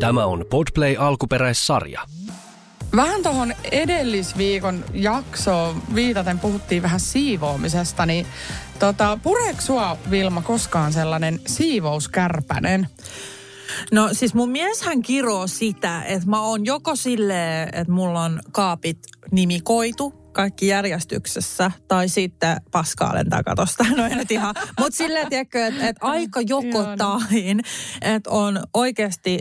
Tämä 0.00 0.26
on 0.26 0.44
Podplay 0.50 0.96
alkuperäissarja. 0.98 2.00
Vähän 2.96 3.22
tuohon 3.22 3.52
edellisviikon 3.72 4.84
jaksoon 4.94 5.82
viitaten 5.94 6.38
puhuttiin 6.38 6.82
vähän 6.82 7.00
siivoamisesta, 7.00 8.06
niin 8.06 8.26
tota, 8.78 9.18
pureeko 9.22 9.60
sua 9.60 9.96
Vilma 10.10 10.42
koskaan 10.42 10.92
sellainen 10.92 11.40
siivouskärpänen? 11.46 12.88
No 13.92 14.08
siis 14.12 14.34
mun 14.34 14.50
mieshän 14.50 15.02
kiroo 15.02 15.46
sitä, 15.46 16.02
että 16.02 16.30
mä 16.30 16.40
oon 16.40 16.66
joko 16.66 16.96
silleen, 16.96 17.68
että 17.72 17.92
mulla 17.92 18.22
on 18.22 18.40
kaapit 18.52 18.98
nimikoitu, 19.30 20.14
kaikki 20.36 20.66
järjestyksessä, 20.66 21.70
tai 21.88 22.08
sitten 22.08 22.56
paskaalen 22.70 23.28
takatosta. 23.28 23.84
No 23.96 24.06
ei 24.06 24.14
nyt 24.14 24.30
ihan, 24.30 24.54
mutta 24.80 24.96
silleen, 24.96 25.28
tiedätkö, 25.28 25.66
että, 25.66 25.88
että 25.88 26.06
aika 26.06 26.40
joko 26.40 26.84
tain, 26.98 27.60
että 28.02 28.30
on 28.30 28.62
oikeasti 28.74 29.38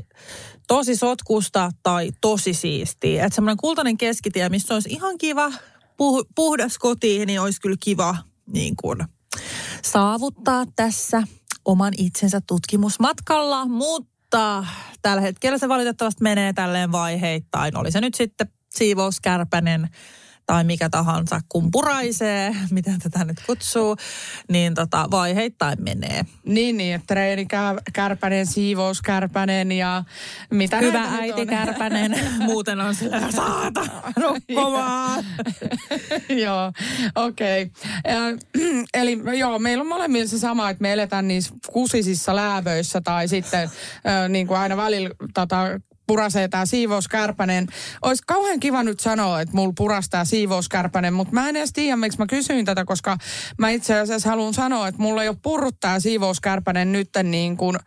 tosi 0.67 0.95
sotkusta 0.95 1.71
tai 1.83 2.11
tosi 2.21 2.53
siistiä. 2.53 3.25
Että 3.25 3.35
semmoinen 3.35 3.57
kultainen 3.57 3.97
keskitie, 3.97 4.49
missä 4.49 4.73
olisi 4.73 4.89
ihan 4.89 5.17
kiva, 5.17 5.49
puh- 5.91 6.27
puhdas 6.35 6.77
koti, 6.77 7.25
niin 7.25 7.41
olisi 7.41 7.61
kyllä 7.61 7.77
kiva 7.79 8.17
niin 8.53 8.75
kuin, 8.81 8.99
saavuttaa 9.83 10.63
tässä 10.75 11.23
oman 11.65 11.93
itsensä 11.97 12.41
tutkimusmatkalla, 12.47 13.65
mutta 13.65 14.65
tällä 15.01 15.21
hetkellä 15.21 15.57
se 15.57 15.69
valitettavasti 15.69 16.23
menee 16.23 16.53
tälleen 16.53 16.91
vaiheittain. 16.91 17.77
Oli 17.77 17.91
se 17.91 18.01
nyt 18.01 18.13
sitten 18.13 18.47
siivouskärpänen 18.75 19.89
tai 20.45 20.63
mikä 20.63 20.89
tahansa 20.89 21.39
kumpuraisee, 21.49 22.55
miten 22.71 22.99
tätä 22.99 23.25
nyt 23.25 23.37
kutsuu, 23.45 23.95
niin 24.49 24.73
tota, 24.73 25.07
vaiheittain 25.11 25.83
menee. 25.83 26.25
Niin, 26.45 26.77
niin, 26.77 26.95
että 26.95 27.15
kärpänen, 27.93 28.45
siivouskärpänen 28.45 29.71
ja 29.71 30.03
mitä 30.51 30.77
Hyvä 30.77 31.03
äiti 31.19 31.41
on? 31.41 31.47
kärpänen, 31.47 32.19
muuten 32.39 32.81
on 32.81 32.95
sillä 32.95 33.31
saata 33.31 33.85
nukkumaan. 34.19 35.25
joo, 36.45 36.73
okei. 37.15 37.71
Okay. 38.05 38.37
eli 38.93 39.21
joo, 39.37 39.59
meillä 39.59 39.81
on 39.81 39.87
molemmilla 39.87 40.27
se 40.27 40.39
sama, 40.39 40.69
että 40.69 40.81
me 40.81 40.93
eletään 40.93 41.27
niissä 41.27 41.53
kusisissa 41.71 42.35
läävöissä 42.35 43.01
tai 43.01 43.27
sitten 43.27 43.69
niin 44.29 44.47
kuin 44.47 44.59
aina 44.59 44.77
välillä 44.77 45.09
tota, 45.33 45.57
purasee 46.07 46.47
tämä 46.47 46.65
siivouskärpänen. 46.65 47.67
Olisi 48.01 48.23
kauhean 48.27 48.59
kiva 48.59 48.83
nyt 48.83 48.99
sanoa, 48.99 49.41
että 49.41 49.55
mulla 49.55 49.73
purastaa 49.77 50.25
siivouskärpänen, 50.25 51.13
mutta 51.13 51.33
mä 51.33 51.49
en 51.49 51.55
edes 51.55 51.73
tiedä, 51.73 51.95
miksi 51.95 52.19
mä 52.19 52.25
kysyin 52.27 52.65
tätä, 52.65 52.85
koska 52.85 53.17
mä 53.57 53.69
itse 53.69 53.99
asiassa 53.99 54.29
haluan 54.29 54.53
sanoa, 54.53 54.87
että 54.87 55.01
mulla 55.01 55.23
ei 55.23 55.29
ole 55.29 55.37
purrut 55.43 55.75
tämä 55.79 55.99
siivouskärpänen 55.99 56.91
nyt 56.91 57.09
niin 57.23 57.57
kuin 57.57 57.77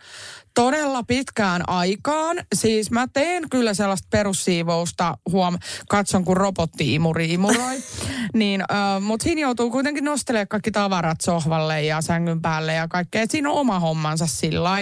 todella 0.54 1.02
pitkään 1.02 1.68
aikaan. 1.68 2.36
Siis 2.54 2.90
mä 2.90 3.06
teen 3.12 3.50
kyllä 3.50 3.74
sellaista 3.74 4.08
perussiivousta, 4.10 5.18
huom, 5.30 5.58
katson 5.88 6.24
kun 6.24 6.36
robotti-imuri 6.36 7.32
imuroi. 7.32 7.82
niin, 8.34 8.60
äh, 8.60 9.02
mutta 9.02 9.24
siinä 9.24 9.40
joutuu 9.40 9.70
kuitenkin 9.70 10.04
nostelemaan 10.04 10.48
kaikki 10.48 10.70
tavarat 10.70 11.20
sohvalle 11.20 11.82
ja 11.82 12.02
sängyn 12.02 12.42
päälle 12.42 12.74
ja 12.74 12.88
kaikkea. 12.88 13.22
Et 13.22 13.30
siinä 13.30 13.50
on 13.50 13.56
oma 13.56 13.80
hommansa 13.80 14.26
sillä 14.26 14.72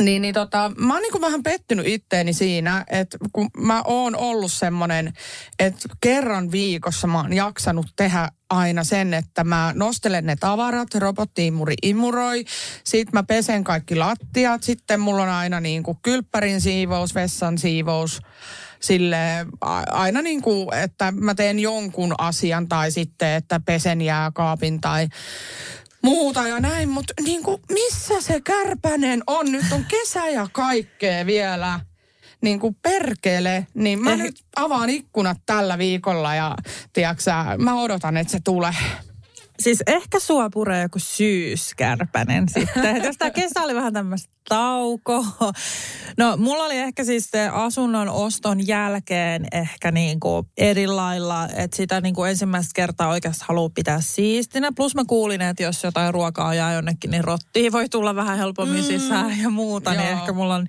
niin, 0.00 0.22
niin 0.22 0.34
tota, 0.34 0.72
mä 0.78 0.94
oon 0.94 1.02
niin 1.02 1.20
vähän 1.20 1.42
pettynyt 1.42 1.86
itteeni 1.86 2.32
siinä, 2.32 2.84
että 2.90 3.18
kun 3.32 3.50
mä 3.58 3.82
oon 3.84 4.16
ollut 4.16 4.52
semmonen, 4.52 5.12
että 5.58 5.88
kerran 6.00 6.52
viikossa 6.52 7.06
mä 7.06 7.20
oon 7.20 7.32
jaksanut 7.32 7.86
tehdä 7.96 8.28
aina 8.50 8.84
sen, 8.84 9.14
että 9.14 9.44
mä 9.44 9.72
nostelen 9.74 10.26
ne 10.26 10.36
tavarat, 10.36 10.94
robottiimuri 10.94 11.74
imuroi, 11.82 12.44
sit 12.84 13.12
mä 13.12 13.22
pesen 13.22 13.64
kaikki 13.64 13.96
lattiat, 13.96 14.62
sitten 14.62 15.00
mulla 15.00 15.22
on 15.22 15.28
aina 15.28 15.60
niin 15.60 15.82
kuin 15.82 15.98
kylppärin 16.02 16.60
siivous, 16.60 17.14
vessan 17.14 17.58
siivous, 17.58 18.20
sille 18.80 19.46
aina 19.90 20.22
niin 20.22 20.42
kuin, 20.42 20.74
että 20.74 21.12
mä 21.12 21.34
teen 21.34 21.58
jonkun 21.58 22.14
asian 22.18 22.68
tai 22.68 22.90
sitten, 22.90 23.28
että 23.28 23.60
pesen 23.66 24.00
jääkaapin 24.00 24.80
tai 24.80 25.08
muuta 26.02 26.48
ja 26.48 26.60
näin, 26.60 26.88
mutta 26.88 27.14
niin 27.22 27.42
kuin, 27.42 27.62
missä 27.72 28.20
se 28.20 28.40
kärpänen 28.40 29.22
on? 29.26 29.52
Nyt 29.52 29.64
on 29.72 29.84
kesä 29.84 30.28
ja 30.28 30.48
kaikkea 30.52 31.26
vielä. 31.26 31.80
Niin 32.40 32.60
kuin 32.60 32.76
perkele, 32.82 33.66
niin 33.74 34.02
mä 34.02 34.12
eh. 34.12 34.18
nyt 34.18 34.44
avaan 34.56 34.90
ikkunat 34.90 35.38
tällä 35.46 35.78
viikolla 35.78 36.34
ja 36.34 36.56
tiiäksä, 36.92 37.44
mä 37.58 37.82
odotan, 37.82 38.16
että 38.16 38.30
se 38.30 38.38
tulee. 38.44 38.74
Siis 39.60 39.82
ehkä 39.86 40.20
sua 40.20 40.50
puree 40.50 40.82
joku 40.82 40.98
syyskärpänen 40.98 42.48
sitten. 42.54 43.04
Jos 43.04 43.16
tämä 43.16 43.30
kesä 43.30 43.62
oli 43.62 43.74
vähän 43.74 43.92
tämmöistä 43.92 44.36
tauko. 44.48 45.24
No 46.18 46.36
mulla 46.36 46.64
oli 46.64 46.76
ehkä 46.78 47.04
siis 47.04 47.30
se 47.30 47.48
asunnon 47.48 48.08
oston 48.08 48.66
jälkeen 48.66 49.46
ehkä 49.52 49.90
niin 49.90 50.20
kuin 50.20 50.46
eri 50.56 50.86
lailla, 50.86 51.48
että 51.48 51.76
sitä 51.76 52.00
niin 52.00 52.14
kuin 52.14 52.30
ensimmäistä 52.30 52.72
kertaa 52.74 53.08
oikeasti 53.08 53.44
haluaa 53.48 53.70
pitää 53.74 54.00
siistinä. 54.00 54.72
Plus 54.76 54.94
mä 54.94 55.02
kuulin, 55.06 55.42
että 55.42 55.62
jos 55.62 55.84
jotain 55.84 56.14
ruokaa 56.14 56.54
jää 56.54 56.74
jonnekin, 56.74 57.10
niin 57.10 57.24
rottiin 57.24 57.72
voi 57.72 57.88
tulla 57.88 58.14
vähän 58.14 58.38
helpommin 58.38 58.84
mm. 58.84 58.86
sisään 58.86 59.40
ja 59.42 59.50
muuta. 59.50 59.90
Niin 59.90 60.00
Joo. 60.00 60.06
Niin 60.08 60.18
ehkä 60.18 60.32
mulla 60.32 60.54
on 60.54 60.66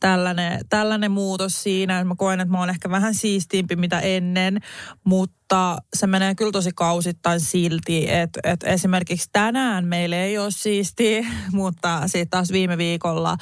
tällainen, 0.00 0.60
tällainen 0.68 1.10
muutos 1.10 1.62
siinä. 1.62 2.04
Mä 2.04 2.14
koen, 2.18 2.40
että 2.40 2.52
mä 2.52 2.58
oon 2.58 2.70
ehkä 2.70 2.90
vähän 2.90 3.14
siistiimpi 3.14 3.76
mitä 3.76 4.00
ennen, 4.00 4.60
mutta 5.04 5.78
se 5.96 6.06
menee 6.06 6.34
kyllä 6.34 6.52
tosi 6.52 6.70
kausittain 6.74 7.40
silti, 7.40 8.10
että, 8.10 8.40
että 8.44 8.66
esimerkiksi 8.66 9.28
tänään 9.32 9.84
meillä 9.84 10.16
ei 10.16 10.38
ole 10.38 10.50
siistiä, 10.50 11.26
mutta 11.52 12.02
sitten 12.06 12.30
taas 12.30 12.52
viime 12.52 12.78
viikolla 12.78 13.36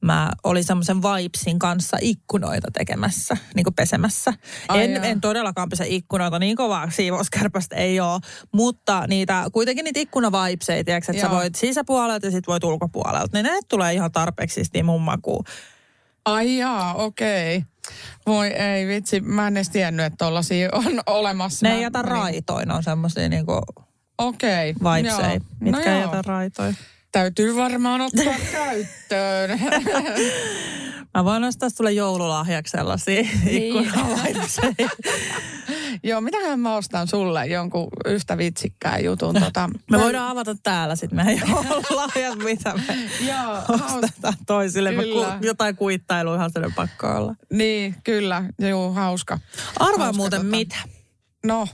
mä 0.00 0.30
olin 0.44 0.64
semmoisen 0.64 1.02
Vibesin 1.02 1.58
kanssa 1.58 1.96
ikkunoita 2.00 2.68
tekemässä, 2.70 3.36
niin 3.54 3.64
kuin 3.64 3.74
pesemässä. 3.74 4.34
Ai 4.68 4.84
en, 4.84 5.04
en 5.04 5.20
todellakaan 5.20 5.68
pese 5.68 5.84
ikkunoita, 5.88 6.38
niin 6.38 6.56
kovaa 6.56 6.90
siivouskärpästä 6.90 7.76
ei 7.76 8.00
ole, 8.00 8.20
mutta 8.52 9.04
niitä, 9.06 9.46
kuitenkin 9.52 9.84
niitä 9.84 10.00
ikkunavaipeseja, 10.00 10.96
että 10.96 11.12
sä 11.20 11.30
voit 11.30 11.54
sisäpuolelta 11.54 12.26
ja 12.26 12.30
sit 12.30 12.46
voit 12.46 12.64
ulkopuolelta, 12.64 13.28
niin 13.32 13.44
ne 13.44 13.58
tulee 13.68 13.94
ihan 13.94 14.12
tarpeeksi 14.12 14.62
niin 14.72 14.84
mun 14.84 15.02
makuun. 15.02 15.44
Ai 16.32 16.58
jaa, 16.58 16.94
okei. 16.94 17.56
Okay. 17.56 17.68
Voi 18.26 18.48
ei 18.48 18.86
vitsi, 18.86 19.20
mä 19.20 19.46
en 19.46 19.56
edes 19.56 19.70
tiennyt, 19.70 20.06
että 20.06 20.16
tollasia 20.16 20.68
on 20.72 21.00
olemassa. 21.18 21.68
Ne 21.68 21.74
ei 21.74 21.82
jätä 21.82 22.02
niin... 22.02 22.10
raitoin, 22.10 22.70
on 22.70 22.82
semmosia 22.82 23.28
niinku 23.28 23.60
Okei. 24.18 24.70
Okay. 24.70 24.96
Vibesei, 24.96 25.40
mitkä 25.60 25.90
no 25.90 25.96
ei 25.96 26.00
jätä 26.00 26.22
raitoin. 26.26 26.76
Täytyy 27.12 27.56
varmaan 27.56 28.00
ottaa 28.00 28.34
käyttöön. 28.52 29.60
Mä 31.14 31.24
voin 31.24 31.44
ostaa 31.44 31.70
sulle 31.70 31.92
joululahjaksi 31.92 32.70
sellaisia 32.70 33.22
niin. 33.44 33.90
Joo, 36.02 36.20
mitähän 36.20 36.60
mä 36.60 36.76
ostan 36.76 37.08
sulle 37.08 37.46
jonkun 37.46 37.88
yhtä 38.06 38.38
vitsikkään 38.38 39.04
jutun. 39.04 39.34
Tota, 39.34 39.70
me 39.90 39.98
voidaan 39.98 40.30
avata 40.30 40.56
täällä 40.62 40.96
sitten 40.96 41.16
meidän 41.26 41.48
joululahjat, 41.48 42.38
mitä 42.38 42.74
me 42.74 43.10
Joo, 43.28 43.62
ostetaan 43.84 44.34
toisille. 44.46 44.94
Kyllä. 44.94 45.36
Ku, 45.38 45.46
jotain 45.46 45.76
kuittailuihan 45.76 46.50
sen 46.52 46.74
pakko 46.74 47.06
olla. 47.06 47.34
Niin, 47.52 47.94
kyllä. 48.04 48.44
Joo, 48.58 48.92
hauska. 48.92 49.38
Arvaa 49.78 50.04
hauska, 50.04 50.16
muuten 50.16 50.40
tota... 50.40 50.56
mitä. 50.56 50.76
No. 51.46 51.68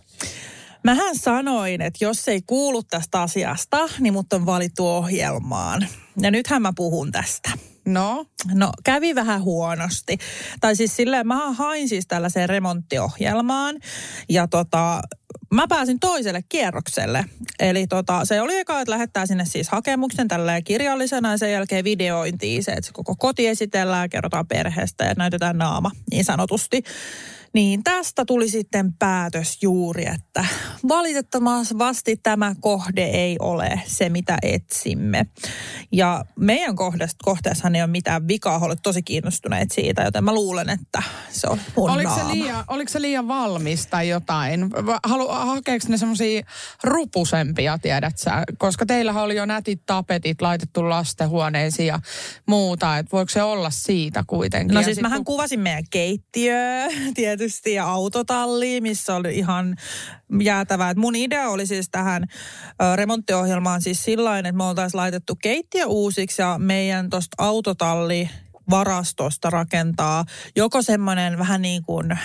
Mähän 0.84 1.16
sanoin, 1.16 1.80
että 1.80 2.04
jos 2.04 2.28
ei 2.28 2.42
kuulu 2.46 2.82
tästä 2.82 3.22
asiasta, 3.22 3.88
niin 4.00 4.12
mut 4.12 4.32
on 4.32 4.46
valittu 4.46 4.86
ohjelmaan. 4.86 5.88
Ja 6.20 6.30
nythän 6.30 6.62
mä 6.62 6.72
puhun 6.76 7.12
tästä. 7.12 7.50
No? 7.86 8.26
No 8.54 8.72
kävi 8.84 9.14
vähän 9.14 9.42
huonosti. 9.42 10.18
Tai 10.60 10.76
siis 10.76 10.96
silleen, 10.96 11.26
mä 11.26 11.52
hain 11.52 11.88
siis 11.88 12.06
tällaiseen 12.06 12.48
remonttiohjelmaan 12.48 13.76
ja 14.28 14.48
tota, 14.48 15.02
mä 15.50 15.66
pääsin 15.68 16.00
toiselle 16.00 16.44
kierrokselle. 16.48 17.24
Eli 17.58 17.86
tota, 17.86 18.24
se 18.24 18.40
oli 18.40 18.56
eka, 18.56 18.80
että 18.80 18.90
lähettää 18.90 19.26
sinne 19.26 19.44
siis 19.44 19.68
hakemuksen 19.68 20.28
tälleen 20.28 20.64
kirjallisena 20.64 21.30
ja 21.30 21.38
sen 21.38 21.52
jälkeen 21.52 21.84
videointiin 21.84 22.64
se, 22.64 22.72
että 22.72 22.86
se 22.86 22.92
koko 22.92 23.14
koti 23.18 23.46
esitellään, 23.46 24.10
kerrotaan 24.10 24.46
perheestä 24.46 25.04
ja 25.04 25.14
näytetään 25.16 25.58
naama 25.58 25.90
niin 26.10 26.24
sanotusti. 26.24 26.82
Niin 27.54 27.84
tästä 27.84 28.24
tuli 28.24 28.48
sitten 28.48 28.92
päätös 28.92 29.58
juuri, 29.62 30.06
että 30.06 30.44
valitettavasti 30.88 32.16
tämä 32.16 32.54
kohde 32.60 33.04
ei 33.04 33.36
ole 33.40 33.80
se, 33.86 34.08
mitä 34.08 34.38
etsimme. 34.42 35.26
Ja 35.92 36.24
meidän 36.38 36.74
kohteessahan 37.24 37.76
ei 37.76 37.82
ole 37.82 37.90
mitään 37.90 38.28
vikaa, 38.28 38.58
olet 38.58 38.78
tosi 38.82 39.02
kiinnostuneet 39.02 39.72
siitä, 39.72 40.02
joten 40.02 40.24
mä 40.24 40.34
luulen, 40.34 40.70
että 40.70 41.02
se 41.30 41.46
on 41.50 41.60
mun 41.76 41.90
oliko 41.90 42.14
se, 42.14 42.20
liian, 42.32 42.64
oliko 42.68 42.88
se 42.92 43.00
liian 43.00 43.28
valmis 43.28 43.86
tai 43.86 44.08
jotain? 44.08 44.70
Halu, 45.04 45.28
hakeeko 45.28 45.86
ne 45.88 45.96
semmoisia 45.96 46.42
rupusempia, 46.84 47.78
tiedät 47.78 48.18
sä? 48.18 48.44
Koska 48.58 48.86
teillähän 48.86 49.24
oli 49.24 49.36
jo 49.36 49.46
nätit 49.46 49.82
tapetit 49.86 50.42
laitettu 50.42 50.88
lastenhuoneisiin 50.88 51.86
ja 51.86 52.00
muuta, 52.46 52.98
että 52.98 53.12
voiko 53.12 53.28
se 53.28 53.42
olla 53.42 53.70
siitä 53.70 54.24
kuitenkin? 54.26 54.74
No 54.74 54.82
siis 54.82 55.00
mähän 55.00 55.24
kun- 55.24 55.34
kuvasin 55.34 55.60
meidän 55.60 55.84
keittiö 55.90 56.56
tietysti 57.14 57.43
ja 57.74 57.84
autotalli, 57.84 58.80
missä 58.80 59.14
oli 59.14 59.36
ihan 59.36 59.76
jäätävää. 60.40 60.90
Et 60.90 60.96
mun 60.96 61.16
idea 61.16 61.48
oli 61.48 61.66
siis 61.66 61.88
tähän 61.90 62.26
remonttiohjelmaan 62.94 63.82
siis 63.82 64.04
sillain, 64.04 64.46
että 64.46 64.56
me 64.56 64.64
oltaisiin 64.64 64.98
laitettu 64.98 65.36
keittiö 65.42 65.86
uusiksi 65.86 66.42
ja 66.42 66.58
meidän 66.58 67.10
tosta 67.10 67.34
autotalli 67.38 68.30
varastosta 68.70 69.50
rakentaa 69.50 70.24
joko 70.56 70.82
semmoinen 70.82 71.38
vähän 71.38 71.62
niin 71.62 71.82
kuin 71.82 72.18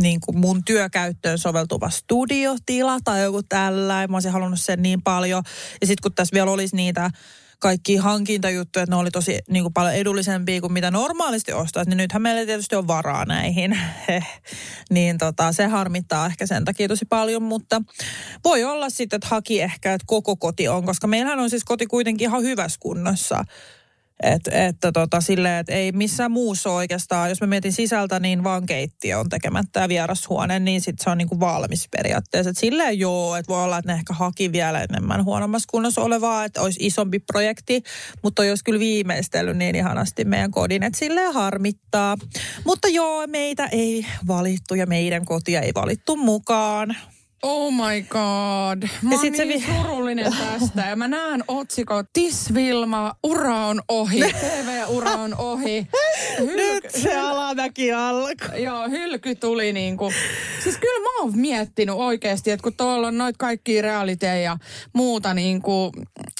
niin 0.00 0.20
kuin 0.20 0.38
mun 0.38 0.64
työkäyttöön 0.64 1.38
soveltuva 1.38 1.90
studiotila 1.90 2.98
tai 3.04 3.22
joku 3.22 3.42
tällä. 3.42 4.06
Mä 4.06 4.16
olisin 4.16 4.32
halunnut 4.32 4.60
sen 4.60 4.82
niin 4.82 5.02
paljon. 5.02 5.42
Ja 5.80 5.86
sitten 5.86 6.02
kun 6.02 6.14
tässä 6.14 6.34
vielä 6.34 6.50
olisi 6.50 6.76
niitä 6.76 7.10
kaikki 7.58 7.96
hankintajuttuja, 7.96 8.82
että 8.82 8.96
ne 8.96 9.00
oli 9.00 9.10
tosi 9.10 9.38
niin 9.48 9.64
kuin 9.64 9.72
paljon 9.72 9.94
edullisempia 9.94 10.60
kuin 10.60 10.72
mitä 10.72 10.90
normaalisti 10.90 11.52
ostaisi, 11.52 11.90
niin 11.90 11.96
nythän 11.96 12.22
meillä 12.22 12.46
tietysti 12.46 12.76
on 12.76 12.86
varaa 12.86 13.24
näihin. 13.24 13.78
niin 14.90 15.18
tota, 15.18 15.52
se 15.52 15.66
harmittaa 15.66 16.26
ehkä 16.26 16.46
sen 16.46 16.64
takia 16.64 16.88
tosi 16.88 17.04
paljon, 17.04 17.42
mutta 17.42 17.82
voi 18.44 18.64
olla 18.64 18.90
sitten, 18.90 19.16
että 19.16 19.28
haki 19.28 19.60
ehkä, 19.60 19.94
että 19.94 20.04
koko 20.06 20.36
koti 20.36 20.68
on, 20.68 20.84
koska 20.84 21.06
meillähän 21.06 21.40
on 21.40 21.50
siis 21.50 21.64
koti 21.64 21.86
kuitenkin 21.86 22.28
ihan 22.28 22.42
hyvässä 22.42 22.80
kunnossa. 22.80 23.44
Et, 24.22 24.42
että 24.52 24.92
tota, 24.92 25.20
silleen, 25.20 25.60
että 25.60 25.72
ei 25.72 25.92
missään 25.92 26.30
muussa 26.30 26.70
oikeastaan, 26.70 27.28
jos 27.28 27.40
mä 27.40 27.46
mietin 27.46 27.72
sisältä, 27.72 28.20
niin 28.20 28.44
vaan 28.44 28.66
keittiö 28.66 29.18
on 29.18 29.28
tekemättä 29.28 29.80
ja 29.80 29.88
vierashuone, 29.88 30.58
niin 30.58 30.80
sitten 30.80 31.04
se 31.04 31.10
on 31.10 31.18
niinku 31.18 31.40
valmis 31.40 31.88
periaatteessa. 31.96 32.50
Et 32.50 32.58
silleen 32.58 32.98
joo, 32.98 33.36
että 33.36 33.52
voi 33.52 33.64
olla, 33.64 33.78
että 33.78 33.92
ne 33.92 33.98
ehkä 33.98 34.14
haki 34.14 34.52
vielä 34.52 34.82
enemmän 34.82 35.24
huonommassa 35.24 35.68
kunnossa 35.70 36.00
olevaa, 36.00 36.44
että 36.44 36.62
olisi 36.62 36.86
isompi 36.86 37.18
projekti, 37.18 37.82
mutta 38.22 38.42
olisi 38.42 38.64
kyllä 38.64 38.80
viimeistellyt 38.80 39.56
niin 39.56 39.76
ihanasti 39.76 40.24
meidän 40.24 40.50
kodin, 40.50 40.82
että 40.82 40.98
silleen 40.98 41.34
harmittaa. 41.34 42.16
Mutta 42.64 42.88
joo, 42.88 43.26
meitä 43.26 43.66
ei 43.66 44.06
valittu 44.26 44.74
ja 44.74 44.86
meidän 44.86 45.24
kotia 45.24 45.60
ei 45.60 45.72
valittu 45.74 46.16
mukaan. 46.16 46.96
Oh 47.42 47.72
my 47.72 48.02
god. 48.08 48.88
Mä 49.02 49.10
oon 49.10 49.20
se 49.20 49.30
niin 49.30 49.48
vi- 49.48 49.64
surullinen 49.82 50.32
tästä. 50.38 50.82
Ja 50.88 50.96
mä 50.96 51.08
näen 51.08 51.44
otsikot, 51.48 52.06
Tis 52.12 52.54
Vilma, 52.54 53.14
ura 53.22 53.66
on 53.66 53.82
ohi. 53.88 54.20
TV-ura 54.40 55.10
on 55.12 55.34
ohi. 55.38 55.86
Hyl- 56.38 57.18
alamäki 57.18 57.92
alkoi. 57.92 58.62
Joo, 58.62 58.88
hylky 58.88 59.34
tuli 59.34 59.72
niinku. 59.72 60.12
Siis 60.64 60.78
kyllä 60.78 61.00
mä 61.02 61.22
oon 61.22 61.38
miettinyt 61.38 61.94
oikeasti, 61.94 62.50
että 62.50 62.62
kun 62.62 62.72
tuolla 62.76 63.06
on 63.08 63.18
noit 63.18 63.36
kaikki 63.36 63.82
realiteja 63.82 64.36
ja 64.36 64.56
muuta 64.92 65.34
niinku, 65.34 65.92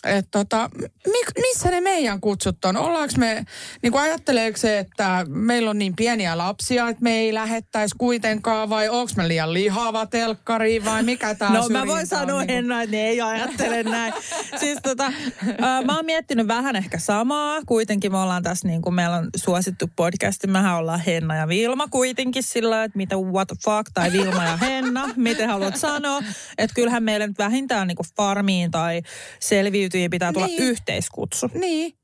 että 0.05 0.29
tota, 0.31 0.71
mi- 1.06 1.41
missä 1.49 1.71
ne 1.71 1.81
meidän 1.81 2.21
kutsut 2.21 2.65
on? 2.65 2.77
Ollaanko 2.77 3.15
me, 3.19 3.45
niinku 3.83 3.99
ajatteleeko 3.99 4.59
se, 4.59 4.79
että 4.79 5.25
meillä 5.29 5.71
on 5.71 5.79
niin 5.79 5.97
pieniä 5.97 6.39
lapsia, 6.39 6.89
että 6.89 7.03
me 7.03 7.19
ei 7.19 7.35
lähettäisi 7.35 7.95
kuitenkaan 7.99 8.71
vai 8.71 8.89
onko 8.89 9.12
me 9.17 9.29
liian 9.29 9.53
lihava 9.55 10.06
telkkari 10.06 10.85
vai 10.90 11.02
mikä 11.02 11.35
tää 11.35 11.50
No 11.52 11.69
mä 11.69 11.87
voin 11.87 12.06
sanoa 12.06 12.38
niinku? 12.40 12.52
Henna, 12.52 12.82
että 12.82 12.96
ne 12.96 13.02
ei 13.08 13.20
ajattele 13.20 13.82
näin. 13.82 14.12
siis 14.61 14.79
tota, 14.82 15.12
ää, 15.61 15.82
mä 15.82 15.96
oon 15.96 16.05
miettinyt 16.06 16.49
vähän 16.49 16.76
ehkä 16.76 16.99
samaa. 16.99 17.61
Kuitenkin 17.67 18.12
me 18.12 18.19
ollaan 18.19 18.43
tässä 18.43 18.69
niin 18.69 18.82
kuin 18.82 18.94
meillä 18.94 19.17
on 19.17 19.29
suosittu 19.37 19.90
podcast. 19.96 20.46
Mehän 20.46 20.75
ollaan 20.76 21.00
Henna 21.00 21.37
ja 21.37 21.49
Vilma 21.49 21.88
kuitenkin 21.88 22.43
sillä, 22.43 22.85
että 22.85 22.96
mitä 22.96 23.17
what 23.17 23.49
the 23.49 23.56
fuck 23.64 23.90
tai 23.94 24.12
Vilma 24.12 24.44
ja 24.44 24.56
Henna, 24.56 25.11
miten 25.17 25.49
haluat 25.49 25.76
sanoa. 25.76 26.23
Että 26.58 26.75
kyllähän 26.75 27.02
meillä 27.02 27.26
nyt 27.26 27.38
vähintään 27.38 27.88
niin 27.88 27.96
kuin 27.96 28.06
farmiin 28.17 28.70
tai 28.70 29.02
selviytyjiin 29.40 30.11
pitää 30.11 30.32
tulla 30.32 30.46
Niin. 30.46 30.62
yhteiskutsu. 30.62 31.50
Niin, 31.55 31.94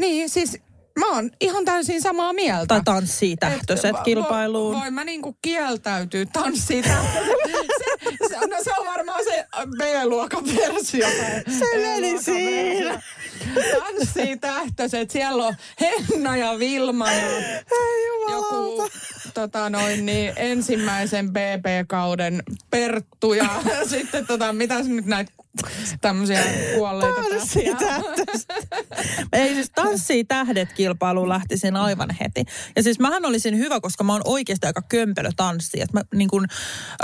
niin 0.00 0.28
siis 0.28 0.58
mä 0.98 1.06
oon 1.14 1.30
ihan 1.40 1.64
täysin 1.64 2.02
samaa 2.02 2.32
mieltä. 2.32 2.66
Tai 2.66 2.80
tanssii 2.84 3.36
tähtöiset 3.36 3.84
Et 3.90 3.96
vo- 3.96 4.02
kilpailuun. 4.04 4.76
vo- 4.76 4.80
Voin 4.80 4.94
mä 4.94 5.04
niinku 5.04 5.36
kieltäytyä 5.42 6.24
tanssii 6.32 6.82
tähtöset. 6.82 7.36
se, 7.78 8.28
se, 8.28 8.46
no 8.46 8.56
se 8.64 8.70
on 8.78 8.86
varmaan 8.86 9.24
se 9.24 9.46
B-luokan 9.78 10.44
versio. 10.46 11.06
Se 11.58 11.78
meni 11.78 12.22
siinä. 12.22 13.02
Tanssii 13.78 14.36
tähtöset. 14.38 15.10
Siellä 15.10 15.46
on 15.46 15.54
Henna 15.80 16.36
ja 16.36 16.58
Vilma 16.58 17.12
ja 17.12 17.26
joku 18.30 18.88
tota 19.34 19.70
noin, 19.70 20.06
niin, 20.06 20.32
ensimmäisen 20.36 21.30
BB-kauden 21.32 22.42
Perttu 22.70 23.32
ja 23.34 23.48
sitten 23.90 24.26
tota, 24.26 24.52
mitäs 24.52 24.86
nyt 24.86 25.06
näitä 25.06 25.32
tämmöisiä 26.00 26.42
kuolleita 26.74 27.20
Tanssii 27.30 27.74
tähtöset. 27.74 28.68
Ei 29.32 29.54
siis 29.54 29.70
tanssii 29.74 30.24
tähdet 30.24 30.72
kilpailuun 30.72 31.28
lähtisin 31.28 31.76
aivan 31.76 32.08
heti. 32.20 32.44
Ja 32.76 32.82
siis 32.82 32.98
mähän 32.98 33.24
olisin 33.26 33.58
hyvä, 33.58 33.80
koska 33.80 34.04
mä 34.04 34.12
oon 34.12 34.22
oikeasti 34.24 34.66
aika 34.66 34.82
kömpelö 34.88 35.30
tanssi. 35.36 35.80
Että 35.80 35.98
mä 35.98 36.02
niin 36.14 36.28
kun, 36.30 36.46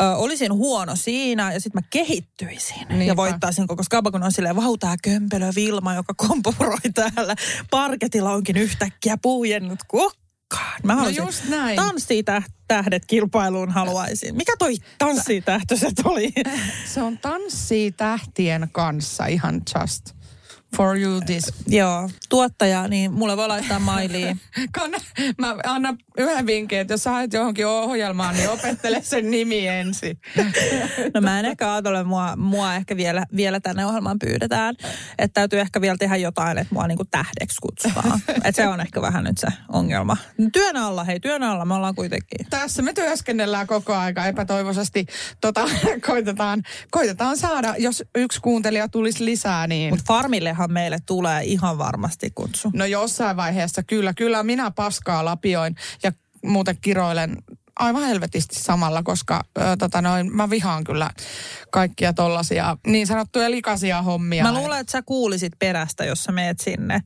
ö, 0.00 0.02
olisin 0.16 0.52
huono 0.52 0.96
siinä 0.96 1.52
ja 1.52 1.60
sitten 1.60 1.82
mä 1.82 1.88
kehittyisin. 1.90 2.76
Niinpä. 2.88 3.04
Ja 3.04 3.16
voittaisin 3.16 3.66
koko 3.66 3.82
skaba, 3.82 4.10
kun 4.10 4.22
on 4.22 4.32
silleen, 4.32 4.56
vau 4.56 4.78
tää 4.78 4.94
kömpelö 5.02 5.50
Vilma, 5.54 5.94
joka 5.94 6.14
kompuroi 6.16 6.78
täällä. 6.94 7.34
Parketilla 7.70 8.32
onkin 8.32 8.56
yhtäkkiä 8.56 9.16
puhjennut 9.22 9.78
kukkaan. 9.88 10.80
Mä 10.82 10.94
No 10.94 11.08
just 11.08 11.44
näin. 11.48 11.76
tanssii 11.76 12.22
täh- 12.30 12.50
tähdet 12.70 13.06
kilpailuun 13.06 13.70
haluaisin. 13.70 14.36
Mikä 14.36 14.52
toi 14.58 14.74
tanssii 14.98 15.40
tähtöset 15.40 15.94
oli? 16.04 16.32
Se 16.84 17.02
on 17.02 17.18
tanssii 17.18 17.92
tähtien 17.92 18.68
kanssa 18.72 19.26
ihan 19.26 19.62
just 19.80 20.19
for 20.76 20.98
you 20.98 21.20
this. 21.20 21.52
Joo, 21.66 22.10
tuottaja, 22.28 22.88
niin 22.88 23.12
mulle 23.12 23.36
voi 23.36 23.48
laittaa 23.48 23.78
mailiin. 23.78 24.40
Kann, 24.74 24.94
mä 25.38 25.56
annan 25.64 25.98
yhden 26.18 26.46
vinkin, 26.46 26.78
että 26.78 26.94
jos 26.94 27.02
sä 27.02 27.10
haet 27.10 27.32
johonkin 27.32 27.66
ohjelmaan, 27.66 28.34
niin 28.34 28.48
opettele 28.50 29.02
sen 29.02 29.30
nimi 29.30 29.66
ensin. 29.66 30.20
No 31.14 31.20
mä 31.20 31.40
en 31.40 31.46
ehkä 31.46 31.72
ajattele, 31.72 32.04
mua, 32.04 32.36
mua 32.36 32.74
ehkä 32.74 32.96
vielä, 32.96 33.26
vielä 33.36 33.60
tänne 33.60 33.86
ohjelmaan 33.86 34.18
pyydetään. 34.18 34.74
Että 35.18 35.34
täytyy 35.34 35.60
ehkä 35.60 35.80
vielä 35.80 35.96
tehdä 35.98 36.16
jotain, 36.16 36.58
että 36.58 36.74
mua 36.74 36.86
niinku 36.86 37.04
tähdeksi 37.04 37.56
kutsutaan. 37.62 38.20
Että 38.28 38.52
se 38.52 38.68
on 38.68 38.80
ehkä 38.80 39.02
vähän 39.02 39.24
nyt 39.24 39.38
se 39.38 39.46
ongelma. 39.72 40.16
Työn 40.52 40.76
alla, 40.76 41.04
hei 41.04 41.20
työn 41.20 41.42
alla 41.42 41.64
me 41.64 41.74
ollaan 41.74 41.94
kuitenkin. 41.94 42.46
Tässä 42.50 42.82
me 42.82 42.92
työskennellään 42.92 43.66
koko 43.66 43.94
aika 43.94 44.26
epätoivoisesti. 44.26 45.06
Tota, 45.40 45.68
koitetaan, 46.06 46.62
koitetaan 46.90 47.36
saada, 47.36 47.74
jos 47.78 48.04
yksi 48.14 48.40
kuuntelija 48.40 48.88
tulisi 48.88 49.24
lisää, 49.24 49.66
niin 49.66 49.94
Mutta 49.94 50.04
farmillehan 50.60 50.72
meille 50.72 50.98
tulee 51.06 51.44
ihan 51.44 51.78
varmasti 51.78 52.30
kutsu. 52.34 52.70
no 52.74 52.84
jossain 52.84 53.36
vaiheessa 53.36 53.82
kyllä, 53.82 54.14
kyllä 54.14 54.42
minä 54.42 54.70
paskaa 54.70 55.24
lapioin 55.24 55.74
ja 56.02 56.12
muuten 56.44 56.76
kiroilen 56.80 57.36
aivan 57.78 58.02
helvetisti 58.02 58.60
samalla, 58.60 59.02
koska 59.02 59.44
ö, 59.58 59.76
tota 59.78 60.02
noin, 60.02 60.36
mä 60.36 60.50
vihaan 60.50 60.84
kyllä 60.84 61.10
kaikkia 61.70 62.12
tollasia 62.12 62.76
niin 62.86 63.06
sanottuja 63.06 63.50
likaisia 63.50 64.02
hommia. 64.02 64.44
Mä 64.44 64.54
luulen, 64.54 64.80
että 64.80 64.92
sä 64.92 65.02
kuulisit 65.02 65.52
perästä, 65.58 66.04
jos 66.04 66.24
sä 66.24 66.32
meet 66.32 66.60
sinne 66.60 67.00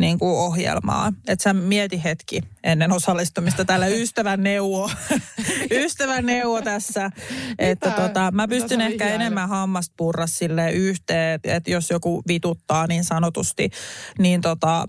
niin 0.00 0.18
kuin 0.18 0.36
ohjelmaa. 0.36 1.12
Että 1.28 1.42
sä 1.42 1.52
mieti 1.52 2.04
hetki 2.04 2.40
ennen 2.64 2.92
osallistumista 2.92 3.64
tällä 3.64 3.86
ystävän 4.02 4.42
neuvo. 4.42 4.90
ystävän 5.84 6.26
neuvo 6.26 6.62
tässä. 6.62 7.10
Että 7.58 7.90
tota, 7.90 8.30
mä 8.30 8.48
pystyn 8.48 8.80
ehkä 8.80 9.08
enemmän 9.08 9.48
hammasta 9.48 9.94
purra 9.96 10.26
sille 10.26 10.72
yhteen, 10.72 11.34
että 11.34 11.54
et 11.54 11.68
jos 11.68 11.90
joku 11.90 12.22
vituttaa 12.28 12.86
niin 12.86 13.04
sanotusti, 13.04 13.70
niin 14.18 14.40
tota, 14.40 14.88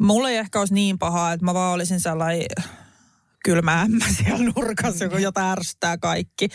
mulle 0.00 0.30
ei 0.30 0.36
ehkä 0.36 0.58
olisi 0.58 0.74
niin 0.74 0.98
pahaa, 0.98 1.32
että 1.32 1.44
mä 1.44 1.54
vaan 1.54 1.74
olisin 1.74 2.00
sellainen 2.00 2.46
kylmä 3.44 3.80
ämmä 3.80 4.04
siellä 4.16 4.52
nurkassa, 4.56 5.04
joku 5.04 5.16
jota 5.16 5.52
ärsyttää 5.52 5.98
kaikki. 5.98 6.48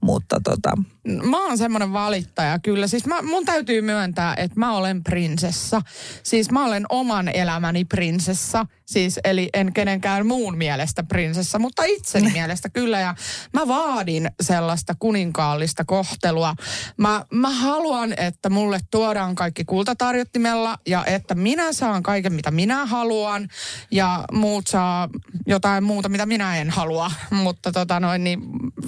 Mutta 0.00 0.40
tota, 0.44 0.72
Mä 1.08 1.44
oon 1.44 1.58
semmoinen 1.58 1.92
valittaja 1.92 2.58
kyllä. 2.58 2.86
Siis 2.86 3.06
mä, 3.06 3.22
mun 3.22 3.44
täytyy 3.44 3.80
myöntää, 3.80 4.34
että 4.36 4.60
mä 4.60 4.76
olen 4.76 5.04
prinsessa. 5.04 5.82
Siis 6.22 6.50
mä 6.50 6.64
olen 6.64 6.84
oman 6.88 7.28
elämäni 7.28 7.84
prinsessa. 7.84 8.66
Siis 8.86 9.20
eli 9.24 9.48
en 9.54 9.72
kenenkään 9.72 10.26
muun 10.26 10.56
mielestä 10.58 11.02
prinsessa, 11.02 11.58
mutta 11.58 11.84
itseni 11.84 12.30
mielestä 12.38 12.68
kyllä. 12.68 13.00
Ja 13.00 13.14
mä 13.52 13.68
vaadin 13.68 14.30
sellaista 14.40 14.94
kuninkaallista 14.98 15.84
kohtelua. 15.84 16.54
Mä, 16.96 17.24
mä 17.32 17.50
haluan, 17.50 18.14
että 18.16 18.50
mulle 18.50 18.78
tuodaan 18.90 19.34
kaikki 19.34 19.64
kultatarjottimella 19.64 20.78
ja 20.86 21.04
että 21.04 21.34
minä 21.34 21.72
saan 21.72 22.02
kaiken, 22.02 22.32
mitä 22.32 22.50
minä 22.50 22.86
haluan. 22.86 23.48
Ja 23.90 24.24
muut 24.32 24.66
saa 24.66 25.08
jotain 25.46 25.84
muuta, 25.84 26.08
mitä 26.08 26.26
minä 26.26 26.56
en 26.56 26.70
halua. 26.70 27.10
Mutta 27.44 27.72
tota 27.72 28.00
noin, 28.00 28.24
niin 28.24 28.40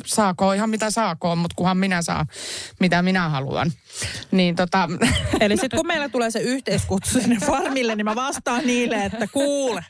saako 0.07 0.53
ihan 0.53 0.71
mitä 0.71 0.91
saako, 0.91 1.37
mutta 1.37 1.55
kunhan 1.57 1.77
minä 1.77 2.03
saan, 2.03 2.10
mitä 2.81 3.03
minä 3.03 3.29
haluan. 3.29 3.73
Niin 4.31 4.57
tota, 4.57 4.89
Eli 5.41 5.57
sitten 5.57 5.77
kun 5.77 5.87
meillä 5.87 6.09
tulee 6.09 6.31
se 6.31 6.39
yhteiskutsu 6.39 7.21
sinne 7.21 7.37
farmille, 7.47 7.97
niin 7.97 8.05
mä 8.05 8.15
vastaan 8.15 8.67
niille, 8.67 9.05
että 9.05 9.27
kuule, 9.27 9.85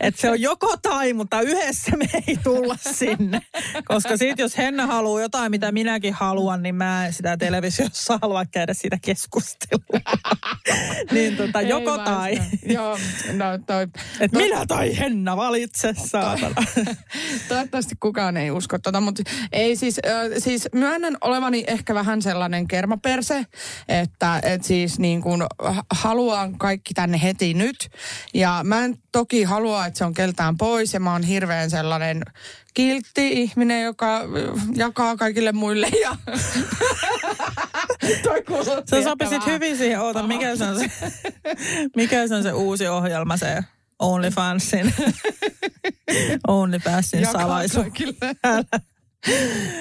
Että 0.00 0.20
se 0.20 0.30
on 0.30 0.40
joko 0.40 0.76
tai, 0.82 1.12
mutta 1.12 1.40
yhdessä 1.40 1.96
me 1.96 2.08
ei 2.28 2.36
tulla 2.44 2.76
sinne. 2.92 3.42
Koska 3.84 4.16
sitten 4.16 4.44
jos 4.44 4.58
Henna 4.58 4.86
haluaa 4.86 5.20
jotain, 5.20 5.50
mitä 5.50 5.72
minäkin 5.72 6.14
haluan, 6.14 6.62
niin 6.62 6.74
mä 6.74 7.06
en 7.06 7.12
sitä 7.12 7.36
televisiossa 7.36 8.18
halua 8.22 8.44
käydä 8.46 8.74
siitä 8.74 8.98
keskustelua. 9.02 10.00
niin 11.12 11.36
tota, 11.36 11.60
Ei 11.60 11.68
joko 11.68 11.98
tai. 11.98 12.38
Joo, 12.66 12.98
no 13.32 13.44
toi. 13.66 13.88
Et 14.20 14.32
minä 14.32 14.66
tai 14.66 14.98
Henna 14.98 15.36
valitse, 15.36 15.94
saatana. 16.06 16.54
Toivottavasti 17.48 17.94
kukaan 18.00 18.36
ei 18.36 18.50
usko 18.50 18.78
tota, 18.78 19.00
mutta 19.00 19.22
ei 19.52 19.76
siis, 19.76 20.00
äh, 20.06 20.12
siis 20.38 20.68
myönnän 20.74 21.16
olevani 21.52 21.64
ehkä 21.66 21.94
vähän 21.94 22.22
sellainen 22.22 22.68
kermaperse, 22.68 23.46
että 23.88 24.40
et 24.42 24.64
siis 24.64 24.98
niin 24.98 25.22
kuin 25.22 25.42
haluan 25.90 26.58
kaikki 26.58 26.94
tänne 26.94 27.22
heti 27.22 27.54
nyt. 27.54 27.90
Ja 28.34 28.60
mä 28.64 28.84
en 28.84 28.98
toki 29.12 29.44
halua, 29.44 29.86
että 29.86 29.98
se 29.98 30.04
on 30.04 30.14
keltään 30.14 30.56
pois 30.56 30.94
ja 30.94 31.00
mä 31.00 31.12
oon 31.12 31.22
hirveän 31.22 31.70
sellainen 31.70 32.22
kiltti 32.74 33.32
ihminen, 33.42 33.84
joka 33.84 34.16
äh, 34.16 34.26
jakaa 34.74 35.16
kaikille 35.16 35.52
muille 35.52 35.88
ja... 36.02 36.16
Toi 38.22 38.42
Sä 38.90 39.02
sopisit 39.02 39.46
hyvin 39.46 39.76
siihen, 39.76 40.00
oota, 40.00 40.22
mikä 40.22 40.56
se 40.56 40.64
on 40.64 40.78
se, 40.78 40.90
mikä 41.96 42.28
se 42.28 42.34
on 42.34 42.42
se 42.42 42.52
uusi 42.52 42.88
ohjelma, 42.88 43.36
se 43.36 43.64
OnlyFansin, 43.98 44.94
OnlyFansin 46.48 47.26
kaikille. 47.74 48.34
Älä. 48.44 48.64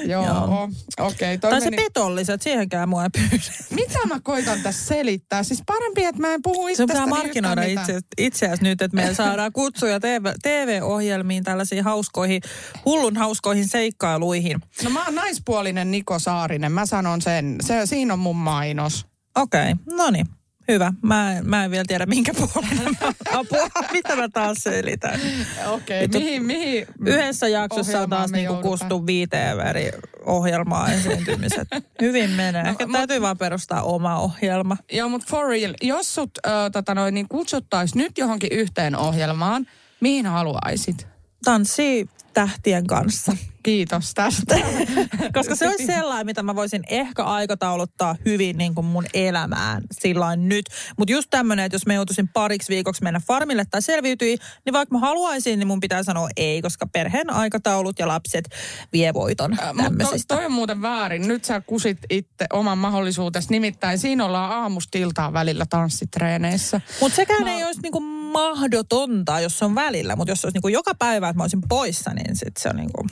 Joo, 0.06 0.26
Joo. 0.26 0.70
okei. 1.00 1.36
Okay, 1.36 1.38
Tai 1.38 1.62
se 1.62 1.72
petolliset, 1.72 2.42
siihenkään 2.42 2.90
mua 2.90 3.04
ei 3.04 3.10
pyydä. 3.10 3.44
Mitä 3.70 4.00
mä 4.08 4.20
koitan 4.24 4.62
tässä 4.62 4.86
selittää? 4.86 5.44
Siis 5.44 5.64
parempi, 5.66 6.04
että 6.04 6.22
mä 6.22 6.34
en 6.34 6.42
puhu 6.42 6.66
Se 6.66 6.72
itsestäni 6.72 6.88
pitää 6.88 7.08
markkinoida 7.08 7.64
itse, 7.64 8.00
itseäsi 8.18 8.64
nyt, 8.64 8.82
että 8.82 8.96
me 8.96 9.14
saadaan 9.14 9.52
kutsuja 9.52 10.00
TV, 10.00 10.26
TV-ohjelmiin 10.44 11.44
tällaisiin 11.44 11.84
hauskoihin, 11.84 12.42
hullun 12.86 13.18
hauskoihin 13.18 13.68
seikkailuihin. 13.68 14.60
No 14.84 14.90
mä 14.90 15.04
oon 15.06 15.16
naispuolinen 15.16 15.92
Niko 15.92 16.20
Saarinen, 16.20 16.72
mä 16.72 16.86
sanon 16.86 17.22
sen. 17.22 17.56
Se, 17.62 17.86
siinä 17.86 18.14
on 18.14 18.20
mun 18.20 18.38
mainos. 18.38 19.06
Okei, 19.36 19.72
okay, 19.72 19.96
no 19.98 20.10
niin. 20.10 20.41
Hyvä. 20.72 20.94
Mä, 21.02 21.36
mä 21.44 21.64
en 21.64 21.72
vielä 21.72 21.86
tiedä, 21.88 22.06
minkä 22.06 22.34
puolella 22.34 22.90
mä 23.02 23.12
apua, 23.32 23.68
mitä 23.92 24.16
mä 24.16 24.30
taas 24.30 24.58
selitän. 24.58 25.20
Okei, 25.68 26.02
Vittu, 26.02 26.20
mihin, 26.20 26.46
mihin 26.46 26.88
Yhdessä 27.06 27.48
jaksossa 27.48 28.02
on 28.02 28.10
taas 28.10 28.32
niinku 28.32 28.56
kustu 28.56 29.06
viiteen 29.06 29.60
eri 29.60 29.92
ohjelmaa 30.26 30.92
esiintymiset. 30.92 31.68
Hyvin 32.02 32.30
menee. 32.30 32.64
Ehkä 32.64 32.86
mut- 32.86 32.92
täytyy 32.92 33.22
vaan 33.22 33.38
perustaa 33.38 33.84
oma 33.84 34.20
ohjelma. 34.20 34.78
Joo, 34.92 35.10
mutta 35.10 35.28
for 35.30 35.48
real, 35.48 35.74
jos 35.82 36.16
sut 36.16 36.32
äh, 36.48 36.54
tota 36.72 36.96
noin, 36.96 37.14
niin 37.14 37.28
kutsuttais 37.28 37.96
nyt 37.96 38.18
johonkin 38.18 38.52
yhteen 38.52 38.96
ohjelmaan, 38.96 39.68
mihin 40.00 40.26
haluaisit? 40.26 41.08
Tanssii 41.44 42.10
tähtien 42.34 42.88
kanssa. 42.88 43.38
Kiitos 43.64 44.14
tästä. 44.14 44.56
Koska 45.38 45.56
se 45.56 45.68
olisi 45.68 45.86
sellainen, 45.86 46.26
mitä 46.26 46.44
mä 46.44 46.56
voisin 46.56 46.84
ehkä 46.90 47.24
aikatauluttaa 47.24 48.16
hyvin 48.26 48.58
niin 48.58 48.76
kuin 48.76 48.86
mun 48.86 49.06
elämään 49.14 49.82
sillain 49.92 50.50
nyt. 50.50 50.66
Mutta 50.98 51.12
just 51.12 51.28
tämmöinen, 51.30 51.66
että 51.66 51.76
jos 51.76 51.86
mä 51.86 51.94
joutuisin 51.94 52.28
pariksi 52.28 52.74
viikoksi 52.74 53.04
mennä 53.04 53.20
farmille 53.28 53.64
tai 53.72 53.82
selviytyi, 53.82 54.38
niin 54.66 54.74
vaikka 54.74 54.96
mä 54.96 55.00
haluaisin, 55.00 55.60
niin 55.60 55.68
mun 55.68 55.80
pitää 55.80 56.04
sanoa 56.04 56.30
ei, 56.38 56.62
koska 56.62 56.88
perheen 56.88 57.34
aikataulut 57.34 58.00
ja 58.00 58.08
lapset 58.08 58.50
vie 58.94 59.14
voiton 59.14 59.52
Mutta 59.52 59.68
to, 59.68 59.84
tämmöisistä. 59.84 60.36
toi 60.36 60.46
on 60.46 60.52
muuten 60.52 60.82
väärin. 60.82 61.28
Nyt 61.28 61.46
sä 61.46 61.62
kusit 61.62 61.98
itse 62.10 62.46
oman 62.54 62.78
mahdollisuutesi. 62.78 63.48
Nimittäin 63.52 64.00
siinä 64.00 64.26
ollaan 64.26 64.52
aamustiltaan 64.52 65.34
välillä 65.34 65.66
tanssitreeneissä. 65.70 66.82
Mutta 67.02 67.16
sekään 67.16 67.48
ei 67.48 67.64
olisi 67.64 67.82
niinku 67.82 68.21
mahdotonta, 68.32 69.40
jos 69.40 69.60
se 69.60 69.66
on 69.66 69.76
välillä. 69.76 70.16
Mutta 70.16 70.32
jos 70.32 70.42
se 70.42 70.48
olisi 70.48 70.56
niinku 70.56 70.68
joka 70.68 70.96
päivä, 71.00 71.30
että 71.30 71.38
mä 71.38 71.44
olisin 71.44 71.62
poissa, 71.70 72.14
niin 72.14 72.36
sit 72.36 72.58
se 72.58 72.70
on 72.70 72.76
niinku... 72.76 73.08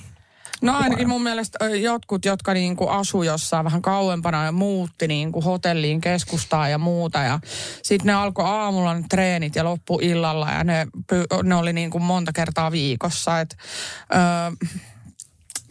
No 0.62 0.78
ainakin 0.78 1.10
mun 1.10 1.24
mielestä 1.24 1.66
jotkut, 1.66 2.26
jotka 2.26 2.54
niinku 2.54 2.88
asu 2.88 3.24
jossain 3.24 3.66
vähän 3.66 3.82
kauempana 3.82 4.46
ja 4.46 4.52
muutti 4.52 5.08
niinku 5.08 5.42
hotelliin 5.42 6.02
keskustaa 6.02 6.70
ja 6.70 6.78
muuta. 6.78 7.20
Ja 7.20 7.40
sitten 7.84 8.06
ne 8.06 8.14
alkoi 8.14 8.46
aamulla 8.46 8.94
ne 8.94 9.04
treenit 9.10 9.56
ja 9.56 9.64
loppu 9.64 10.00
illalla 10.02 10.52
ja 10.52 10.64
ne, 10.64 10.88
ne 11.44 11.56
oli 11.56 11.74
niinku 11.74 12.00
monta 12.00 12.32
kertaa 12.32 12.72
viikossa. 12.72 13.40
Et, 13.40 13.58
ö, 14.14 14.68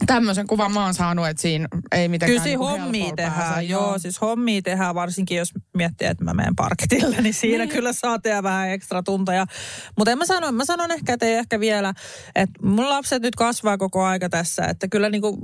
tämmöisen 0.05 0.47
kuvan 0.47 0.73
mä 0.73 0.83
oon 0.85 0.93
saanut, 0.93 1.27
että 1.27 1.41
siinä 1.41 1.67
ei 1.91 2.07
mitenkään 2.07 2.29
Kyllä 2.31 2.43
siinä 2.43 2.59
niinku 2.69 2.81
hommia 2.81 3.15
tehdään, 3.15 3.33
pääse. 3.37 3.61
joo. 3.61 3.99
Siis 3.99 4.21
hommia 4.21 4.61
tehdään, 4.61 4.95
varsinkin 4.95 5.37
jos 5.37 5.51
miettii, 5.77 6.07
että 6.07 6.23
mä 6.23 6.33
menen 6.33 6.55
parketille, 6.55 7.21
niin 7.21 7.33
siinä 7.33 7.65
Niin. 7.65 7.75
kyllä 7.75 7.93
saa 7.93 8.19
tehdä 8.19 8.43
vähän 8.43 8.69
ekstra 8.69 9.03
tunteja. 9.03 9.45
Mutta 9.97 10.11
en 10.11 10.17
mä 10.17 10.25
sano, 10.25 10.51
mä 10.51 10.65
sanon 10.65 10.91
ehkä, 10.91 11.13
että 11.13 11.25
ei 11.25 11.33
ehkä 11.33 11.59
vielä, 11.59 11.93
että 12.35 12.59
mun 12.63 12.89
lapset 12.89 13.21
nyt 13.23 13.35
kasvaa 13.35 13.77
koko 13.77 14.03
aika 14.05 14.29
tässä, 14.29 14.65
että 14.65 14.87
kyllä 14.87 15.09
niinku 15.09 15.37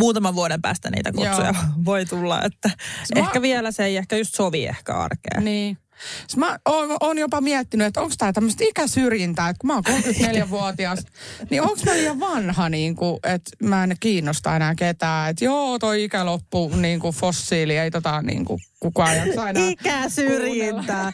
muutaman 0.00 0.34
vuoden 0.34 0.62
päästä 0.62 0.90
niitä 0.90 1.12
kutsuja 1.12 1.46
Joo. 1.46 1.54
voi 1.84 2.04
tulla, 2.06 2.42
että 2.42 2.68
mä- 3.14 3.20
ehkä 3.20 3.42
vielä 3.42 3.72
se 3.72 3.84
ei 3.84 3.96
ehkä 3.96 4.16
just 4.16 4.34
sovi 4.34 4.66
ehkä 4.66 4.92
arkeen. 4.94 5.44
Niin. 5.44 5.78
Siis 6.18 6.36
mä 6.36 6.58
oon, 6.68 6.96
oon 7.00 7.18
jopa 7.18 7.40
miettinyt, 7.40 7.86
että 7.86 8.00
onko 8.00 8.14
tämä 8.18 8.32
tämmöistä 8.32 8.64
ikäsyrjintää, 8.64 9.48
että 9.48 9.60
kun 9.60 9.68
mä 9.68 9.74
oon 9.74 9.84
34-vuotias, 9.86 10.98
niin 11.50 11.62
onko 11.62 11.76
mä 11.84 11.92
liian 11.92 12.20
vanha, 12.20 12.68
niin 12.68 12.96
kuin, 12.96 13.18
että 13.22 13.50
mä 13.62 13.84
en 13.84 13.96
kiinnosta 14.00 14.56
enää 14.56 14.74
ketään. 14.74 15.30
Että 15.30 15.44
joo, 15.44 15.78
toi 15.78 16.04
ikä 16.04 16.26
loppuu, 16.26 16.76
niin 16.76 17.00
kuin 17.00 17.14
fossiili, 17.14 17.78
ei 17.78 17.90
tota 17.90 18.22
niin 18.22 18.44
kuin 18.44 18.60
kukaan 18.80 19.16
jaksa 19.16 19.48
enää 19.48 19.68
Ikäsyrjintää. 19.68 21.12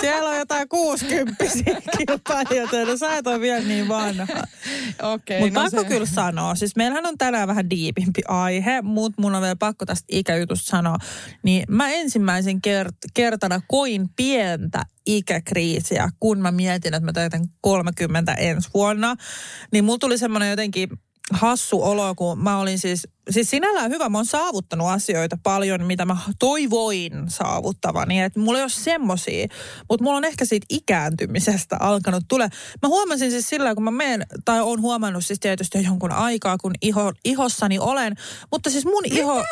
Siellä 0.00 0.30
on 0.30 0.36
jotain 0.38 0.68
60 0.68 1.44
kilpailijoita, 1.98 2.84
no 2.84 2.96
sä 2.96 3.16
et 3.16 3.26
ole 3.26 3.40
vielä 3.40 3.64
niin 3.64 3.88
vanha. 3.88 4.26
Okei, 5.02 5.40
Mutta 5.40 5.60
no 5.60 5.64
pakko 5.64 5.82
se- 5.82 5.88
kyllä 5.88 6.06
sanoa, 6.06 6.54
siis 6.54 6.76
meillähän 6.76 7.06
on 7.06 7.18
tänään 7.18 7.48
vähän 7.48 7.70
diipimpi 7.70 8.22
aihe, 8.28 8.82
mutta 8.82 9.22
mun 9.22 9.34
on 9.34 9.42
vielä 9.42 9.56
pakko 9.56 9.86
tästä 9.86 10.06
ikäjutusta 10.08 10.70
sanoa. 10.70 10.96
Niin 11.42 11.64
mä 11.68 11.88
ensimmäisen 11.88 12.56
kert- 12.56 13.10
kertana 13.14 13.60
koin 13.68 14.08
pientä 14.16 14.82
ikäkriisiä, 15.06 16.08
kun 16.20 16.38
mä 16.38 16.52
mietin, 16.52 16.94
että 16.94 17.04
mä 17.04 17.12
täytän 17.12 17.44
30 17.60 18.34
ensi 18.34 18.68
vuonna. 18.74 19.16
Niin 19.72 19.84
mulla 19.84 19.98
tuli 19.98 20.18
semmoinen 20.18 20.50
jotenkin 20.50 20.88
hassu 21.30 21.82
olo, 21.82 22.14
kun 22.14 22.38
mä 22.38 22.58
olin 22.58 22.78
siis, 22.78 23.08
siis 23.30 23.50
sinällään 23.50 23.90
hyvä, 23.90 24.08
mä 24.08 24.18
oon 24.18 24.26
saavuttanut 24.26 24.88
asioita 24.88 25.38
paljon, 25.42 25.84
mitä 25.84 26.04
mä 26.04 26.16
toivoin 26.38 27.12
saavuttavani, 27.28 28.20
että 28.20 28.40
mulla 28.40 28.58
ei 28.58 28.62
ole 28.62 28.70
semmosia, 28.70 29.46
mutta 29.88 30.04
mulla 30.04 30.16
on 30.16 30.24
ehkä 30.24 30.44
siitä 30.44 30.66
ikääntymisestä 30.70 31.76
alkanut 31.80 32.24
tule. 32.28 32.48
Mä 32.82 32.88
huomasin 32.88 33.30
siis 33.30 33.48
sillä, 33.48 33.74
kun 33.74 33.84
mä 33.84 33.90
menen, 33.90 34.26
tai 34.44 34.60
oon 34.60 34.80
huomannut 34.80 35.26
siis 35.26 35.40
tietysti 35.40 35.78
jo 35.78 35.84
jonkun 35.84 36.12
aikaa, 36.12 36.58
kun 36.58 36.72
iho, 36.82 37.12
ihossani 37.24 37.78
olen, 37.78 38.14
mutta 38.52 38.70
siis 38.70 38.84
mun 38.84 39.04
iho... 39.04 39.44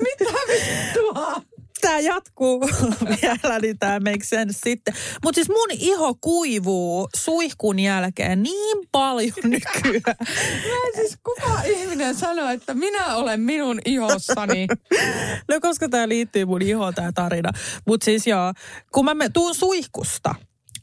Mitä 0.00 0.24
vittua? 0.52 1.49
Tämä 1.80 2.00
jatkuu 2.00 2.60
vielä, 3.22 3.58
niin 3.58 3.78
tämä 3.78 4.00
makes 4.00 4.28
sense 4.28 4.58
sitten. 4.64 4.94
Mutta 5.24 5.36
siis 5.36 5.48
mun 5.48 5.70
iho 5.70 6.14
kuivuu 6.20 7.08
suihkun 7.16 7.78
jälkeen 7.78 8.42
niin 8.42 8.78
paljon 8.92 9.32
nykyään. 9.44 10.16
Mä 10.68 10.94
siis 10.94 11.18
kuka 11.24 11.62
ihminen 11.62 12.14
sanoo, 12.14 12.48
että 12.48 12.74
minä 12.74 13.16
olen 13.16 13.40
minun 13.40 13.78
ihossani. 13.84 14.66
No 15.48 15.60
koska 15.60 15.88
tämä 15.88 16.08
liittyy 16.08 16.44
mun 16.44 16.62
ihoon 16.62 16.94
tämä 16.94 17.12
tarina. 17.12 17.52
Mutta 17.86 18.04
siis 18.04 18.26
joo, 18.26 18.52
kun 18.92 19.04
mä 19.04 19.14
tuun 19.32 19.54
suihkusta, 19.54 20.34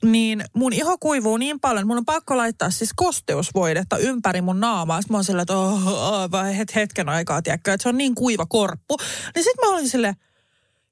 niin 0.04 0.44
mun 0.54 0.74
iho 0.74 0.98
kuivuu 0.98 1.38
niin 1.38 1.60
paljon, 1.60 1.82
että 1.82 1.88
mun 1.88 1.98
on 1.98 2.06
pakko 2.06 2.38
laittaa 2.38 2.70
siis 2.70 2.94
kosteusvoidetta 2.96 3.98
ympäri 3.98 4.42
mun 4.42 4.60
naamaa. 4.60 5.02
Sitten 5.02 5.14
mä 5.14 5.18
oon 5.18 5.24
sillä, 5.24 5.42
että 5.42 5.58
oh, 5.58 5.88
oh, 5.88 6.58
het, 6.58 6.76
hetken 6.76 7.10
aikaa, 7.10 7.42
tiedätkö, 7.42 7.74
että 7.74 7.84
se 7.84 7.90
on 7.90 7.98
niin 7.98 8.16
kuiva 8.16 8.46
korppu. 8.46 8.98
Niin 9.36 9.44
sitten 9.44 9.70
mä 9.70 9.74
olin 9.74 9.90
silleen, 9.90 10.16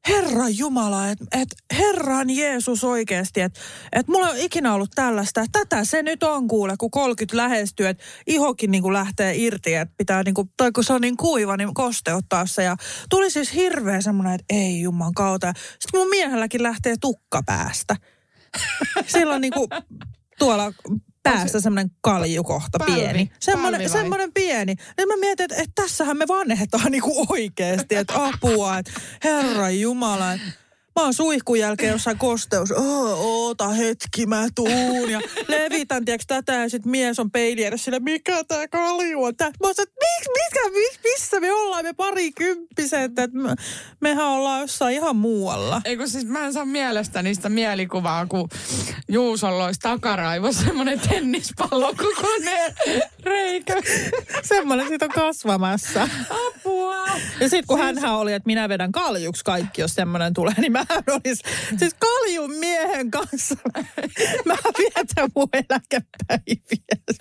Herran 0.09 0.57
Jumala, 0.57 1.09
että 1.09 1.25
et, 1.31 1.55
Herran 1.77 2.29
Jeesus 2.29 2.83
oikeasti, 2.83 3.41
että 3.41 3.59
et 3.93 4.07
mulla 4.07 4.27
on 4.27 4.38
ikinä 4.38 4.74
ollut 4.74 4.91
tällaista. 4.95 5.45
Tätä 5.51 5.83
se 5.83 6.03
nyt 6.03 6.24
on 6.24 6.47
kuule, 6.47 6.74
kun 6.77 6.91
30 6.91 7.38
lähestyy, 7.38 7.88
että 7.88 8.03
ihokin 8.27 8.71
niinku 8.71 8.93
lähtee 8.93 9.35
irti, 9.35 9.74
että 9.74 9.95
pitää 9.97 10.24
niinku, 10.24 10.50
tai 10.57 10.71
kun 10.71 10.83
se 10.83 10.93
on 10.93 11.01
niin 11.01 11.17
kuiva, 11.17 11.57
niin 11.57 11.74
kosteuttaa 11.74 12.45
se. 12.45 12.63
Ja 12.63 12.75
tuli 13.09 13.29
siis 13.29 13.53
hirveä 13.53 14.01
semmoinen, 14.01 14.33
että 14.33 14.45
ei 14.50 14.81
Juman 14.81 15.13
kautta. 15.13 15.53
Sitten 15.79 16.00
mun 16.00 16.09
miehelläkin 16.09 16.63
lähtee 16.63 16.95
tukka 17.01 17.41
päästä. 17.45 17.95
Silloin 19.07 19.41
niinku 19.41 19.67
tuolla 20.39 20.71
päässä 21.32 21.62
semmoinen 21.62 21.91
kaljukohta 22.01 22.79
Pälvi, 22.79 22.94
pieni. 22.94 23.32
Semmoinen, 23.39 23.89
semmoinen 23.89 24.34
pieni. 24.34 24.75
Niin 24.98 25.08
mä 25.08 25.17
mietin, 25.17 25.44
että, 25.44 25.55
että 25.55 25.82
tässähän 25.82 26.17
me 26.17 26.27
vanhetaan 26.27 26.91
niinku 26.91 27.25
oikeasti, 27.29 27.96
että 27.96 28.13
apua, 28.25 28.77
että 28.77 28.91
herra 29.24 29.70
jumala. 29.70 30.34
Että 30.34 30.64
Mä 30.95 31.03
oon 31.03 31.13
suihkun 31.13 31.59
jälkeen 31.59 31.91
jossain 31.91 32.17
kosteus. 32.17 32.71
Oh, 32.71 33.25
oota 33.25 33.67
hetki, 33.67 34.25
mä 34.25 34.47
tuun. 34.55 35.09
Ja 35.09 35.21
levitän, 35.47 36.05
tiedätkö, 36.05 36.25
tätä. 36.27 36.53
Ja 36.53 36.69
sit 36.69 36.85
mies 36.85 37.19
on 37.19 37.31
peili 37.31 37.63
edessä 37.63 37.85
sille, 37.85 37.99
mikä 37.99 38.43
tää 38.43 38.67
kalju 38.67 39.23
on. 39.23 39.35
Tää. 39.35 39.47
Mä 39.47 39.67
oon 39.67 39.71
että 39.71 39.95
mikä, 39.99 40.69
mikä, 40.69 40.99
missä 41.03 41.39
me 41.39 41.51
ollaan, 41.51 41.85
me 41.85 41.93
parikymppiset. 41.93 43.19
Että 43.19 43.37
me, 43.37 43.55
mehän 44.01 44.25
ollaan 44.25 44.61
jossain 44.61 44.95
ihan 44.95 45.15
muualla. 45.15 45.81
Eikö 45.85 46.07
siis 46.07 46.25
mä 46.25 46.45
en 46.45 46.53
saa 46.53 46.65
mielestä 46.65 47.21
niistä 47.21 47.49
mielikuvaa, 47.49 48.25
kun 48.25 48.49
Juusolla 49.07 49.65
olisi 49.65 49.79
takaraivossa 49.79 50.63
semmoinen 50.63 50.99
tennispallo 50.99 51.93
kokoneen 51.93 52.73
reikä. 53.23 53.75
Semmoinen 54.43 54.87
siitä 54.87 55.05
on 55.05 55.11
kasvamassa. 55.11 56.07
Apua. 56.29 57.07
Ja 57.39 57.49
sitten 57.49 57.67
kun 57.67 57.79
siis... 57.79 58.01
hän 58.01 58.15
oli, 58.15 58.33
että 58.33 58.47
minä 58.47 58.69
vedän 58.69 58.91
kaljuksi 58.91 59.43
kaikki, 59.43 59.81
jos 59.81 59.95
semmoinen 59.95 60.33
tulee, 60.33 60.53
niin 60.57 60.71
mä 60.71 60.84
olisi 61.15 61.43
siis 61.79 61.95
kaljun 61.99 62.55
miehen 62.55 63.11
kanssa. 63.11 63.55
mä 64.45 64.55
vietän 64.77 65.29
mun 65.35 65.49
eläkepäiviä. 65.53 67.15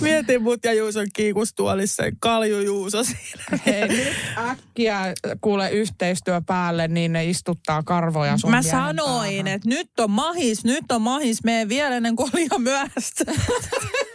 Mietin 0.00 0.42
mut 0.42 0.64
ja 0.64 0.72
Juuson 0.72 1.06
kiikustuolissa, 1.12 2.02
kalju 2.18 2.60
Juuso 2.60 3.04
siinä. 3.04 3.58
Hei, 3.66 3.88
nyt 3.88 4.14
äkkiä 4.50 5.14
kuule 5.40 5.70
yhteistyö 5.70 6.40
päälle, 6.46 6.88
niin 6.88 7.12
ne 7.12 7.24
istuttaa 7.24 7.82
karvoja 7.82 8.38
sun 8.38 8.50
Mä 8.50 8.62
sanoin, 8.62 9.46
että 9.46 9.68
nyt 9.68 10.00
on 10.00 10.10
mahis, 10.10 10.64
nyt 10.64 10.92
on 10.92 11.02
mahis, 11.02 11.44
mene 11.44 11.68
vielä 11.68 11.96
ennen 11.96 12.16
kuin 12.16 12.30
oli 12.34 12.48
myöhäistä. 12.58 13.24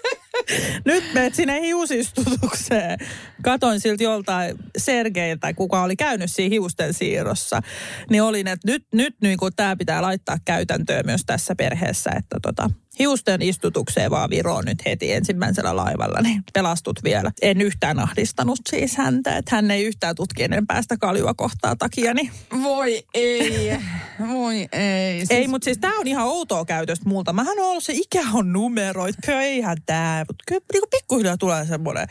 Nyt 0.85 1.03
menet 1.13 1.35
sinne 1.35 1.61
hiusistutukseen. 1.61 2.99
Katoin 3.41 3.79
siltä 3.79 4.03
joltain 4.03 4.55
Sergeiltä, 4.77 5.53
kuka 5.53 5.83
oli 5.83 5.95
käynyt 5.95 6.31
siinä 6.31 6.53
hiusten 6.53 6.93
siirrossa. 6.93 7.61
Niin 8.09 8.23
olin, 8.23 8.47
että 8.47 8.71
nyt, 8.71 8.83
nyt 8.93 9.15
niin 9.21 9.37
tämä 9.55 9.75
pitää 9.75 10.01
laittaa 10.01 10.37
käytäntöön 10.45 11.05
myös 11.05 11.21
tässä 11.25 11.55
perheessä, 11.55 12.09
että 12.17 12.37
tota, 12.41 12.69
hiusten 12.99 13.41
istutukseen 13.41 14.11
vaan 14.11 14.29
Viroon 14.29 14.65
nyt 14.65 14.85
heti 14.85 15.13
ensimmäisellä 15.13 15.75
laivalla, 15.75 16.21
niin 16.21 16.43
pelastut 16.53 16.99
vielä. 17.03 17.31
En 17.41 17.61
yhtään 17.61 17.99
ahdistanut 17.99 18.59
siis 18.69 18.97
häntä, 18.97 19.37
että 19.37 19.55
hän 19.55 19.71
ei 19.71 19.85
yhtään 19.85 20.15
tutki 20.15 20.43
ennen 20.43 20.67
päästä 20.67 20.97
kaljua 20.97 21.33
kohtaa 21.33 21.75
takia. 21.75 22.13
Niin. 22.13 22.31
Voi 22.63 23.03
ei, 23.13 23.77
voi 24.27 24.67
ei. 24.71 25.17
Siis... 25.19 25.31
Ei, 25.31 25.47
mutta 25.47 25.65
siis 25.65 25.77
tämä 25.77 25.99
on 25.99 26.07
ihan 26.07 26.27
outoa 26.27 26.65
käytöstä 26.65 27.09
multa. 27.09 27.33
Mähän 27.33 27.59
on 27.59 27.65
ollut 27.65 27.83
se 27.83 27.93
ikä 27.93 28.23
on 28.33 28.53
numeroit, 28.53 29.15
eihän 29.27 29.77
tämä, 29.85 30.25
mutta 30.27 30.43
kyllä 30.47 30.61
niin 30.73 30.83
pikkuhiljaa 30.91 31.37
tulee 31.37 31.65
semmoinen 31.65 32.07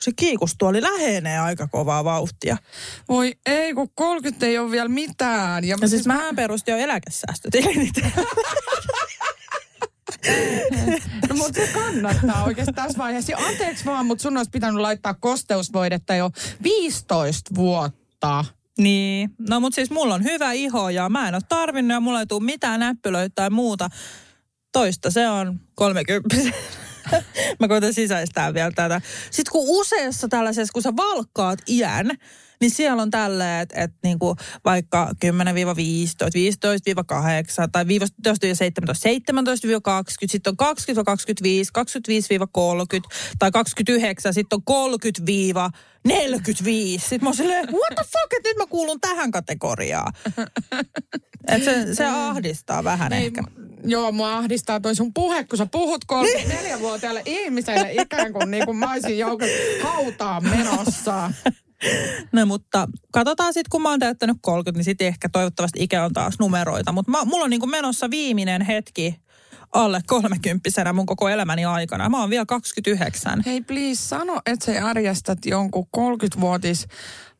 se 0.00 0.12
kiikustuoli 0.16 0.82
lähenee 0.82 1.38
aika 1.38 1.68
kovaa 1.68 2.04
vauhtia. 2.04 2.56
Voi 3.08 3.32
ei, 3.46 3.74
kun 3.74 3.90
30 3.94 4.46
ei 4.46 4.58
ole 4.58 4.70
vielä 4.70 4.88
mitään. 4.88 5.64
Ja, 5.64 5.70
ja 5.70 5.78
siis, 5.78 5.90
siis 5.90 6.06
mähän 6.06 6.36
perustin 6.36 6.72
jo 6.72 6.78
eläkesäästötilinit. 6.78 7.94
No, 11.28 11.36
mutta 11.36 11.60
se 11.60 11.68
kannattaa 11.72 12.44
oikeasti 12.44 12.72
tässä 12.72 12.98
vaiheessa. 12.98 13.32
Ja 13.32 13.38
anteeksi 13.38 13.84
vaan, 13.84 14.06
mutta 14.06 14.22
sun 14.22 14.36
olisi 14.36 14.50
pitänyt 14.50 14.80
laittaa 14.80 15.14
kosteusvoidetta 15.14 16.14
jo 16.14 16.30
15 16.62 17.54
vuotta. 17.54 18.44
Niin, 18.78 19.30
no 19.48 19.60
mutta 19.60 19.74
siis 19.74 19.90
mulla 19.90 20.14
on 20.14 20.24
hyvä 20.24 20.52
iho 20.52 20.88
ja 20.88 21.08
mä 21.08 21.28
en 21.28 21.34
ole 21.34 21.42
tarvinnut 21.48 21.94
ja 21.94 22.00
mulla 22.00 22.20
ei 22.20 22.26
tule 22.26 22.44
mitään 22.44 22.80
näppylöitä 22.80 23.34
tai 23.34 23.50
muuta. 23.50 23.88
Toista 24.72 25.10
se 25.10 25.28
on 25.28 25.60
30. 25.74 26.36
Mä 27.60 27.68
koitan 27.68 27.94
sisäistää 27.94 28.54
vielä 28.54 28.70
tätä. 28.70 29.00
Sitten 29.30 29.52
kun 29.52 29.64
useassa 29.66 30.28
tällaisessa, 30.28 30.72
kun 30.72 30.82
sä 30.82 30.96
valkkaat 30.96 31.58
iän, 31.68 32.10
niin 32.60 32.70
siellä 32.70 33.02
on 33.02 33.10
tälleen, 33.10 33.60
että 33.60 33.82
et 33.82 33.92
niinku 34.02 34.36
vaikka 34.64 35.10
10-15, 35.24 35.28
15-8 35.28 35.28
tai 37.72 37.84
15-17, 37.84 37.88
17-20, 37.88 37.88
sitten 40.26 40.54
on 40.60 40.76
20-25, 40.76 40.76
25-30 43.04 43.16
tai 43.38 43.50
29, 43.50 44.34
sitten 44.34 44.58
on 44.66 44.92
30-45. 46.08 46.12
Sitten 46.98 47.18
mä 47.22 47.28
oon 47.28 47.36
silleen, 47.36 47.66
what 47.66 47.94
the 47.94 48.04
fuck, 48.04 48.32
että 48.36 48.48
nyt 48.48 48.56
mä 48.56 48.66
kuulun 48.66 49.00
tähän 49.00 49.30
kategoriaan. 49.30 50.12
Et 51.48 51.64
se, 51.64 51.94
se 51.94 52.06
ahdistaa 52.06 52.84
vähän 52.84 53.12
Ei, 53.12 53.26
ehkä. 53.26 53.42
Joo, 53.84 54.12
mua 54.12 54.36
ahdistaa 54.36 54.80
toi 54.80 54.94
sun 54.94 55.14
puhe, 55.14 55.44
kun 55.44 55.58
sä 55.58 55.66
puhut 55.66 56.04
34-vuotiaalle 56.12 57.22
ihmiselle 57.26 57.92
ikään 57.92 58.32
kuin, 58.32 58.50
niin 58.50 58.64
kuin 58.64 58.76
mä 58.76 58.92
olisin 58.92 59.18
joukon 59.18 59.48
hautaan 59.82 60.44
menossa. 60.48 61.30
No 62.32 62.46
mutta 62.46 62.88
katsotaan 63.12 63.54
sitten, 63.54 63.70
kun 63.70 63.82
mä 63.82 63.90
oon 63.90 64.00
täyttänyt 64.00 64.36
30, 64.40 64.78
niin 64.78 64.84
sitten 64.84 65.06
ehkä 65.06 65.28
toivottavasti 65.28 65.82
ikä 65.82 66.04
on 66.04 66.12
taas 66.12 66.34
numeroita. 66.38 66.92
Mutta 66.92 67.24
mulla 67.24 67.44
on 67.44 67.50
niin 67.50 67.70
menossa 67.70 68.10
viimeinen 68.10 68.62
hetki 68.62 69.16
alle 69.72 70.00
30 70.06 70.92
mun 70.92 71.06
koko 71.06 71.28
elämäni 71.28 71.64
aikana. 71.64 72.08
Mä 72.08 72.20
oon 72.20 72.30
vielä 72.30 72.46
29. 72.46 73.42
Hei 73.46 73.60
please, 73.60 74.02
sano, 74.02 74.40
että 74.46 74.64
sä 74.64 74.72
järjestät 74.72 75.38
jonkun 75.46 75.86
30-vuotis 75.96 76.86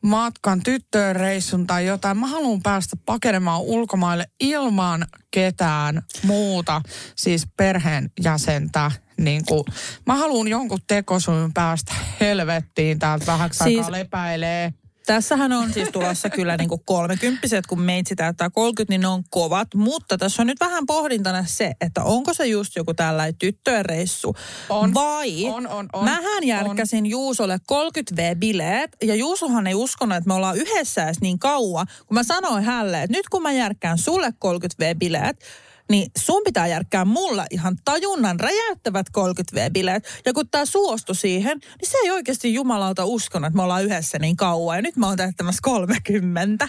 matkan 0.01 0.63
tyttöön 0.63 1.15
reissun 1.15 1.67
tai 1.67 1.85
jotain. 1.85 2.17
Mä 2.17 2.27
haluan 2.27 2.61
päästä 2.63 2.97
pakenemaan 3.05 3.61
ulkomaille 3.61 4.25
ilman 4.39 5.07
ketään 5.31 6.01
muuta, 6.23 6.81
siis 7.15 7.47
perheen 7.57 8.11
jäsentä. 8.23 8.91
Niin 9.17 9.45
kuin, 9.45 9.63
mä 10.05 10.15
haluan 10.15 10.47
jonkun 10.47 10.79
tekosuun 10.87 11.53
päästä 11.53 11.93
helvettiin 12.19 12.99
täältä 12.99 13.25
vähäksi 13.25 13.63
siis, 13.63 13.77
aikaa 13.77 13.91
lepäilee. 13.91 14.73
Tässähän 15.05 15.51
on 15.51 15.73
siis 15.73 15.89
tulossa 15.89 16.29
kyllä 16.29 16.57
niin 16.57 16.69
kuin 16.69 16.81
kolmekymppiset, 16.85 17.67
kun 17.67 17.81
meitsi 17.81 18.15
täyttää 18.15 18.49
30, 18.49 18.91
niin 18.91 19.01
ne 19.01 19.07
on 19.07 19.23
kovat. 19.29 19.67
Mutta 19.75 20.17
tässä 20.17 20.41
on 20.41 20.47
nyt 20.47 20.59
vähän 20.59 20.85
pohdintana 20.85 21.43
se, 21.47 21.71
että 21.81 22.03
onko 22.03 22.33
se 22.33 22.45
just 22.45 22.75
joku 22.75 22.93
tällainen 22.93 23.35
tyttöjen 23.35 23.85
reissu. 23.85 24.35
On, 24.69 24.93
vai 24.93 25.45
on, 25.45 25.67
on, 25.67 25.89
on, 25.93 26.05
mähän 26.05 26.43
järkkäsin 26.43 27.03
on. 27.03 27.09
Juusolle 27.09 27.59
30V-bileet. 27.73 28.89
Ja 29.03 29.15
Juusohan 29.15 29.67
ei 29.67 29.75
uskonut, 29.75 30.17
että 30.17 30.27
me 30.27 30.33
ollaan 30.33 30.57
yhdessä 30.57 31.05
edes 31.05 31.21
niin 31.21 31.39
kauan. 31.39 31.87
Kun 32.07 32.15
mä 32.15 32.23
sanoin 32.23 32.63
hänelle, 32.63 33.03
että 33.03 33.17
nyt 33.17 33.29
kun 33.29 33.41
mä 33.41 33.51
järkkään 33.51 33.97
sulle 33.97 34.33
30V-bileet, 34.45 35.45
niin 35.89 36.11
sun 36.17 36.41
pitää 36.45 36.67
järkkää 36.67 37.05
mulla 37.05 37.45
ihan 37.51 37.77
tajunnan 37.85 38.39
räjäyttävät 38.39 39.07
30V-bileet. 39.17 40.21
Ja 40.25 40.33
kun 40.33 40.49
tää 40.49 40.65
suostu 40.65 41.13
siihen, 41.13 41.57
niin 41.59 41.89
se 41.89 41.97
ei 42.03 42.11
oikeasti 42.11 42.53
jumalauta 42.53 43.05
uskonut, 43.05 43.47
että 43.47 43.57
me 43.57 43.63
ollaan 43.63 43.83
yhdessä 43.83 44.19
niin 44.19 44.35
kauan. 44.35 44.77
Ja 44.77 44.81
nyt 44.81 44.95
mä 44.95 45.07
oon 45.07 45.17
täyttämässä 45.17 45.59
30. 45.63 46.67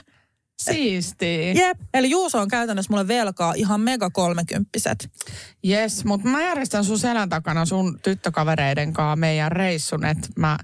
Siisti. 0.62 1.58
Jep. 1.58 1.78
Eli 1.94 2.10
Juuso 2.10 2.40
on 2.40 2.48
käytännössä 2.48 2.92
mulle 2.92 3.08
velkaa 3.08 3.52
ihan 3.56 3.80
mega 3.80 4.10
kolmekymppiset. 4.10 5.10
Yes, 5.68 6.04
mutta 6.04 6.28
mä 6.28 6.42
järjestän 6.42 6.84
sun 6.84 6.98
selän 6.98 7.28
takana 7.28 7.66
sun 7.66 7.98
tyttökavereiden 8.02 8.92
kanssa 8.92 9.16
meidän 9.16 9.52
reissun, 9.52 10.04
että 10.04 10.28
mä 10.36 10.58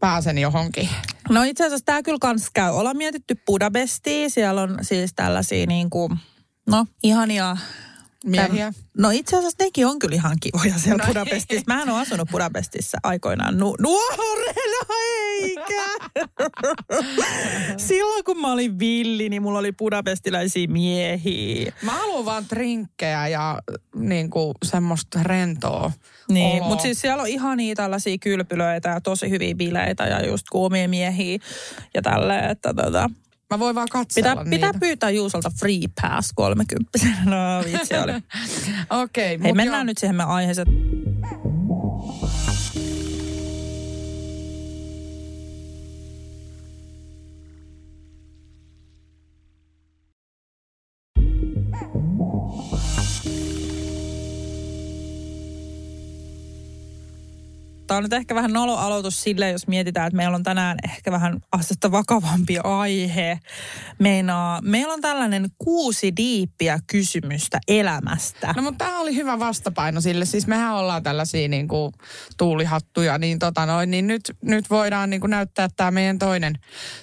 pääsen 0.00 0.38
johonkin. 0.38 0.88
No 1.28 1.42
itse 1.42 1.64
asiassa 1.66 1.84
tää 1.84 2.02
kyllä 2.02 2.18
kans 2.20 2.50
käy. 2.50 2.70
Ollaan 2.70 2.96
mietitty 2.96 3.34
Budapestia. 3.46 4.28
Siellä 4.28 4.62
on 4.62 4.78
siis 4.82 5.12
tällaisia 5.16 5.66
niin 5.66 5.90
kuin, 5.90 6.18
no 6.66 6.86
ihania 7.02 7.56
Miehiä? 8.24 8.72
no 8.98 9.10
itse 9.10 9.36
asiassa 9.36 9.64
nekin 9.64 9.86
on 9.86 9.98
kyllä 9.98 10.14
ihan 10.14 10.36
kivoja 10.40 10.78
siellä 10.78 11.02
no 11.02 11.06
Budapestissa. 11.06 11.64
Mä 11.66 11.82
en 11.82 11.88
ole 11.88 12.00
asunut 12.00 12.28
Budapestissa 12.30 12.98
aikoinaan 13.02 13.58
nu- 13.58 13.76
nuorena, 13.80 14.86
eikä. 15.42 15.84
Silloin 17.88 18.24
kun 18.24 18.40
mä 18.40 18.52
olin 18.52 18.78
villi, 18.78 19.28
niin 19.28 19.42
mulla 19.42 19.58
oli 19.58 19.72
budapestilaisia 19.72 20.68
miehiä. 20.68 21.72
Mä 21.82 21.92
haluan 21.92 22.24
vaan 22.24 22.44
trinkkejä 22.44 23.28
ja 23.28 23.58
niin 23.94 24.30
kuin 24.30 24.54
semmoista 24.64 25.22
rentoa 25.22 25.92
Niin, 26.28 26.62
mutta 26.64 26.82
siis 26.82 27.00
siellä 27.00 27.22
on 27.22 27.28
ihan 27.28 27.56
niitä 27.56 27.82
tällaisia 27.82 28.18
kylpylöitä 28.18 28.88
ja 28.88 29.00
tosi 29.00 29.30
hyviä 29.30 29.54
bileitä 29.54 30.04
ja 30.04 30.26
just 30.26 30.46
kuumia 30.52 30.88
miehiä 30.88 31.38
ja 31.94 32.02
tälleen, 32.02 32.50
että 32.50 32.74
tota, 32.74 33.10
Mä 33.50 33.58
voin 33.58 33.74
vaan 33.74 33.88
katsella 33.90 34.44
pitää, 34.44 34.50
pitää 34.50 34.80
pyytää 34.80 35.10
Juusolta 35.10 35.50
free 35.58 35.80
pass 36.02 36.32
30. 36.34 36.98
No 37.24 37.36
vitsi 37.64 37.94
oli. 37.94 38.12
Okei. 39.02 39.34
Okay, 39.34 39.44
Hei, 39.44 39.52
mennään 39.52 39.80
jo. 39.80 39.84
nyt 39.84 39.98
siihen 39.98 40.16
me 40.16 40.24
aiheeseen. 40.24 40.66
Tämä 57.90 57.96
on 57.96 58.02
nyt 58.02 58.12
ehkä 58.12 58.34
vähän 58.34 58.52
nolo 58.52 58.76
aloitus 58.76 59.22
sille, 59.22 59.50
jos 59.50 59.66
mietitään, 59.66 60.06
että 60.06 60.16
meillä 60.16 60.34
on 60.34 60.42
tänään 60.42 60.78
ehkä 60.84 61.12
vähän 61.12 61.40
astetta 61.52 61.90
vakavampi 61.90 62.58
aihe. 62.64 63.38
Meinaa, 63.98 64.60
meillä 64.62 64.94
on 64.94 65.00
tällainen 65.00 65.48
kuusi 65.58 66.12
diippiä 66.16 66.78
kysymystä 66.86 67.58
elämästä. 67.68 68.54
No 68.56 68.62
mutta 68.62 68.84
tämä 68.84 69.00
oli 69.00 69.14
hyvä 69.16 69.38
vastapaino 69.38 70.00
sille. 70.00 70.24
Siis 70.24 70.46
mehän 70.46 70.74
ollaan 70.74 71.02
tällaisia 71.02 71.48
niin 71.48 71.68
kuin 71.68 71.92
tuulihattuja, 72.38 73.18
niin, 73.18 73.38
tota 73.38 73.66
noin, 73.66 73.90
niin 73.90 74.06
nyt, 74.06 74.22
nyt 74.42 74.70
voidaan 74.70 75.10
niin 75.10 75.20
kuin 75.20 75.30
näyttää 75.30 75.68
tämä 75.76 75.90
meidän 75.90 76.18
toinen, 76.18 76.54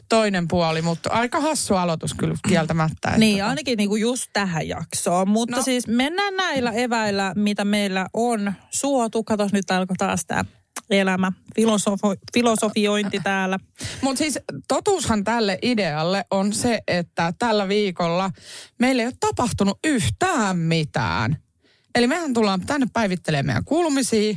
toinen 0.10 0.47
puoli. 0.47 0.82
Mutta 0.82 1.10
aika 1.10 1.39
hassu 1.39 1.76
aloitus 1.76 2.13
kyllä 2.13 2.36
kieltämättä. 2.47 3.08
Että 3.08 3.19
Niin, 3.19 3.39
tota- 3.39 3.47
ainakin 3.47 3.78
niinku 3.78 3.95
just 3.95 4.30
tähän 4.34 4.67
jaksoon. 4.67 5.30
Mutta. 5.30 5.56
No. 5.58 5.63
siis 5.63 5.88
mennään 5.88 6.36
näillä 6.36 6.71
eväillä, 6.71 7.34
mitä 7.36 7.65
meillä 7.65 8.08
on 8.13 8.54
suotu. 8.69 9.23
Katos, 9.23 9.54
nyt 9.54 9.71
alkoi 9.71 9.95
taas 9.95 10.26
tämä 10.28 10.45
elämä, 10.90 11.32
filosofo, 11.56 12.16
filosofiointi 12.34 13.20
täällä. 13.24 13.60
Mutta 14.02 14.18
siis 14.18 14.40
totuushan 14.68 15.24
tälle 15.24 15.60
idealle 15.62 16.26
on 16.32 16.54
se, 16.54 16.80
että 16.88 17.34
tällä 17.40 17.68
viikolla 17.68 18.32
meillä 18.80 19.02
ei 19.02 19.08
ole 19.08 19.13
tapahtunut 19.20 19.80
yhtään 19.84 20.58
mitään. 20.58 21.38
Eli 21.96 22.08
mehän 22.08 22.34
tullaan 22.34 22.62
tänne 22.62 22.88
päivittelemään 22.94 23.46
meidän 23.46 23.66
kuulumisia, 23.66 24.36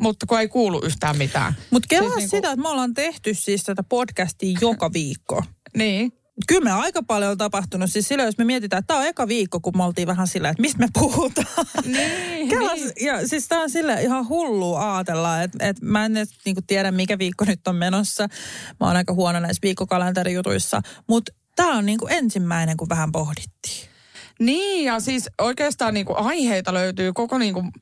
mutta 0.00 0.26
kun 0.26 0.40
ei 0.40 0.48
kuulu 0.48 0.80
yhtään 0.84 1.18
mitään. 1.18 1.54
Mutta 1.70 1.86
kelaa 1.88 2.08
siis 2.08 2.16
niinku- 2.16 2.36
sitä, 2.36 2.50
että 2.50 2.62
me 2.62 2.68
ollaan 2.68 2.94
tehty 2.94 3.34
siis 3.34 3.64
tätä 3.64 3.82
podcastia 3.82 4.58
joka 4.60 4.92
viikko. 4.92 5.42
Niin. 5.76 6.12
Kyllä 6.46 6.64
me 6.64 6.72
aika 6.72 7.02
paljon 7.02 7.30
on 7.30 7.38
tapahtunut. 7.38 7.90
Siis 7.90 8.08
silloin, 8.08 8.26
jos 8.26 8.38
me 8.38 8.44
mietitään, 8.44 8.78
että 8.78 8.86
tämä 8.86 9.00
on 9.00 9.06
eka 9.06 9.28
viikko, 9.28 9.60
kun 9.60 9.76
me 9.76 9.84
oltiin 9.84 10.08
vähän 10.08 10.26
sillä, 10.26 10.48
että 10.48 10.60
mistä 10.60 10.78
me 10.78 10.88
puhutaan. 10.92 11.66
Niin, 11.84 12.48
Kela, 12.48 12.74
niin. 12.74 12.92
ja 13.00 13.28
siis 13.28 13.48
tämä 13.48 13.62
on 13.62 13.70
sille 13.70 14.02
ihan 14.02 14.28
hullu 14.28 14.74
ajatella, 14.74 15.42
että, 15.42 15.68
että 15.68 15.86
mä 15.86 16.04
en 16.04 16.12
nyt 16.12 16.28
niin 16.44 16.56
tiedä, 16.66 16.90
mikä 16.90 17.18
viikko 17.18 17.44
nyt 17.44 17.68
on 17.68 17.76
menossa. 17.76 18.28
Mä 18.80 18.86
oon 18.86 18.96
aika 18.96 19.12
huono 19.12 19.40
näissä 19.40 19.62
viikkokalenterijutuissa. 19.62 20.80
Mutta 21.08 21.32
tämä 21.56 21.78
on 21.78 21.86
niin 21.86 21.98
kuin 21.98 22.12
ensimmäinen, 22.12 22.76
kun 22.76 22.88
vähän 22.88 23.12
pohdittiin. 23.12 23.91
Niin, 24.46 24.84
ja 24.84 25.00
siis 25.00 25.30
oikeastaan 25.40 25.94
niin 25.94 26.06
kuin 26.06 26.18
aiheita 26.18 26.74
löytyy 26.74 27.12
koko 27.12 27.38
niin 27.38 27.54
kuin, 27.54 27.72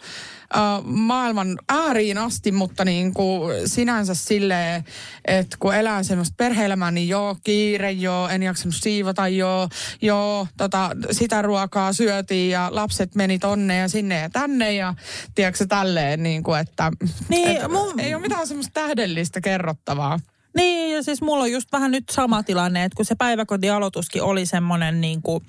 äh, 0.56 0.84
maailman 0.84 1.58
ääriin 1.68 2.18
asti, 2.18 2.52
mutta 2.52 2.84
niin 2.84 3.14
kuin 3.14 3.68
sinänsä 3.68 4.14
silleen, 4.14 4.84
että 5.24 5.56
kun 5.60 5.74
elää 5.74 6.02
semmoista 6.02 6.34
perhe-elämää, 6.36 6.90
niin 6.90 7.08
joo, 7.08 7.36
kiire, 7.44 7.90
joo, 7.92 8.28
en 8.28 8.42
jaksanut 8.42 8.74
siivota, 8.74 9.28
joo, 9.28 9.68
joo, 10.02 10.46
tota, 10.56 10.90
sitä 11.10 11.42
ruokaa 11.42 11.92
syötiin 11.92 12.50
ja 12.50 12.68
lapset 12.72 13.14
meni 13.14 13.38
tonne 13.38 13.76
ja 13.76 13.88
sinne 13.88 14.20
ja 14.20 14.30
tänne 14.30 14.72
ja 14.72 14.94
tiedätkö 15.34 15.66
tälleen, 15.66 16.22
niin 16.22 16.42
kuin, 16.42 16.60
että 16.60 16.92
Niin, 17.28 17.48
et, 17.48 17.62
mun- 17.62 18.00
ei 18.00 18.14
ole 18.14 18.22
mitään 18.22 18.46
semmoista 18.46 18.80
tähdellistä 18.80 19.40
kerrottavaa. 19.40 20.20
Niin, 20.56 20.94
ja 20.96 21.02
siis 21.02 21.22
mulla 21.22 21.44
on 21.44 21.52
just 21.52 21.72
vähän 21.72 21.90
nyt 21.90 22.04
sama 22.10 22.42
tilanne, 22.42 22.84
että 22.84 22.96
kun 22.96 23.04
se 23.04 23.14
päiväkotialoituskin 23.14 24.22
oli 24.22 24.46
semmoinen 24.46 25.00
niin 25.00 25.22
kuin 25.22 25.44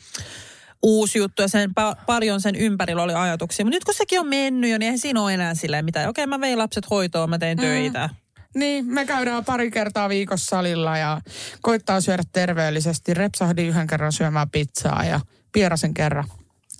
uusi 0.84 1.20
juttu 1.20 1.42
ja 1.42 1.48
sen 1.48 1.70
pa- 1.70 2.06
paljon 2.06 2.42
sen 2.42 2.56
ympärillä 2.56 3.04
oli 3.04 3.14
ajatuksia. 3.14 3.66
Mutta 3.66 3.76
nyt 3.76 3.84
kun 3.84 3.94
sekin 3.94 4.20
on 4.20 4.28
mennyt 4.28 4.72
jo, 4.72 4.78
niin 4.78 4.86
eihän 4.86 5.00
siinä 5.00 5.22
ole 5.22 5.34
enää 5.34 5.56
silleen 5.56 5.86
mitään. 5.86 6.10
Okei, 6.10 6.28
mä 6.28 6.42
vein 6.42 6.58
lapset 6.58 6.90
hoitoon, 6.90 7.30
mä 7.30 7.38
tein 7.38 7.58
töitä. 7.58 8.10
Niin, 8.56 8.86
me 8.86 9.06
käydään 9.06 9.46
pari 9.46 9.72
kertaa 9.72 10.10
viikossa 10.10 10.46
salilla 10.46 10.98
ja 10.98 11.22
koittaa 11.62 12.02
syödä 12.02 12.24
terveellisesti. 12.34 13.14
Repsahdin 13.14 13.68
yhden 13.68 13.88
kerran 13.88 14.12
syömään 14.12 14.50
pizzaa 14.50 15.04
ja 15.06 15.20
pierasen 15.52 15.94
kerran. 15.94 16.28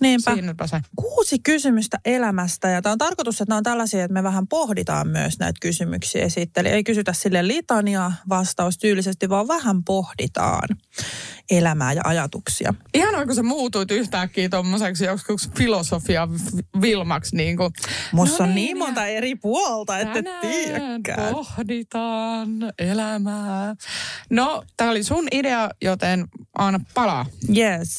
Niinpä. 0.02 0.34
Siinäpä 0.34 0.66
se. 0.66 0.80
Kuusi 0.96 1.38
kysymystä 1.38 1.98
elämästä 2.04 2.68
ja 2.68 2.82
tämä 2.82 2.92
on 2.92 2.98
tarkoitus, 2.98 3.40
että 3.40 3.50
nämä 3.50 3.56
on 3.56 3.62
tällaisia, 3.62 4.04
että 4.04 4.12
me 4.14 4.22
vähän 4.22 4.48
pohditaan 4.48 5.08
myös 5.08 5.38
näitä 5.38 5.58
kysymyksiä 5.62 6.28
sitten. 6.28 6.66
Eli 6.66 6.74
ei 6.74 6.84
kysytä 6.84 7.12
sille 7.12 7.46
litania 7.48 8.12
vastaus 8.28 8.78
tyylisesti, 8.78 9.28
vaan 9.28 9.48
vähän 9.48 9.84
pohditaan 9.84 10.68
elämää 11.50 11.92
ja 11.92 12.02
ajatuksia. 12.04 12.74
Ihanaa, 12.94 13.26
kun 13.26 13.34
sä 13.34 13.42
muutuit 13.42 13.90
yhtäkkiä 13.90 14.48
tommoseksi 14.48 15.04
joskus 15.04 15.50
filosofia 15.58 16.28
Vilmaksi. 16.80 17.36
Niin 17.36 17.56
kuin, 17.56 17.72
Musta 18.12 18.42
on 18.42 18.48
no 18.48 18.54
niin 18.54 18.78
monta 18.78 19.06
eri 19.06 19.34
puolta, 19.34 19.98
että 19.98 20.22
tiedäkään. 20.40 21.34
pohditaan 21.34 22.48
elämää. 22.78 23.76
No, 24.30 24.62
tää 24.76 24.90
oli 24.90 25.02
sun 25.02 25.28
idea, 25.32 25.70
joten 25.82 26.28
anna 26.58 26.80
palaa. 26.94 27.26
Yes. 27.56 27.98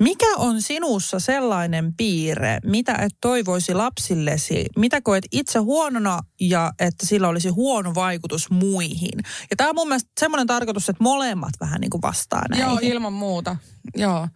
Mikä 0.00 0.26
on 0.36 0.62
sinussa 0.62 1.20
sellainen 1.20 1.94
piirre, 1.96 2.58
mitä 2.64 2.94
et 2.94 3.12
toivoisi 3.20 3.74
lapsillesi? 3.74 4.66
Mitä 4.76 5.00
koet 5.00 5.24
itse 5.32 5.58
huonona 5.58 6.20
ja 6.40 6.72
että 6.80 7.06
sillä 7.06 7.28
olisi 7.28 7.48
huono 7.48 7.94
vaikutus 7.94 8.50
muihin? 8.50 9.18
Ja 9.50 9.56
tämä 9.56 9.70
on 9.70 9.76
mun 9.76 9.88
mielestä 9.88 10.10
semmoinen 10.20 10.46
tarkoitus, 10.46 10.88
että 10.88 11.02
molemmat 11.02 11.52
vähän 11.60 11.80
niin 11.80 11.90
kuin 11.90 12.02
vastaa 12.02 12.42
näihin. 12.48 12.66
Joo, 12.66 12.78
ilman 12.82 13.12
muuta. 13.12 13.56
Joo. 13.96 14.28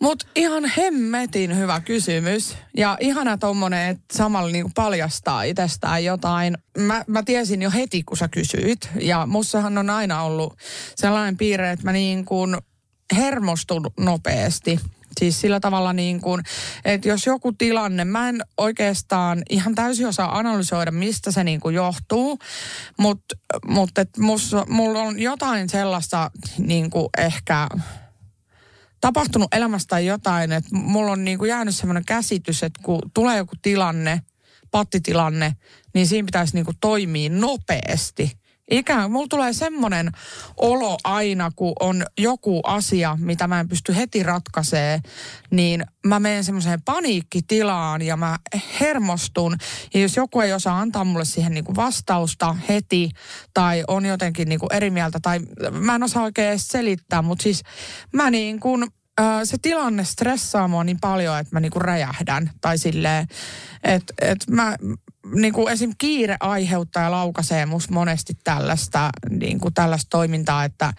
Mut 0.00 0.26
ihan 0.34 0.64
hemmetin 0.76 1.56
hyvä 1.56 1.80
kysymys. 1.80 2.56
Ja 2.76 2.96
ihana 3.00 3.38
tommonen, 3.38 3.88
että 3.88 4.16
samalla 4.16 4.50
niinku 4.50 4.70
paljastaa 4.74 5.42
itsestään 5.42 6.04
jotain. 6.04 6.58
Mä, 6.78 7.04
mä 7.06 7.22
tiesin 7.22 7.62
jo 7.62 7.70
heti, 7.70 8.02
kun 8.02 8.16
sä 8.16 8.28
kysyit. 8.28 8.88
Ja 9.00 9.26
mussahan 9.26 9.78
on 9.78 9.90
aina 9.90 10.22
ollut 10.22 10.54
sellainen 10.96 11.36
piirre, 11.36 11.70
että 11.70 11.84
mä 11.84 11.92
niin 11.92 12.24
kuin 12.24 12.56
hermostun 13.16 13.90
nopeasti. 13.98 14.80
Siis 15.20 15.40
sillä 15.40 15.60
tavalla 15.60 15.92
niin 15.92 16.20
kuin, 16.20 16.42
että 16.84 17.08
jos 17.08 17.26
joku 17.26 17.52
tilanne, 17.52 18.04
mä 18.04 18.28
en 18.28 18.40
oikeastaan 18.56 19.42
ihan 19.50 19.74
täysin 19.74 20.06
osaa 20.06 20.38
analysoida, 20.38 20.90
mistä 20.90 21.30
se 21.30 21.44
niin 21.44 21.60
kuin 21.60 21.74
johtuu, 21.74 22.38
mutta 22.98 23.34
mut, 24.18 24.40
mulla 24.68 25.02
on 25.02 25.20
jotain 25.20 25.68
sellaista 25.68 26.30
niin 26.58 26.90
kuin 26.90 27.08
ehkä 27.18 27.68
tapahtunut 29.00 29.54
elämästä 29.54 29.98
jotain, 29.98 30.52
että 30.52 30.76
mulla 30.76 31.12
on 31.12 31.24
niin 31.24 31.38
kuin 31.38 31.48
jäänyt 31.48 31.74
semmoinen 31.74 32.04
käsitys, 32.04 32.62
että 32.62 32.80
kun 32.82 33.00
tulee 33.14 33.36
joku 33.36 33.52
tilanne, 33.62 34.22
pattitilanne, 34.70 35.56
niin 35.94 36.06
siinä 36.06 36.26
pitäisi 36.26 36.54
niin 36.54 36.64
kuin 36.64 36.76
toimia 36.80 37.30
nopeasti. 37.30 38.43
Ikään 38.70 39.10
mulla 39.10 39.26
tulee 39.30 39.52
semmoinen 39.52 40.12
olo 40.56 40.98
aina, 41.04 41.50
kun 41.56 41.72
on 41.80 42.06
joku 42.18 42.60
asia, 42.64 43.18
mitä 43.20 43.46
mä 43.46 43.60
en 43.60 43.68
pysty 43.68 43.96
heti 43.96 44.22
ratkaisemaan, 44.22 45.00
niin 45.50 45.84
mä 46.06 46.20
menen 46.20 46.44
semmoiseen 46.44 46.82
paniikkitilaan 46.82 48.02
ja 48.02 48.16
mä 48.16 48.38
hermostun. 48.80 49.56
Ja 49.94 50.00
jos 50.00 50.16
joku 50.16 50.40
ei 50.40 50.52
osaa 50.52 50.80
antaa 50.80 51.04
mulle 51.04 51.24
siihen 51.24 51.52
niinku 51.52 51.76
vastausta 51.76 52.56
heti 52.68 53.10
tai 53.54 53.84
on 53.88 54.04
jotenkin 54.04 54.48
niinku 54.48 54.66
eri 54.72 54.90
mieltä 54.90 55.18
tai 55.22 55.40
mä 55.70 55.94
en 55.94 56.02
osaa 56.02 56.22
oikein 56.22 56.48
edes 56.48 56.68
selittää, 56.68 57.22
mutta 57.22 57.42
siis 57.42 57.62
mä 58.12 58.30
niin 58.30 58.60
kuin, 58.60 58.86
se 59.44 59.56
tilanne 59.62 60.04
stressaa 60.04 60.68
mua 60.68 60.84
niin 60.84 61.00
paljon, 61.00 61.38
että 61.38 61.56
mä 61.56 61.60
niinku 61.60 61.78
räjähdän. 61.78 62.50
Tai 62.60 62.78
silleen, 62.78 63.26
että 63.84 64.14
et 64.20 64.38
mä 64.50 64.76
niinku 65.32 65.68
esim. 65.68 65.92
kiire 65.98 66.36
aiheuttaa 66.40 67.02
ja 67.02 67.10
laukaisee 67.10 67.66
musta 67.66 67.94
monesti 67.94 68.32
tällaista, 68.44 69.10
niinku 69.30 69.70
tällaista 69.70 70.10
toimintaa, 70.10 70.64
että, 70.64 70.92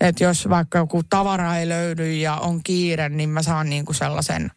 että 0.00 0.24
jos 0.24 0.48
vaikka 0.48 0.78
joku 0.78 1.02
tavara 1.02 1.56
ei 1.56 1.68
löydy 1.68 2.12
ja 2.12 2.36
on 2.36 2.62
kiire, 2.62 3.08
niin 3.08 3.28
mä 3.28 3.42
saan 3.42 3.70
niinku 3.70 3.92
sellaisen 3.92 4.50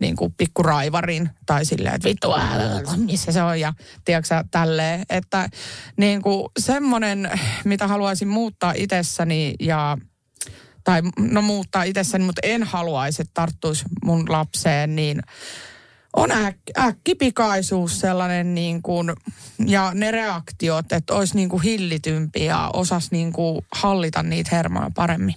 niin 0.00 0.16
kuin 0.16 0.34
pikkuraivarin 0.36 1.30
tai 1.46 1.64
silleen, 1.64 1.94
että 1.94 2.08
vittu, 2.08 2.32
ää, 2.32 2.80
missä 2.96 3.32
se 3.32 3.42
on 3.42 3.60
ja 3.60 3.72
tiedätkö 4.04 4.44
tälleen. 4.50 5.02
Että 5.10 5.48
niin 5.96 6.22
kuin 6.22 6.48
semmoinen, 6.58 7.30
mitä 7.64 7.88
haluaisin 7.88 8.28
muuttaa 8.28 8.72
itsessäni 8.76 9.54
ja 9.60 9.98
tai 10.84 11.02
no 11.18 11.42
muuttaa 11.42 11.82
itsessäni, 11.82 12.24
mutta 12.24 12.40
en 12.44 12.62
haluaisi, 12.62 13.22
että 13.22 13.34
tarttuisi 13.34 13.84
mun 14.04 14.24
lapseen, 14.28 14.96
niin 14.96 15.22
on 16.16 16.32
äk, 16.32 16.56
äkkipikaisuus 16.78 18.00
sellainen 18.00 18.54
niin 18.54 18.82
kuin, 18.82 19.12
ja 19.66 19.90
ne 19.94 20.10
reaktiot, 20.10 20.92
että 20.92 21.14
olisi 21.14 21.36
niin 21.36 21.48
kuin 21.48 21.62
hillitympi 21.62 22.44
ja 22.44 22.70
osasi 22.72 23.08
niin 23.12 23.32
kuin 23.32 23.66
hallita 23.72 24.22
niitä 24.22 24.56
hermoja 24.56 24.90
paremmin. 24.94 25.34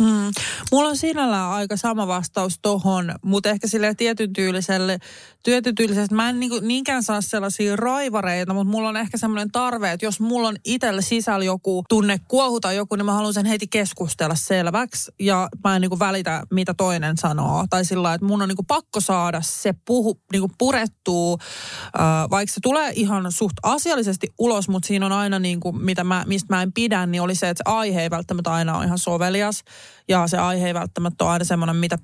Mm. 0.00 0.32
Mulla 0.72 0.88
on 0.88 0.96
sinällään 0.96 1.50
aika 1.50 1.76
sama 1.76 2.06
vastaus 2.06 2.58
tohon, 2.62 3.14
mutta 3.24 3.50
ehkä 3.50 3.68
sille 3.68 3.94
tietyn 3.94 4.32
tyyliselle, 4.32 4.98
tietyn 5.42 5.74
tyyliselle, 5.74 6.06
mä 6.10 6.28
en 6.28 6.40
niinku 6.40 6.60
niinkään 6.60 7.02
saa 7.02 7.20
sellaisia 7.20 7.76
raivareita, 7.76 8.54
mutta 8.54 8.70
mulla 8.70 8.88
on 8.88 8.96
ehkä 8.96 9.18
semmoinen 9.18 9.50
tarve, 9.50 9.92
että 9.92 10.06
jos 10.06 10.20
mulla 10.20 10.48
on 10.48 10.56
itsellä 10.64 11.02
sisällä 11.02 11.44
joku 11.44 11.84
tunne 11.88 12.20
kuohu 12.28 12.60
tai 12.60 12.76
joku, 12.76 12.96
niin 12.96 13.06
mä 13.06 13.12
haluan 13.12 13.34
sen 13.34 13.46
heti 13.46 13.66
keskustella 13.66 14.34
selväksi 14.34 15.12
ja 15.20 15.48
mä 15.64 15.76
en 15.76 15.80
niinku 15.80 15.98
välitä, 15.98 16.42
mitä 16.50 16.74
toinen 16.74 17.16
sanoo. 17.16 17.64
Tai 17.70 17.84
sillä 17.84 18.14
että 18.14 18.26
mun 18.26 18.42
on 18.42 18.48
niinku 18.48 18.62
pakko 18.62 19.00
saada 19.00 19.40
se 19.40 19.74
puhu, 19.84 20.20
niinku 20.32 20.50
purettua, 20.58 21.36
äh, 22.00 22.30
vaikka 22.30 22.54
se 22.54 22.60
tulee 22.60 22.92
ihan 22.94 23.32
suht 23.32 23.56
asiallisesti 23.62 24.28
ulos, 24.38 24.68
mutta 24.68 24.86
siinä 24.86 25.06
on 25.06 25.12
aina 25.12 25.38
niinku, 25.38 25.72
mitä 25.72 26.04
mä, 26.04 26.24
mistä 26.26 26.54
mä 26.54 26.62
en 26.62 26.72
pidä, 26.72 27.06
niin 27.06 27.22
oli 27.22 27.34
se, 27.34 27.48
että 27.48 27.62
se 27.66 27.74
aihe 27.74 28.02
ei 28.02 28.10
välttämättä 28.10 28.52
aina 28.52 28.76
ole 28.76 28.84
ihan 28.84 28.98
sovelias 28.98 29.64
ja 30.08 30.26
se 30.26 30.38
aihe 30.38 30.66
ei 30.66 30.74
välttämättä 30.74 31.24
ole 31.24 31.32
aina 31.32 31.44
semmoinen, 31.44 31.76
mitä 31.76 31.98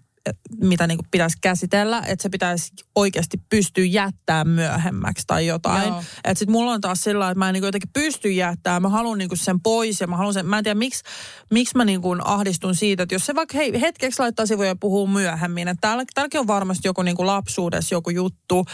mitä 0.61 0.87
niin 0.87 0.99
kuin 0.99 1.09
pitäisi 1.11 1.37
käsitellä, 1.41 2.03
että 2.07 2.23
se 2.23 2.29
pitäisi 2.29 2.73
oikeasti 2.95 3.41
pystyä 3.49 3.85
jättämään 3.85 4.49
myöhemmäksi 4.49 5.25
tai 5.27 5.47
jotain. 5.47 5.95
Että 6.25 6.39
sitten 6.39 6.53
mulla 6.53 6.73
on 6.73 6.81
taas 6.81 7.01
sillä 7.01 7.31
että 7.31 7.39
mä 7.39 7.49
en 7.49 7.53
niin 7.53 7.61
kuin 7.61 7.69
jotenkin 7.69 7.91
pysty 7.93 8.31
jättämään, 8.31 8.83
mä 8.83 8.89
haluan 8.89 9.19
niin 9.19 9.31
sen 9.35 9.61
pois 9.61 10.01
ja 10.01 10.07
mä 10.07 10.17
haluan 10.17 10.35
sen, 10.35 10.47
mä 10.47 10.59
en 10.59 10.65
tiedä 10.65 10.79
miksi, 10.79 11.03
miksi 11.51 11.77
mä 11.77 11.85
niin 11.85 12.03
kuin 12.03 12.27
ahdistun 12.27 12.75
siitä, 12.75 13.03
että 13.03 13.15
jos 13.15 13.27
se 13.27 13.35
vaikka 13.35 13.59
hei, 13.59 13.81
hetkeksi 13.81 14.23
laittaa 14.23 14.47
sivuja 14.47 14.69
ja 14.69 14.77
puhuu 14.77 15.07
myöhemmin, 15.07 15.69
että 15.69 15.81
täällä, 15.81 16.05
täälläkin 16.15 16.41
on 16.41 16.47
varmasti 16.47 16.89
joku 16.89 17.03
niin 17.03 17.17
kuin 17.17 17.27
lapsuudessa 17.27 17.95
joku 17.95 18.11
juttu, 18.11 18.65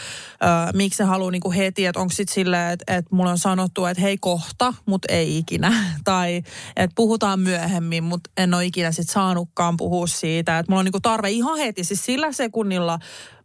äh, 0.43 0.73
miksi 0.73 0.97
se 0.97 1.03
haluaa 1.03 1.31
niin 1.31 1.41
kuin 1.41 1.55
heti, 1.55 1.85
että 1.85 1.99
onko 1.99 2.13
sitten 2.13 2.33
silleen, 2.33 2.71
että, 2.71 2.97
että 2.97 3.15
mulla 3.15 3.31
on 3.31 3.37
sanottu, 3.37 3.85
että 3.85 4.01
hei 4.01 4.17
kohta, 4.17 4.73
mutta 4.85 5.07
ei 5.11 5.37
ikinä. 5.37 5.73
tai 6.03 6.43
että 6.75 6.93
puhutaan 6.95 7.39
myöhemmin, 7.39 8.03
mutta 8.03 8.29
en 8.37 8.53
ole 8.53 8.65
ikinä 8.65 8.91
sitten 8.91 9.13
saanutkaan 9.13 9.77
puhua 9.77 10.07
siitä, 10.07 10.59
että 10.59 10.71
mulla 10.71 10.79
on 10.79 10.85
niin 10.85 10.91
kuin 10.91 11.01
tarve 11.01 11.29
ihan 11.29 11.44
ihan 11.45 11.57
heti, 11.57 11.83
siis 11.83 12.05
sillä 12.05 12.31
sekunnilla, 12.31 12.99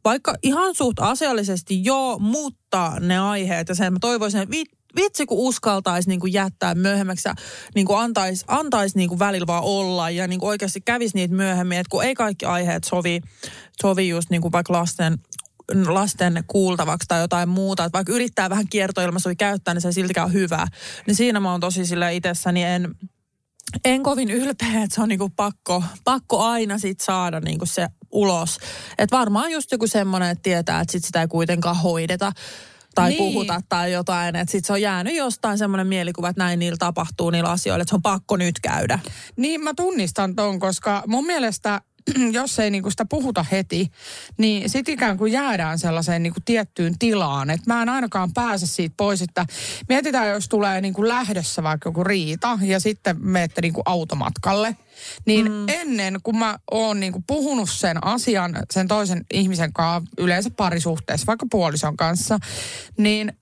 vaikka 0.04 0.34
ihan 0.42 0.74
suht 0.74 1.00
asiallisesti 1.00 1.84
joo, 1.84 2.18
mutta 2.18 2.92
ne 3.00 3.18
aiheet 3.18 3.68
ja 3.68 3.74
sen 3.74 3.92
mä 3.92 3.98
toivoisin, 4.00 4.40
että 4.40 4.56
vitsi 4.96 5.26
kun 5.26 5.38
uskaltaisi 5.38 6.08
niin 6.08 6.20
kuin 6.20 6.32
jättää 6.32 6.74
myöhemmäksi 6.74 7.28
ja 7.28 7.34
niin 7.74 7.86
kuin 7.86 7.98
antaisi, 7.98 8.44
antaisi 8.48 8.98
niin 8.98 9.08
kuin 9.08 9.18
välillä 9.18 9.46
vaan 9.46 9.64
olla 9.64 10.10
ja 10.10 10.26
niin 10.26 10.40
kuin 10.40 10.48
oikeasti 10.48 10.80
kävisi 10.80 11.14
niitä 11.14 11.34
myöhemmin, 11.34 11.78
että 11.78 11.90
kun 11.90 12.04
ei 12.04 12.14
kaikki 12.14 12.46
aiheet 12.46 12.84
sovi, 12.84 13.20
sovi 13.82 14.08
just 14.08 14.30
niin 14.30 14.42
kuin 14.42 14.52
vaikka 14.52 14.72
lasten 14.72 15.18
lasten 15.86 16.44
kuultavaksi 16.46 17.08
tai 17.08 17.20
jotain 17.20 17.48
muuta, 17.48 17.84
että 17.84 17.96
vaikka 17.96 18.12
yrittää 18.12 18.50
vähän 18.50 18.68
kiertoilmaisua 18.68 19.34
käyttää, 19.34 19.74
niin 19.74 19.82
se 19.82 19.92
siltikään 19.92 20.26
on 20.26 20.32
hyvä. 20.32 20.66
Niin 21.06 21.14
siinä 21.14 21.40
mä 21.40 21.50
oon 21.50 21.60
tosi 21.60 21.86
sillä 21.86 22.10
itsessäni 22.10 22.64
en, 22.64 22.94
en 23.84 24.02
kovin 24.02 24.30
ylpeä, 24.30 24.82
että 24.82 24.94
se 24.94 25.02
on 25.02 25.08
niinku 25.08 25.28
pakko, 25.36 25.84
pakko 26.04 26.38
aina 26.42 26.78
sit 26.78 27.00
saada 27.00 27.40
niinku 27.40 27.66
se 27.66 27.88
ulos. 28.12 28.58
Et 28.98 29.10
varmaan 29.10 29.50
just 29.50 29.72
joku 29.72 29.86
semmoinen, 29.86 30.30
että 30.30 30.42
tietää, 30.42 30.80
että 30.80 30.92
sit 30.92 31.04
sitä 31.04 31.20
ei 31.20 31.28
kuitenkaan 31.28 31.76
hoideta 31.76 32.32
tai 32.94 33.10
niin. 33.10 33.18
puhuta 33.18 33.62
tai 33.68 33.92
jotain. 33.92 34.36
Että 34.36 34.52
sit 34.52 34.64
se 34.64 34.72
on 34.72 34.82
jäänyt 34.82 35.16
jostain 35.16 35.58
semmoinen 35.58 35.86
mielikuva, 35.86 36.28
että 36.28 36.44
näin 36.44 36.58
niillä 36.58 36.76
tapahtuu 36.78 37.30
niillä 37.30 37.50
asioilla, 37.50 37.82
että 37.82 37.90
se 37.90 37.96
on 37.96 38.02
pakko 38.02 38.36
nyt 38.36 38.60
käydä. 38.60 38.98
Niin 39.36 39.60
mä 39.60 39.74
tunnistan 39.76 40.36
ton, 40.36 40.58
koska 40.58 41.02
mun 41.06 41.26
mielestä 41.26 41.80
jos 42.32 42.58
ei 42.58 42.70
niinku 42.70 42.90
sitä 42.90 43.04
puhuta 43.04 43.44
heti, 43.52 43.90
niin 44.38 44.70
sit 44.70 44.88
ikään 44.88 45.18
kuin 45.18 45.32
jäädään 45.32 45.78
sellaiseen 45.78 46.22
niinku 46.22 46.40
tiettyyn 46.44 46.98
tilaan, 46.98 47.50
että 47.50 47.74
mä 47.74 47.82
en 47.82 47.88
ainakaan 47.88 48.32
pääse 48.32 48.66
siitä 48.66 48.94
pois, 48.96 49.22
että 49.22 49.46
mietitään, 49.88 50.28
jos 50.28 50.48
tulee 50.48 50.80
niinku 50.80 51.08
lähdössä 51.08 51.62
vaikka 51.62 51.88
joku 51.88 52.04
riita 52.04 52.58
ja 52.62 52.80
sitten 52.80 53.16
menette 53.20 53.60
niinku 53.60 53.82
automatkalle, 53.84 54.76
niin 55.26 55.52
mm. 55.52 55.68
ennen 55.68 56.18
kuin 56.22 56.36
mä 56.36 56.58
oon 56.70 57.00
niinku 57.00 57.24
puhunut 57.26 57.70
sen 57.70 58.06
asian 58.06 58.56
sen 58.70 58.88
toisen 58.88 59.24
ihmisen 59.32 59.72
kanssa, 59.72 60.10
yleensä 60.18 60.50
parisuhteessa, 60.50 61.26
vaikka 61.26 61.46
puolison 61.50 61.96
kanssa, 61.96 62.38
niin 62.96 63.32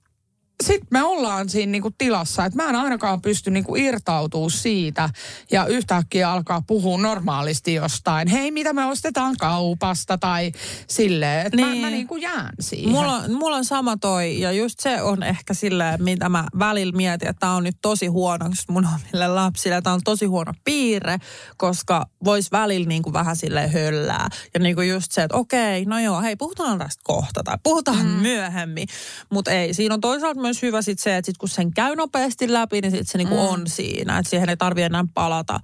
sitten 0.63 0.87
me 0.91 1.03
ollaan 1.03 1.49
siinä 1.49 1.71
niinku 1.71 1.91
tilassa, 1.97 2.45
että 2.45 2.63
mä 2.63 2.69
en 2.69 2.75
ainakaan 2.75 3.21
pysty 3.21 3.51
niinku 3.51 3.75
irtautumaan 3.75 4.51
siitä 4.51 5.09
ja 5.51 5.65
yhtäkkiä 5.65 6.31
alkaa 6.31 6.63
puhua 6.67 6.97
normaalisti 6.97 7.73
jostain. 7.73 8.27
Hei, 8.27 8.51
mitä 8.51 8.73
me 8.73 8.85
ostetaan 8.85 9.35
kaupasta 9.39 10.17
tai 10.17 10.51
silleen, 10.87 11.45
että 11.45 11.55
niin. 11.55 11.67
mä, 11.67 11.75
mä 11.75 11.81
niin. 11.81 11.91
niinku 11.91 12.15
jään 12.15 12.53
siihen. 12.59 12.91
Mulla 12.91 13.15
on, 13.15 13.31
mulla 13.31 13.55
on 13.55 13.65
sama 13.65 13.97
toi 13.97 14.39
ja 14.39 14.51
just 14.51 14.79
se 14.79 15.01
on 15.01 15.23
ehkä 15.23 15.53
silleen, 15.53 16.03
mitä 16.03 16.29
mä 16.29 16.45
välillä 16.59 16.95
mietin, 16.95 17.29
että 17.29 17.39
tää 17.39 17.51
on 17.51 17.63
nyt 17.63 17.77
tosi 17.81 18.07
huono 18.07 18.45
siis 18.45 18.67
mun 18.69 18.87
omille 18.95 19.27
lapsille. 19.27 19.81
Tää 19.81 19.93
on 19.93 20.01
tosi 20.03 20.25
huono 20.25 20.53
piirre, 20.63 21.17
koska 21.57 22.05
vois 22.25 22.51
välillä 22.51 22.87
niinku 22.87 23.13
vähän 23.13 23.35
sille 23.35 23.67
höllää. 23.67 24.29
Ja 24.53 24.59
niinku 24.59 24.81
just 24.81 25.11
se, 25.11 25.23
että 25.23 25.37
okei, 25.37 25.85
no 25.85 25.99
joo, 25.99 26.21
hei, 26.21 26.35
puhutaan 26.35 26.79
tästä 26.79 27.01
kohta 27.03 27.43
tai 27.43 27.57
puhutaan 27.63 28.05
mm. 28.05 28.21
myöhemmin. 28.21 28.87
Mutta 29.29 29.51
ei, 29.51 29.73
siinä 29.73 29.93
on 29.93 30.01
toisaalta 30.01 30.41
myös 30.41 30.48
myös 30.49 30.61
hyvä 30.61 30.81
sit 30.81 30.99
se, 30.99 31.17
että 31.17 31.25
sit 31.25 31.37
kun 31.37 31.49
sen 31.49 31.73
käy 31.73 31.95
nopeasti 31.95 32.53
läpi, 32.53 32.81
niin 32.81 32.91
sit 32.91 33.07
se 33.07 33.17
niinku 33.17 33.35
mm. 33.35 33.41
on 33.41 33.67
siinä, 33.67 34.17
että 34.17 34.29
siihen 34.29 34.49
ei 34.49 34.57
tarvitse 34.57 34.85
enää 34.85 35.05
palata. 35.13 35.59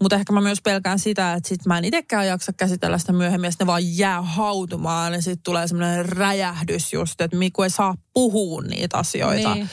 Mutta 0.00 0.16
ehkä 0.16 0.32
mä 0.32 0.40
myös 0.40 0.62
pelkään 0.62 0.98
sitä, 0.98 1.32
että 1.32 1.48
sit 1.48 1.66
mä 1.66 1.78
en 1.78 1.84
itsekään 1.84 2.26
jaksa 2.26 2.52
käsitellä 2.52 2.98
sitä 2.98 3.12
myöhemmin, 3.12 3.48
ja 3.48 3.52
ne 3.60 3.66
vaan 3.66 3.96
jää 3.96 4.22
hautumaan, 4.22 5.12
ja 5.12 5.22
sitten 5.22 5.42
tulee 5.42 5.68
semmoinen 5.68 6.08
räjähdys 6.08 6.92
just, 6.92 7.20
että 7.20 7.36
Miku 7.36 7.62
ei 7.62 7.70
saa 7.70 7.94
puhua 8.14 8.62
niitä 8.62 8.98
asioita. 8.98 9.54
Niin. 9.54 9.68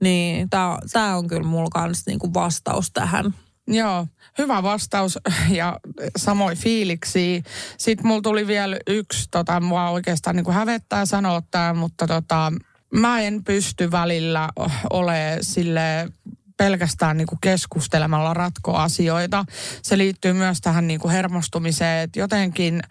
Niin, 0.00 0.50
tämä 0.92 1.16
on 1.16 1.28
kyllä 1.28 1.48
mulla 1.48 1.68
kanssa 1.72 2.10
niinku 2.10 2.34
vastaus 2.34 2.90
tähän. 2.90 3.34
Joo, 3.66 4.06
hyvä 4.38 4.62
vastaus 4.62 5.18
ja 5.50 5.80
samoin 6.16 6.56
fiiliksi. 6.56 7.42
Sitten 7.78 8.06
mulla 8.06 8.22
tuli 8.22 8.46
vielä 8.46 8.76
yksi, 8.86 9.28
tota, 9.30 9.60
mua 9.60 9.90
oikeastaan 9.90 10.36
niin 10.36 10.44
kuin 10.44 10.54
hävettää 10.54 11.06
sanoa 11.06 11.42
tämä, 11.50 11.74
mutta 11.74 12.06
tota, 12.06 12.52
mä 12.94 13.20
en 13.20 13.44
pysty 13.44 13.90
välillä 13.90 14.48
ole 14.90 15.38
sille 15.40 16.08
pelkästään 16.56 17.16
niin 17.16 17.26
kuin 17.26 17.38
keskustelemalla 17.40 18.34
ratkoa 18.34 18.82
asioita. 18.82 19.44
Se 19.82 19.98
liittyy 19.98 20.32
myös 20.32 20.60
tähän 20.60 20.86
niin 20.86 21.00
kuin 21.00 21.12
hermostumiseen, 21.12 22.04
että 22.04 22.18
jotenkin 22.18 22.82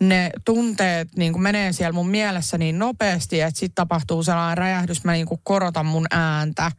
ne 0.00 0.30
tunteet 0.44 1.08
niin 1.16 1.32
kuin 1.32 1.42
menee 1.42 1.72
siellä 1.72 1.92
mun 1.92 2.08
mielessä 2.08 2.58
niin 2.58 2.78
nopeasti, 2.78 3.40
että 3.40 3.60
sitten 3.60 3.74
tapahtuu 3.74 4.22
sellainen 4.22 4.58
räjähdys, 4.58 5.04
mä 5.04 5.12
niin 5.12 5.26
kuin 5.26 5.40
korotan 5.44 5.86
mun 5.86 6.06
ääntä. 6.10 6.72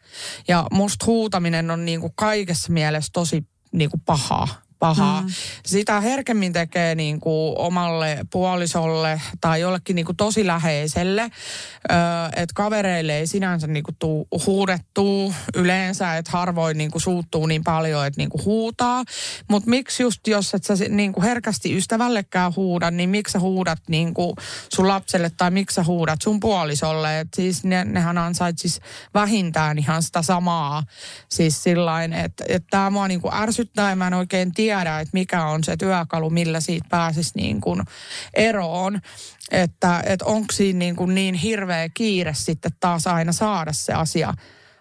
Ja 0.48 0.68
musta 0.72 1.06
huutaminen 1.06 1.72
on 1.72 1.86
niin 1.86 2.02
kuin 2.02 2.14
kaikessa 2.16 2.74
mielessä 2.74 3.10
tosi 3.14 3.48
niin 3.72 3.90
kuin 3.90 4.02
pahaa 4.06 4.48
pahaa. 4.80 5.22
Mm. 5.22 5.28
Sitä 5.66 6.02
herkemmin 6.02 6.54
tekee 6.54 6.96
niin 6.96 7.20
kuin 7.20 7.58
omalle 7.58 8.20
puolisolle 8.32 9.22
tai 9.42 9.62
jollekin 9.62 9.96
niin 9.96 10.06
kuin 10.06 10.18
tosi 10.18 10.48
läheiselle. 10.48 11.22
Ö, 11.22 11.96
et 12.36 12.50
kavereille 12.54 13.18
ei 13.18 13.28
sinänsä 13.28 13.68
niin 13.68 13.84
kuin 13.84 13.96
tuu 14.00 14.28
huudettu 14.46 15.34
yleensä, 15.56 16.18
että 16.18 16.32
harvoin 16.32 16.78
niin 16.78 16.92
kuin 16.92 17.02
suuttuu 17.02 17.46
niin 17.46 17.64
paljon, 17.64 18.06
että 18.06 18.18
niin 18.18 18.30
kuin 18.30 18.46
huutaa. 18.46 19.04
Mutta 19.50 19.70
miksi 19.70 20.04
just, 20.04 20.28
jos 20.28 20.54
et 20.54 20.64
sä 20.64 20.74
niin 20.90 21.14
kuin 21.14 21.24
herkästi 21.24 21.78
ystävällekään 21.78 22.56
huuda, 22.56 22.92
niin 22.92 23.10
miksi 23.10 23.32
sä 23.32 23.40
huudat 23.40 23.80
niin 23.90 24.14
kuin 24.14 24.34
sun 24.74 24.88
lapselle 24.88 25.32
tai 25.38 25.52
miksi 25.52 25.76
sä 25.76 25.84
huudat 25.84 26.22
sun 26.22 26.40
puolisolle? 26.40 27.20
Et 27.20 27.28
siis 27.36 27.64
ne, 27.64 27.86
nehän 27.86 28.18
ansaitsis 28.18 28.80
vähintään 29.14 29.78
ihan 29.78 30.04
sitä 30.04 30.22
samaa. 30.22 30.84
Siis 31.30 31.64
sillain, 31.64 32.14
että 32.14 32.46
et 32.48 32.64
tämä 32.70 32.90
mua 32.90 33.08
niin 33.08 33.22
kuin 33.22 33.34
ärsyttää 33.34 33.90
ja 33.90 33.96
mä 33.96 34.08
en 34.08 34.14
oikein 34.14 34.52
tiedä, 34.52 34.67
tiedä, 34.68 35.00
että 35.00 35.10
mikä 35.14 35.46
on 35.46 35.64
se 35.64 35.78
työkalu, 35.78 36.30
millä 36.30 36.60
siitä 36.60 36.88
pääsisi 36.90 37.32
niin 37.36 37.62
kuin 37.62 37.82
eroon. 38.34 39.00
Että, 39.52 40.04
että 40.06 40.26
onko 40.26 40.54
siinä 40.54 40.80
niin, 40.80 40.96
kuin 40.96 41.16
niin 41.16 41.36
hirveä 41.36 41.90
kiire 41.94 42.34
sitten 42.34 42.72
taas 42.80 43.08
aina 43.08 43.32
saada 43.32 43.74
se 43.74 43.94
asia 43.94 44.34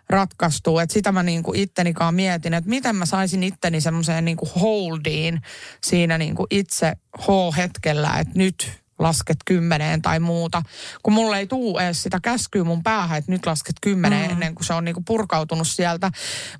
ratkaistua. 0.08 0.82
Että 0.82 0.92
sitä 0.92 1.12
mä 1.12 1.22
niinku 1.22 1.52
ittenikaan 1.54 2.14
mietin, 2.14 2.54
että 2.54 2.70
miten 2.70 2.96
mä 2.96 3.06
saisin 3.06 3.42
itteni 3.42 3.80
semmoiseen 3.80 4.24
niinku 4.24 4.48
holdiin 4.60 5.40
siinä 5.84 6.18
niin 6.18 6.34
kuin 6.34 6.46
itse 6.50 6.92
H-hetkellä, 7.18 8.18
että 8.18 8.38
nyt 8.38 8.72
lasket 8.98 9.36
kymmeneen 9.44 10.02
tai 10.02 10.20
muuta. 10.20 10.62
Kun 11.02 11.12
mulle 11.12 11.38
ei 11.38 11.46
tuu 11.46 11.78
edes 11.78 12.02
sitä 12.02 12.20
käskyä 12.22 12.64
mun 12.64 12.82
päähän, 12.82 13.18
että 13.18 13.32
nyt 13.32 13.46
lasket 13.46 13.76
kymmeneen 13.80 14.26
mm. 14.26 14.32
ennen 14.32 14.54
kuin 14.54 14.66
se 14.66 14.74
on 14.74 14.84
niinku 14.84 15.02
purkautunut 15.06 15.68
sieltä. 15.68 16.10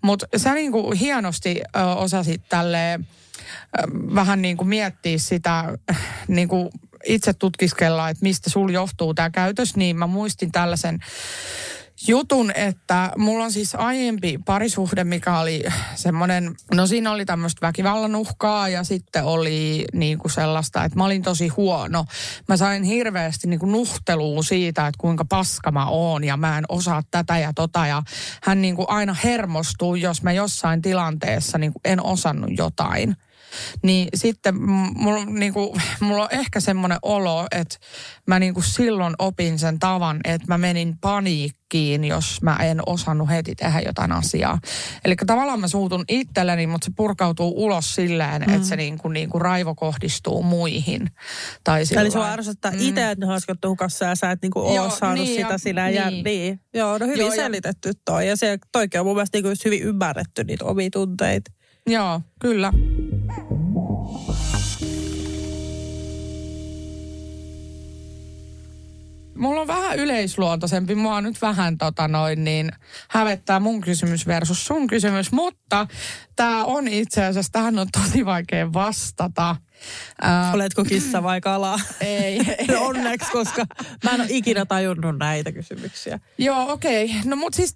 Mutta 0.02 0.26
sä 0.36 0.54
niinku 0.54 0.90
hienosti 0.90 1.60
ö, 1.76 1.84
osasit 1.84 2.42
tälle 2.48 3.00
vähän 4.14 4.42
niin 4.42 4.56
kuin 4.56 4.68
miettiä 4.68 5.18
sitä 5.18 5.78
niin 6.28 6.48
kuin 6.48 6.70
itse 7.04 7.32
tutkiskella, 7.32 8.08
että 8.08 8.22
mistä 8.22 8.50
sul 8.50 8.70
johtuu 8.70 9.14
tämä 9.14 9.30
käytös, 9.30 9.76
niin 9.76 9.96
mä 9.96 10.06
muistin 10.06 10.52
tällaisen 10.52 11.00
jutun, 12.08 12.52
että 12.54 13.12
mulla 13.16 13.44
on 13.44 13.52
siis 13.52 13.74
aiempi 13.74 14.38
parisuhde, 14.44 15.04
mikä 15.04 15.38
oli 15.38 15.64
semmoinen, 15.94 16.54
no 16.74 16.86
siinä 16.86 17.12
oli 17.12 17.24
tämmöistä 17.24 17.66
väkivallan 17.66 18.16
uhkaa 18.16 18.68
ja 18.68 18.84
sitten 18.84 19.24
oli 19.24 19.84
niin 19.92 20.18
kuin 20.18 20.32
sellaista, 20.32 20.84
että 20.84 20.98
mä 20.98 21.04
olin 21.04 21.22
tosi 21.22 21.48
huono. 21.48 22.04
Mä 22.48 22.56
sain 22.56 22.82
hirveästi 22.82 23.48
niin 23.48 23.60
kuin 23.60 23.72
nuhtelua 23.72 24.42
siitä, 24.42 24.86
että 24.86 24.98
kuinka 25.00 25.24
paska 25.24 25.70
mä 25.70 25.86
oon 25.86 26.24
ja 26.24 26.36
mä 26.36 26.58
en 26.58 26.64
osaa 26.68 27.02
tätä 27.10 27.38
ja 27.38 27.52
tota 27.52 27.86
ja 27.86 28.02
hän 28.42 28.62
niin 28.62 28.76
kuin 28.76 28.90
aina 28.90 29.16
hermostuu, 29.24 29.94
jos 29.94 30.22
mä 30.22 30.32
jossain 30.32 30.82
tilanteessa 30.82 31.58
niinku 31.58 31.80
en 31.84 32.02
osannut 32.02 32.50
jotain. 32.58 33.16
Niin 33.82 34.08
sitten 34.14 34.54
mulla, 34.94 35.24
niinku, 35.24 35.76
mulla 36.00 36.22
on 36.22 36.28
ehkä 36.30 36.60
semmoinen 36.60 36.98
olo, 37.02 37.46
että 37.50 37.76
mä 38.26 38.38
niin 38.38 38.54
kuin 38.54 38.64
silloin 38.64 39.14
opin 39.18 39.58
sen 39.58 39.78
tavan, 39.78 40.20
että 40.24 40.46
mä 40.48 40.58
menin 40.58 40.98
paniikkiin, 41.00 42.04
jos 42.04 42.42
mä 42.42 42.56
en 42.56 42.80
osannut 42.86 43.30
heti 43.30 43.54
tehdä 43.54 43.80
jotain 43.80 44.12
asiaa. 44.12 44.58
Eli 45.04 45.16
tavallaan 45.26 45.60
mä 45.60 45.68
suutun 45.68 46.04
itselleni, 46.08 46.66
mutta 46.66 46.84
se 46.84 46.92
purkautuu 46.96 47.64
ulos 47.64 47.94
silleen, 47.94 48.42
mm. 48.42 48.54
että 48.54 48.68
se 48.68 48.76
niinku, 48.76 49.08
kuin 49.30 49.40
raivo 49.40 49.74
kohdistuu 49.74 50.42
muihin. 50.42 51.10
Tai 51.64 51.86
sillä 51.86 52.00
Eli 52.00 52.10
sua 52.10 52.30
ärsyttää 52.32 52.70
mm. 52.70 52.78
itse, 52.80 53.10
että 53.10 53.26
ne 53.26 53.32
on 53.32 53.40
hukassa 53.68 54.04
ja 54.04 54.14
sä 54.14 54.30
et 54.30 54.42
niinku 54.42 54.60
oo 54.60 54.74
Joo, 54.74 54.90
saanut 54.90 55.24
niin, 55.24 55.42
sitä 55.42 55.58
sinä 55.58 55.88
niin. 55.88 56.24
niin. 56.24 56.60
Joo, 56.74 56.98
no 56.98 57.06
hyvin 57.06 57.20
Joo, 57.20 57.34
selitetty 57.34 57.92
toi. 58.04 58.28
Ja 58.28 58.36
se 58.36 58.58
toikin 58.72 59.00
on 59.00 59.06
mun 59.06 59.16
mielestä 59.16 59.38
niinku 59.38 59.50
hyvin 59.64 59.82
ymmärretty 59.82 60.44
niitä 60.44 60.64
omia 60.64 60.88
tunteita. 60.92 61.52
Joo, 61.86 62.20
kyllä. 62.40 62.72
Mulla 69.36 69.60
on 69.60 69.66
vähän 69.66 69.98
yleisluontoisempi. 69.98 70.94
Mua 70.94 71.20
nyt 71.20 71.42
vähän 71.42 71.78
tota 71.78 72.08
noin 72.08 72.44
niin 72.44 72.72
hävettää 73.08 73.60
mun 73.60 73.80
kysymys 73.80 74.26
versus 74.26 74.64
sun 74.64 74.86
kysymys. 74.86 75.32
Mutta 75.32 75.86
tämä 76.36 76.64
on 76.64 76.88
itse 76.88 77.24
asiassa, 77.24 77.52
tähän 77.52 77.78
on 77.78 77.88
tosi 77.92 78.24
vaikea 78.24 78.72
vastata. 78.72 79.56
Ää, 80.20 80.52
Oletko 80.52 80.84
kissa 80.84 81.22
vai 81.22 81.40
kala? 81.40 81.80
Ei. 82.00 82.40
Onneksi, 82.78 83.30
koska 83.30 83.66
mä 84.04 84.10
en 84.10 84.20
ole 84.20 84.28
ikinä 84.30 84.66
tajunnut 84.66 85.18
näitä 85.18 85.52
kysymyksiä. 85.52 86.20
Joo, 86.38 86.72
okei. 86.72 87.04
Okay. 87.04 87.16
No 87.24 87.36
mutta 87.36 87.56
siis 87.56 87.74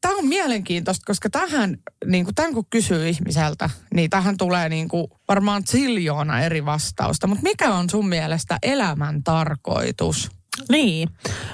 tämä 0.00 0.16
on 0.16 0.28
mielenkiintoista, 0.28 1.04
koska 1.06 1.30
tähän, 1.30 1.78
niin 2.06 2.24
kuin 2.24 2.34
tämän 2.34 2.54
kun 2.54 2.66
kysyy 2.70 3.08
ihmiseltä, 3.08 3.70
niin 3.94 4.10
tähän 4.10 4.36
tulee 4.36 4.68
niin 4.68 4.88
kuin 4.88 5.06
varmaan 5.28 5.66
ziljoona 5.66 6.40
eri 6.40 6.64
vastausta. 6.64 7.26
Mutta 7.26 7.42
mikä 7.42 7.74
on 7.74 7.90
sun 7.90 8.08
mielestä 8.08 8.58
elämän 8.62 9.22
tarkoitus? 9.22 10.30
Niin. 10.68 11.08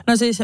No 0.07 0.17
siis 0.17 0.43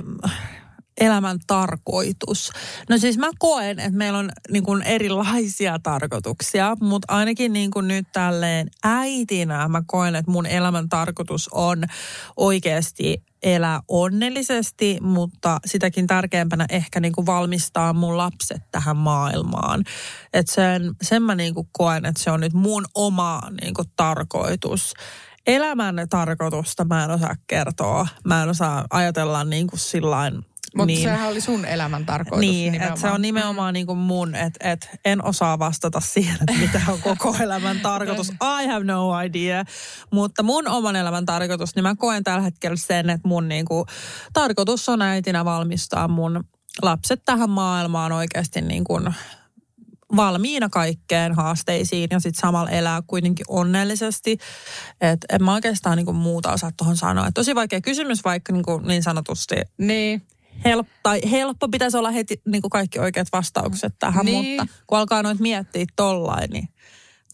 elämän 1.00 1.38
tarkoitus? 1.46 2.50
No 2.88 2.98
siis 2.98 3.18
mä 3.18 3.30
koen, 3.38 3.78
että 3.78 3.98
meillä 3.98 4.18
on 4.18 4.30
niin 4.50 4.64
kuin 4.64 4.82
erilaisia 4.82 5.78
tarkoituksia, 5.82 6.76
mutta 6.80 7.12
ainakin 7.12 7.52
niin 7.52 7.70
kuin 7.70 7.88
nyt 7.88 8.06
tälleen 8.12 8.68
äitinä 8.84 9.68
mä 9.68 9.82
koen, 9.86 10.14
että 10.14 10.30
mun 10.30 10.46
elämän 10.46 10.88
tarkoitus 10.88 11.48
on 11.52 11.84
oikeasti 12.36 13.22
elää 13.42 13.80
onnellisesti, 13.88 14.98
mutta 15.00 15.60
sitäkin 15.66 16.06
tärkeämpänä 16.06 16.66
ehkä 16.70 17.00
niin 17.00 17.12
kuin 17.12 17.26
valmistaa 17.26 17.92
mun 17.92 18.16
lapset 18.16 18.62
tähän 18.72 18.96
maailmaan. 18.96 19.84
Että 20.32 20.52
sen, 20.52 20.94
sen 21.02 21.22
mä 21.22 21.34
niin 21.34 21.54
kuin 21.54 21.68
koen, 21.72 22.04
että 22.04 22.22
se 22.22 22.30
on 22.30 22.40
nyt 22.40 22.52
mun 22.52 22.84
oma 22.94 23.40
niin 23.60 23.74
kuin 23.74 23.88
tarkoitus 23.96 24.94
elämän 25.46 26.06
tarkoitusta 26.10 26.84
mä 26.84 27.04
en 27.04 27.10
osaa 27.10 27.34
kertoa. 27.46 28.06
Mä 28.24 28.42
en 28.42 28.48
osaa 28.48 28.84
ajatella 28.90 29.44
niin 29.44 29.66
kuin 29.66 29.80
sillain 29.80 30.44
mutta 30.76 30.86
niin, 30.86 31.02
sehän 31.02 31.28
oli 31.28 31.40
sun 31.40 31.64
elämän 31.64 32.06
tarkoitus 32.06 32.40
Niin, 32.40 32.74
että 32.74 33.00
se 33.00 33.10
on 33.10 33.22
nimenomaan 33.22 33.74
niin 33.74 33.86
kuin 33.86 33.98
mun, 33.98 34.34
että 34.34 34.70
et 34.70 34.90
en 35.04 35.24
osaa 35.24 35.58
vastata 35.58 36.00
siihen, 36.12 36.34
että 36.34 36.60
mitä 36.60 36.80
on 36.88 37.00
koko 37.00 37.36
elämän 37.40 37.80
tarkoitus. 37.80 38.30
I 38.30 38.66
have 38.66 38.84
no 38.84 39.20
idea. 39.20 39.64
Mutta 40.10 40.42
mun 40.42 40.68
oman 40.68 40.96
elämän 40.96 41.26
tarkoitus, 41.26 41.74
niin 41.74 41.82
mä 41.82 41.96
koen 41.96 42.24
tällä 42.24 42.42
hetkellä 42.42 42.76
sen, 42.76 43.10
että 43.10 43.28
mun 43.28 43.48
niin 43.48 43.64
kuin, 43.64 43.84
tarkoitus 44.32 44.88
on 44.88 45.02
äitinä 45.02 45.44
valmistaa 45.44 46.08
mun 46.08 46.44
lapset 46.82 47.22
tähän 47.24 47.50
maailmaan 47.50 48.12
oikeasti 48.12 48.60
niin 48.60 48.84
kuin 48.84 49.14
valmiina 50.16 50.68
kaikkeen 50.68 51.34
haasteisiin 51.34 52.08
ja 52.10 52.20
sitten 52.20 52.40
samalla 52.40 52.70
elää 52.70 53.02
kuitenkin 53.06 53.46
onnellisesti. 53.48 54.38
Että 55.00 55.26
en 55.32 55.44
mä 55.44 55.54
oikeastaan 55.54 55.96
niinku 55.96 56.12
muuta 56.12 56.52
osaa 56.52 56.70
tuohon 56.76 56.96
sanoa. 56.96 57.26
Et 57.26 57.34
tosi 57.34 57.54
vaikea 57.54 57.80
kysymys 57.80 58.24
vaikka 58.24 58.52
niinku 58.52 58.78
niin 58.78 59.02
sanotusti. 59.02 59.54
Niin 59.78 60.22
helppo, 60.64 60.92
tai 61.02 61.20
helppo 61.30 61.68
pitäisi 61.68 61.96
olla 61.96 62.10
heti 62.10 62.40
niin 62.46 62.62
kuin 62.62 62.70
kaikki 62.70 62.98
oikeat 62.98 63.28
vastaukset 63.32 63.94
tähän, 63.98 64.26
niin. 64.26 64.60
mutta 64.60 64.74
kun 64.86 64.98
alkaa 64.98 65.22
noit 65.22 65.40
miettiä 65.40 65.84
tollain, 65.96 66.50
niin 66.50 66.68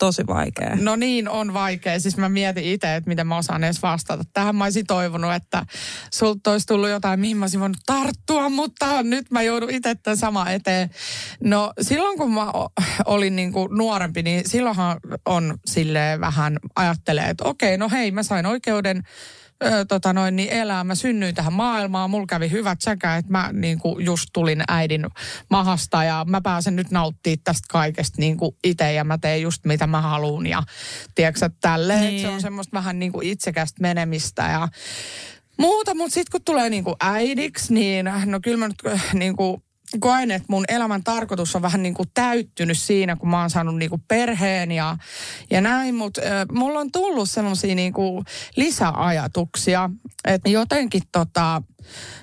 tosi 0.02 0.26
vaikea. 0.26 0.76
No 0.80 0.96
niin, 0.96 1.28
on 1.28 1.54
vaikea. 1.54 2.00
Siis 2.00 2.16
mä 2.16 2.28
mietin 2.28 2.64
itse, 2.64 2.96
että 2.96 3.08
miten 3.08 3.26
mä 3.26 3.36
osaan 3.36 3.64
edes 3.64 3.82
vastata. 3.82 4.24
Tähän 4.32 4.56
mä 4.56 4.64
olisin 4.64 4.86
toivonut, 4.86 5.34
että 5.34 5.66
sulta 6.12 6.52
olisi 6.52 6.66
tullut 6.66 6.88
jotain, 6.88 7.20
mihin 7.20 7.36
mä 7.36 7.44
olisin 7.44 7.60
voinut 7.60 7.78
tarttua, 7.86 8.48
mutta 8.48 9.02
nyt 9.02 9.30
mä 9.30 9.42
joudun 9.42 9.70
itse 9.70 9.94
tämän 9.94 10.16
sama 10.16 10.50
eteen. 10.50 10.90
No 11.40 11.72
silloin 11.80 12.18
kun 12.18 12.34
mä 12.34 12.52
olin 13.04 13.36
niin 13.36 13.52
kuin 13.52 13.68
nuorempi, 13.78 14.22
niin 14.22 14.48
silloinhan 14.48 15.00
on 15.26 15.58
silleen 15.66 16.20
vähän 16.20 16.58
ajattelee, 16.76 17.24
että 17.24 17.44
okei, 17.44 17.78
no 17.78 17.88
hei, 17.90 18.10
mä 18.10 18.22
sain 18.22 18.46
oikeuden 18.46 19.02
ö, 19.66 19.84
tota 19.84 20.12
noin, 20.12 20.36
niin 20.36 20.48
elää. 20.48 20.84
Mä 20.84 20.94
synnyin 20.94 21.34
tähän 21.34 21.52
maailmaan, 21.52 22.10
mulla 22.10 22.26
kävi 22.26 22.50
hyvät 22.50 22.80
sekä, 22.80 23.16
että 23.16 23.32
mä 23.32 23.50
niin 23.52 23.78
kuin 23.78 24.04
just 24.04 24.28
tulin 24.32 24.62
äidin 24.68 25.06
mahasta 25.50 26.04
ja 26.04 26.24
mä 26.28 26.40
pääsen 26.40 26.76
nyt 26.76 26.90
nauttimaan 26.90 27.38
tästä 27.44 27.66
kaikesta 27.70 28.20
niin 28.20 28.36
kuin 28.36 28.56
itse 28.64 28.92
ja 28.92 29.04
mä 29.04 29.18
teen 29.18 29.42
just 29.42 29.64
mitä 29.64 29.86
mä 29.86 30.00
haluan 30.00 30.46
ja 30.46 30.62
tiedätkö 31.14 31.50
tälleen, 31.60 32.00
niin. 32.00 32.22
se 32.22 32.28
on 32.28 32.40
semmoista 32.40 32.76
vähän 32.76 32.98
niin 32.98 33.12
kuin 33.12 33.26
itsekästä 33.26 33.82
menemistä 33.82 34.42
ja 34.42 34.68
muuta, 35.58 35.94
mutta 35.94 36.14
sitten 36.14 36.32
kun 36.32 36.44
tulee 36.44 36.70
niin 36.70 36.84
kuin 36.84 36.96
äidiksi, 37.00 37.74
niin 37.74 38.10
no 38.26 38.40
kyllä 38.42 38.56
mä 38.56 38.68
nyt 38.68 39.00
niin 39.14 39.36
kuin 39.36 39.62
koen, 40.00 40.30
että 40.30 40.46
mun 40.48 40.64
elämän 40.68 41.04
tarkoitus 41.04 41.56
on 41.56 41.62
vähän 41.62 41.82
niin 41.82 41.94
kuin 41.94 42.08
täyttynyt 42.14 42.78
siinä, 42.78 43.16
kun 43.16 43.28
mä 43.28 43.40
oon 43.40 43.50
saanut 43.50 43.76
niin 43.76 43.90
kuin 43.90 44.02
perheen 44.08 44.72
ja, 44.72 44.96
ja 45.50 45.60
näin. 45.60 45.94
Mutta 45.94 46.20
äh, 46.20 46.28
mulla 46.52 46.78
on 46.78 46.92
tullut 46.92 47.30
semmoisia 47.30 47.74
niin 47.74 47.92
kuin 47.92 48.24
lisäajatuksia, 48.56 49.90
että 50.24 50.50
jotenkin 50.50 51.02
tota, 51.12 51.62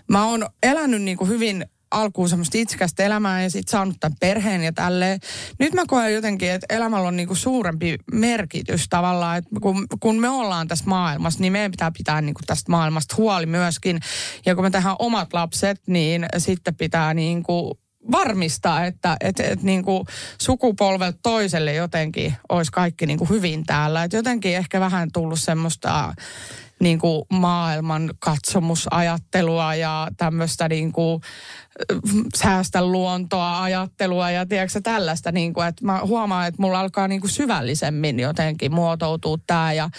mä 0.07 0.25
oon 0.25 0.49
elänyt 0.63 1.01
niin 1.01 1.17
kuin 1.17 1.29
hyvin 1.29 1.65
alkuun 1.91 2.29
semmoista 2.29 2.57
itsekästä 2.57 3.03
elämää 3.03 3.43
ja 3.43 3.49
sitten 3.49 3.71
saanut 3.71 3.95
tämän 3.99 4.17
perheen 4.19 4.63
ja 4.63 4.73
tälleen. 4.73 5.19
Nyt 5.59 5.73
mä 5.73 5.83
koen 5.87 6.13
jotenkin, 6.13 6.51
että 6.51 6.75
elämällä 6.75 7.07
on 7.07 7.15
niinku 7.15 7.35
suurempi 7.35 7.97
merkitys 8.11 8.85
tavallaan, 8.89 9.37
että 9.37 9.49
kun, 9.61 9.87
kun 9.99 10.19
me 10.19 10.29
ollaan 10.29 10.67
tässä 10.67 10.85
maailmassa, 10.87 11.39
niin 11.39 11.53
meidän 11.53 11.71
pitää 11.71 11.91
pitää 11.97 12.21
niinku 12.21 12.41
tästä 12.45 12.71
maailmasta 12.71 13.15
huoli 13.17 13.45
myöskin. 13.45 13.99
Ja 14.45 14.55
kun 14.55 14.63
me 14.63 14.69
tehdään 14.69 14.95
omat 14.99 15.33
lapset, 15.33 15.81
niin 15.87 16.25
sitten 16.37 16.75
pitää 16.75 17.13
niinku 17.13 17.79
varmistaa, 18.11 18.85
että 18.85 19.17
et, 19.21 19.39
et 19.39 19.63
niinku 19.63 20.05
sukupolvelta 20.41 21.19
toiselle 21.23 21.73
jotenkin 21.73 22.33
olisi 22.49 22.71
kaikki 22.71 23.05
niinku 23.05 23.25
hyvin 23.25 23.65
täällä. 23.65 24.03
Et 24.03 24.13
jotenkin 24.13 24.55
ehkä 24.55 24.79
vähän 24.79 25.09
tullut 25.13 25.39
semmoista 25.39 26.13
niin 26.79 26.99
kuin 26.99 27.25
maailman 27.33 28.09
katsomusajattelua 28.19 29.75
ja 29.75 30.07
tämmöistä 30.17 30.69
niin 30.69 30.91
kuin 30.91 31.21
säästä 32.35 32.85
luontoa 32.85 33.63
ajattelua 33.63 34.31
ja 34.31 34.45
tiedätkö 34.45 34.81
tällaista, 34.81 35.31
niin 35.31 35.53
kuin, 35.53 35.67
että 35.67 35.85
mä 35.85 35.99
huomaan, 36.03 36.47
että 36.47 36.61
mulla 36.61 36.79
alkaa 36.79 37.07
niin 37.07 37.21
kuin 37.21 37.31
syvällisemmin 37.31 38.19
jotenkin 38.19 38.73
muotoutua 38.73 39.37
tämä 39.47 39.73
ja 39.73 39.89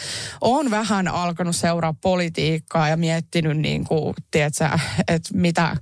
on 0.40 0.70
vähän 0.70 1.08
alkanut 1.08 1.56
seuraa 1.56 1.94
politiikkaa 2.00 2.88
ja 2.88 2.96
miettinyt 2.96 3.58
niin 3.58 3.84
kuin, 3.84 4.14
tiedätkö, 4.30 4.68
että 5.08 5.30
mitä, 5.34 5.76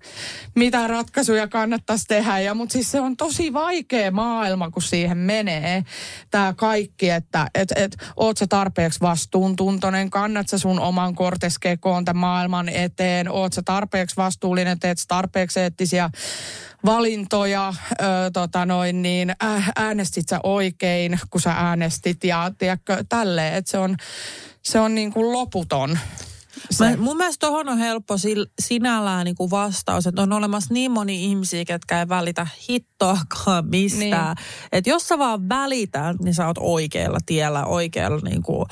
mitä 0.55 0.87
ratkaisuja 0.87 1.49
kannattaisi 1.49 2.05
tehdä 2.09 2.39
ja 2.39 2.55
mutta 2.55 2.73
siis 2.73 2.91
se 2.91 3.01
on 3.01 3.17
tosi 3.17 3.53
vaikea 3.53 4.11
maailma, 4.11 4.71
kun 4.71 4.83
siihen 4.83 5.19
menee 5.19 5.85
tämä 6.31 6.55
kaikki, 6.57 7.11
että 7.11 7.47
et, 7.55 7.73
et, 7.77 7.97
oot 8.17 8.37
sä 8.37 8.47
tarpeeksi 8.47 9.01
vastuuntuntoinen, 9.01 10.11
kannat 10.11 10.49
sä 10.49 10.59
sun 10.59 10.81
oman 10.81 11.15
korteskekoon 11.15 12.05
tämän 12.05 12.21
maailman 12.21 12.69
eteen, 12.69 13.31
oot 13.31 13.53
sä 13.53 13.63
tarpeeksi 13.65 14.17
vastuullinen, 14.17 14.79
teet 14.79 14.99
tarpeeksi 15.09 15.61
eettisiä 15.61 15.88
valintoja, 16.85 17.75
ö, 18.01 18.05
tota 18.33 18.67
noin, 18.67 19.03
niin 19.03 19.33
äänestit 19.77 20.29
sä 20.29 20.41
oikein, 20.43 21.19
kun 21.31 21.41
sä 21.41 21.53
äänestit 21.53 22.25
ja 22.25 22.51
tiedätkö, 22.59 23.05
tälleen, 23.09 23.55
että 23.55 23.71
se 23.71 23.79
on, 23.79 23.97
se 24.63 24.81
on 24.81 24.95
niin 24.95 25.13
kuin 25.13 25.33
loputon. 25.33 25.99
Mä, 26.81 26.97
mun 26.97 27.17
mielestä 27.17 27.47
tuohon 27.47 27.69
on 27.69 27.79
helppo 27.79 28.19
sil, 28.25 28.43
sinällään 28.61 29.25
niin 29.25 29.37
kuin 29.37 29.51
vastaus, 29.51 30.07
että 30.07 30.23
on 30.23 30.33
olemassa 30.33 30.75
niin 30.75 30.91
moni 30.91 31.25
ihmisiä, 31.25 31.65
ketkä 31.65 31.99
ei 31.99 32.09
välitä 32.09 32.47
hittoakaan 32.69 33.69
mistään. 33.69 34.37
Niin. 34.37 34.69
Että 34.73 34.91
jos 34.91 35.09
sä 35.09 35.19
vaan 35.19 35.49
välität, 35.49 36.19
niin 36.21 36.35
sä 36.35 36.47
oot 36.47 36.59
oikealla 36.61 37.19
tiellä, 37.27 37.65
oikealla 37.65 38.21
niin 38.25 38.43
kuin 38.43 38.67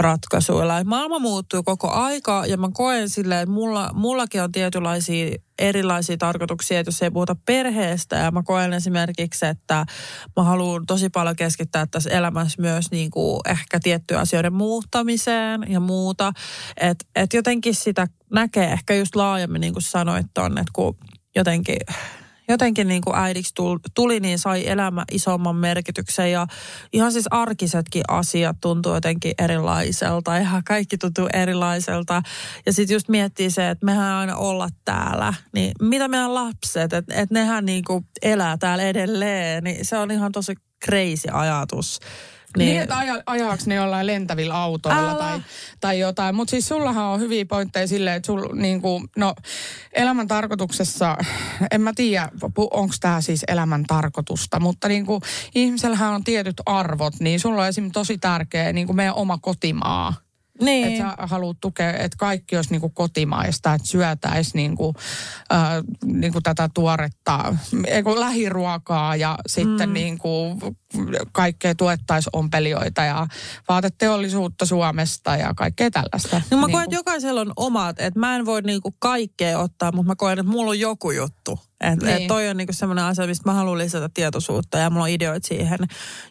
ratkaisuilla. 0.00 0.84
Maailma 0.84 1.18
muuttuu 1.18 1.62
koko 1.62 1.90
aika 1.90 2.46
ja 2.46 2.56
mä 2.56 2.68
koen 2.72 3.08
silleen, 3.08 3.40
että 3.40 3.52
mulla, 3.52 3.90
mullakin 3.94 4.42
on 4.42 4.52
tietynlaisia 4.52 5.36
erilaisia 5.58 6.16
tarkoituksia, 6.16 6.80
että 6.80 6.88
jos 6.88 7.02
ei 7.02 7.10
puhuta 7.10 7.36
perheestä 7.46 8.16
ja 8.16 8.30
mä 8.30 8.42
koen 8.42 8.72
esimerkiksi, 8.72 9.46
että 9.46 9.86
mä 10.36 10.42
haluan 10.42 10.86
tosi 10.86 11.08
paljon 11.08 11.36
keskittää 11.36 11.86
tässä 11.86 12.10
elämässä 12.10 12.62
myös 12.62 12.90
niin 12.90 13.10
kuin 13.10 13.40
ehkä 13.48 13.80
tiettyjen 13.82 14.22
asioiden 14.22 14.52
muuttamiseen 14.52 15.66
ja 15.68 15.80
muuta. 15.80 16.32
Että 16.76 17.04
et 17.16 17.34
jotenkin 17.34 17.74
sitä 17.74 18.06
näkee 18.32 18.72
ehkä 18.72 18.94
just 18.94 19.16
laajemmin, 19.16 19.60
niin 19.60 19.72
kuin 19.72 19.82
sanoit 19.82 20.26
tonne, 20.34 20.60
että 20.60 20.72
kun 20.72 20.96
jotenkin 21.36 21.76
jotenkin 22.50 22.88
niin 22.88 23.02
kuin 23.02 23.16
äidiksi 23.16 23.54
tuli, 23.94 24.20
niin 24.20 24.38
sai 24.38 24.68
elämä 24.68 25.04
isomman 25.12 25.56
merkityksen 25.56 26.32
ja 26.32 26.46
ihan 26.92 27.12
siis 27.12 27.26
arkisetkin 27.30 28.02
asiat 28.08 28.56
tuntuu 28.60 28.94
jotenkin 28.94 29.32
erilaiselta. 29.38 30.36
Ihan 30.36 30.64
kaikki 30.64 30.98
tuntuu 30.98 31.28
erilaiselta. 31.32 32.22
Ja 32.66 32.72
sitten 32.72 32.94
just 32.94 33.08
miettii 33.08 33.50
se, 33.50 33.70
että 33.70 33.86
mehän 33.86 34.14
aina 34.14 34.36
olla 34.36 34.68
täällä. 34.84 35.34
Niin 35.52 35.72
mitä 35.82 36.08
meidän 36.08 36.34
lapset, 36.34 36.92
että 36.92 37.14
et 37.14 37.30
nehän 37.30 37.66
niin 37.66 37.84
kuin 37.84 38.06
elää 38.22 38.58
täällä 38.58 38.84
edelleen, 38.84 39.64
niin 39.64 39.84
se 39.84 39.98
on 39.98 40.10
ihan 40.10 40.32
tosi 40.32 40.54
crazy 40.84 41.28
ajatus. 41.32 41.98
Niin, 42.56 42.66
niin 42.66 42.82
että 42.82 42.98
aja, 42.98 43.22
ajaaks 43.26 43.66
ne 43.66 43.74
jollain 43.74 44.06
lentävillä 44.06 44.54
autoilla 44.54 45.14
tai, 45.14 45.40
tai 45.80 45.98
jotain. 45.98 46.34
Mutta 46.34 46.50
siis 46.50 46.68
sullahan 46.68 47.04
on 47.04 47.20
hyviä 47.20 47.44
pointteja 47.44 47.86
silleen, 47.86 48.16
että 48.16 48.26
sul 48.26 48.48
niinku, 48.52 49.02
no 49.16 49.34
elämän 49.92 50.28
tarkoituksessa, 50.28 51.16
en 51.70 51.80
mä 51.80 51.92
tiedä, 51.96 52.28
onko 52.56 52.94
tämä 53.00 53.20
siis 53.20 53.44
elämän 53.48 53.84
tarkoitusta, 53.84 54.60
mutta 54.60 54.88
niinku 54.88 55.20
ihmisellähän 55.54 56.14
on 56.14 56.24
tietyt 56.24 56.60
arvot, 56.66 57.20
niin 57.20 57.40
sulla 57.40 57.62
on 57.62 57.68
esimerkiksi 57.68 57.92
tosi 57.92 58.18
tärkeä 58.18 58.72
niinku 58.72 58.92
meidän 58.92 59.14
oma 59.14 59.38
kotimaa. 59.38 60.29
Niin. 60.60 60.88
Että 60.88 61.16
sä 61.20 61.26
haluat 61.26 61.56
tukea, 61.60 61.92
että 61.92 62.16
kaikki 62.18 62.56
olisi 62.56 62.70
niin 62.70 62.80
kuin 62.80 62.94
kotimaista, 62.94 63.74
että 63.74 63.88
syötäisiin 63.88 64.52
niin 64.54 64.76
kuin, 64.76 64.94
äh, 65.52 65.60
niin 66.04 66.32
kuin 66.32 66.42
tätä 66.42 66.68
tuoretta, 66.74 67.54
ei 67.86 68.02
kun 68.02 68.20
lähiruokaa 68.20 69.16
ja 69.16 69.38
sitten 69.46 69.88
mm. 69.88 69.92
niin 69.92 70.18
kuin 70.18 70.60
kaikkea 71.32 71.74
tuettaisiin 71.74 72.30
ompelijoita 72.32 73.04
ja 73.04 73.26
vaateteollisuutta 73.68 74.66
Suomesta 74.66 75.36
ja 75.36 75.54
kaikkea 75.54 75.90
tällaista. 75.90 76.42
No 76.50 76.56
mä 76.56 76.66
niin 76.66 76.72
koen, 76.72 76.84
että 76.84 76.96
jokaisella 76.96 77.40
on 77.40 77.52
omat, 77.56 78.00
että 78.00 78.20
mä 78.20 78.36
en 78.36 78.46
voi 78.46 78.62
niinku 78.62 78.94
kaikkea 78.98 79.58
ottaa, 79.58 79.92
mutta 79.92 80.06
mä 80.06 80.16
koen, 80.16 80.38
että 80.38 80.52
mulla 80.52 80.70
on 80.70 80.80
joku 80.80 81.10
juttu. 81.10 81.58
Että 81.80 82.06
Niin. 82.06 82.16
et 82.22 82.26
toi 82.26 82.48
on 82.48 82.56
niinku 82.56 82.72
semmoinen 82.72 83.04
asia, 83.04 83.26
mistä 83.26 83.48
mä 83.48 83.54
haluan 83.54 83.78
lisätä 83.78 84.08
tietoisuutta 84.14 84.78
ja 84.78 84.90
mulla 84.90 85.04
on 85.04 85.10
ideoita 85.10 85.48
siihen 85.48 85.78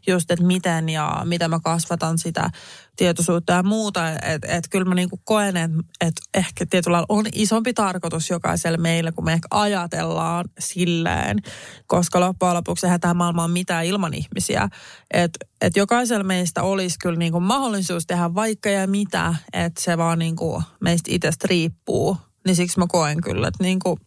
just, 0.08 0.32
että 0.32 0.46
miten 0.46 0.90
ja 0.90 1.22
miten 1.26 1.50
mä 1.50 1.60
kasvatan 1.64 2.18
sitä 2.18 2.50
tietoisuutta 2.96 3.54
ja 3.54 3.64
muuta. 3.64 4.10
Että 4.12 4.48
et 4.48 4.64
kyllä 4.70 4.86
mä 4.86 4.96
niinku 4.96 5.20
koen, 5.24 5.58
että 5.58 5.78
et 6.02 6.14
ehkä 6.34 6.66
tietyllä 6.70 6.96
lailla 6.96 7.06
on 7.10 7.26
isompi 7.34 7.74
tarkoitus 7.74 8.30
jokaiselle 8.30 8.78
meillä, 8.78 9.12
kun 9.12 9.26
me 9.26 9.34
ehkä 9.34 9.48
ajatellaan 9.52 10.46
silleen, 10.60 11.40
koska 11.88 12.20
loppujen 12.20 12.56
lopuksi 12.56 12.86
eihän 12.86 13.00
tämä 13.00 13.14
maailma 13.14 13.44
ole 13.44 13.52
mitään 13.52 13.86
ilman 13.86 14.14
ihmisiä. 14.14 14.70
Että 15.14 15.46
et 15.62 15.76
jokaisella 15.76 16.24
meistä 16.24 16.64
olisi 16.64 17.00
kyllä 17.00 17.20
niinku 17.20 17.40
mahdollisuus 17.40 18.06
tehdä 18.08 18.36
vaikka 18.36 18.70
ja 18.70 18.88
mitä, 18.88 19.36
että 19.54 19.82
se 19.82 19.98
vaan 19.98 20.20
niinku 20.20 20.64
meistä 20.80 21.12
itsestä 21.14 21.48
riippuu. 21.50 22.18
Niin 22.46 22.56
siksi 22.56 22.80
mä 22.80 22.86
koen 22.90 23.22
kyllä, 23.22 23.48
että 23.48 23.64
niinku 23.64 24.00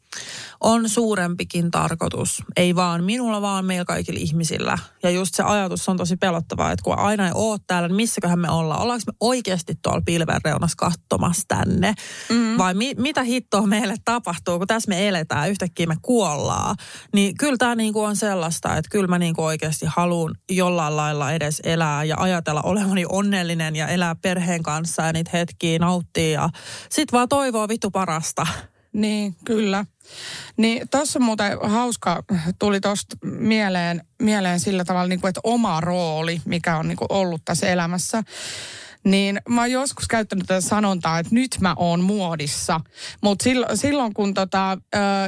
on 0.60 0.88
suurempikin 0.88 1.70
tarkoitus. 1.70 2.42
Ei 2.56 2.74
vaan 2.74 3.04
minulla, 3.04 3.42
vaan 3.42 3.64
meillä 3.64 3.84
kaikilla 3.84 4.20
ihmisillä. 4.22 4.78
Ja 5.02 5.10
just 5.10 5.34
se 5.34 5.42
ajatus 5.42 5.88
on 5.88 5.96
tosi 5.96 6.16
pelottavaa, 6.16 6.72
että 6.72 6.82
kun 6.82 6.98
aina 6.98 7.26
ei 7.26 7.32
ole 7.34 7.58
täällä, 7.66 7.88
niin 7.88 7.96
missäköhän 7.96 8.38
me 8.38 8.50
ollaan? 8.50 8.80
Ollaanko 8.80 9.02
me 9.06 9.12
oikeasti 9.20 9.74
tuolla 9.82 10.02
pilven 10.04 10.40
reunassa 10.44 10.76
katsomassa 10.76 11.42
tänne? 11.48 11.94
Mm. 12.28 12.58
Vai 12.58 12.74
mi- 12.74 12.94
mitä 12.98 13.22
hittoa 13.22 13.66
meille 13.66 13.94
tapahtuu, 14.04 14.58
kun 14.58 14.66
tässä 14.66 14.88
me 14.88 15.08
eletään, 15.08 15.50
yhtäkkiä 15.50 15.86
me 15.86 15.96
kuollaan? 16.02 16.76
Niin 17.14 17.36
kyllä 17.36 17.56
tämä 17.56 17.74
niinku 17.74 18.02
on 18.02 18.16
sellaista, 18.16 18.76
että 18.76 18.88
kyllä 18.90 19.06
mä 19.06 19.18
niinku 19.18 19.44
oikeasti 19.44 19.86
haluan 19.88 20.34
jollain 20.50 20.96
lailla 20.96 21.32
edes 21.32 21.60
elää 21.64 22.04
ja 22.04 22.16
ajatella 22.18 22.62
olevani 22.62 23.04
onnellinen 23.08 23.76
ja 23.76 23.88
elää 23.88 24.14
perheen 24.14 24.62
kanssa 24.62 25.02
ja 25.02 25.12
niitä 25.12 25.30
hetkiä 25.32 25.78
nauttia 25.78 26.30
ja 26.30 26.48
sit 26.90 27.12
vaan 27.12 27.28
toivoa 27.28 27.68
vittu 27.68 27.90
parasta. 27.90 28.46
Niin, 28.92 29.36
kyllä. 29.44 29.84
Niin 30.56 30.88
tuossa 30.88 31.20
muuten 31.20 31.58
hauska, 31.62 32.22
tuli 32.58 32.80
tuosta 32.80 33.16
mieleen, 33.24 34.04
mieleen 34.22 34.60
sillä 34.60 34.84
tavalla, 34.84 35.08
niin 35.08 35.20
kuin, 35.20 35.28
että 35.28 35.40
oma 35.44 35.80
rooli, 35.80 36.40
mikä 36.44 36.76
on 36.76 36.88
niin 36.88 36.96
kuin 36.96 37.12
ollut 37.12 37.42
tässä 37.44 37.68
elämässä. 37.68 38.22
Niin 39.04 39.40
mä 39.48 39.60
oon 39.60 39.70
joskus 39.70 40.08
käyttänyt 40.08 40.46
tätä 40.46 40.60
sanontaa, 40.60 41.18
että 41.18 41.34
nyt 41.34 41.56
mä 41.60 41.74
oon 41.78 42.00
muodissa. 42.00 42.80
Mutta 43.20 43.42
silloin, 43.42 43.76
silloin 43.76 44.14
kun 44.14 44.34
tota, 44.34 44.78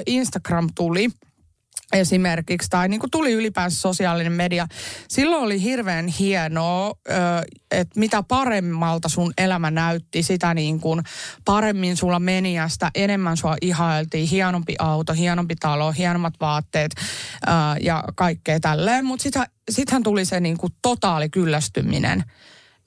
Instagram 0.06 0.68
tuli, 0.74 1.08
esimerkiksi, 1.93 2.70
tai 2.70 2.89
niin 2.89 3.01
kuin 3.01 3.11
tuli 3.11 3.32
ylipäänsä 3.32 3.80
sosiaalinen 3.80 4.32
media. 4.32 4.66
Silloin 5.09 5.43
oli 5.43 5.62
hirveän 5.62 6.09
hienoa, 6.09 6.95
että 7.70 8.01
mitä 8.01 8.22
paremmalta 8.22 9.09
sun 9.09 9.32
elämä 9.39 9.70
näytti, 9.70 10.22
sitä 10.22 10.55
niin 10.55 10.80
kuin 10.80 11.03
paremmin 11.45 11.97
sulla 11.97 12.18
meni 12.18 12.55
ja 12.55 12.68
sitä 12.68 12.91
enemmän 12.95 13.37
sua 13.37 13.57
ihailtiin. 13.61 14.28
Hienompi 14.28 14.74
auto, 14.78 15.12
hienompi 15.12 15.57
talo, 15.57 15.93
hienommat 15.93 16.35
vaatteet 16.41 16.93
ja 17.80 18.05
kaikkea 18.14 18.61
tälleen. 18.61 19.05
Mutta 19.05 19.22
sittenhän, 19.22 19.49
sittenhän 19.70 20.03
tuli 20.03 20.24
se 20.24 20.41
niin 20.41 20.59
kuin 20.59 20.72
totaali 20.82 21.28
kyllästyminen. 21.28 22.24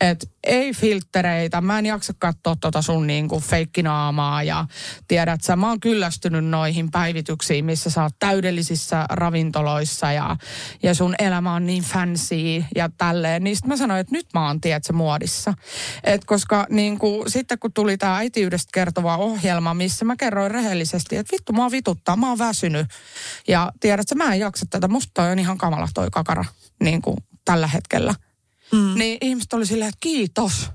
Et 0.01 0.31
ei 0.43 0.73
filttereitä, 0.73 1.61
mä 1.61 1.79
en 1.79 1.85
jaksa 1.85 2.13
katsoa 2.19 2.55
tota 2.61 2.81
sun 2.81 3.07
niinku 3.07 3.39
feikkinaamaa 3.39 4.43
ja 4.43 4.65
tiedät 5.07 5.41
sä, 5.43 5.55
mä 5.55 5.69
oon 5.69 5.79
kyllästynyt 5.79 6.45
noihin 6.45 6.91
päivityksiin, 6.91 7.65
missä 7.65 7.89
sä 7.89 8.03
oot 8.03 8.13
täydellisissä 8.19 9.05
ravintoloissa 9.09 10.11
ja, 10.11 10.37
ja 10.83 10.93
sun 10.95 11.15
elämä 11.19 11.53
on 11.53 11.65
niin 11.65 11.83
fancy 11.83 12.63
ja 12.75 12.89
tälleen. 12.97 13.43
Niin 13.43 13.57
mä 13.65 13.77
sanoin, 13.77 13.99
että 13.99 14.15
nyt 14.15 14.25
mä 14.33 14.47
oon, 14.47 14.61
tiedät 14.61 14.83
sä, 14.83 14.93
muodissa. 14.93 15.53
Et 16.03 16.25
koska 16.25 16.67
niinku, 16.69 17.23
sitten 17.27 17.59
kun 17.59 17.73
tuli 17.73 17.97
tää 17.97 18.15
äitiydestä 18.15 18.69
kertova 18.73 19.17
ohjelma, 19.17 19.73
missä 19.73 20.05
mä 20.05 20.15
kerroin 20.15 20.51
rehellisesti, 20.51 21.17
että 21.17 21.33
vittu 21.33 21.53
mä 21.53 21.61
oon 21.61 21.71
vituttaa, 21.71 22.15
mä 22.15 22.29
oon 22.29 22.39
väsynyt. 22.39 22.87
Ja 23.47 23.71
tiedät 23.79 24.07
sä, 24.07 24.15
mä 24.15 24.33
en 24.33 24.39
jaksa 24.39 24.65
tätä, 24.69 24.87
musta 24.87 25.23
on 25.23 25.39
ihan 25.39 25.57
kamala 25.57 25.87
toi 25.93 26.07
kakara 26.11 26.45
niinku, 26.83 27.15
tällä 27.45 27.67
hetkellä. 27.67 28.13
Mm. 28.71 28.93
Niin 28.95 29.17
ihmiset 29.21 29.53
oli 29.53 29.65
silleen, 29.65 29.89
että 29.89 29.97
kiitos, 29.99 30.69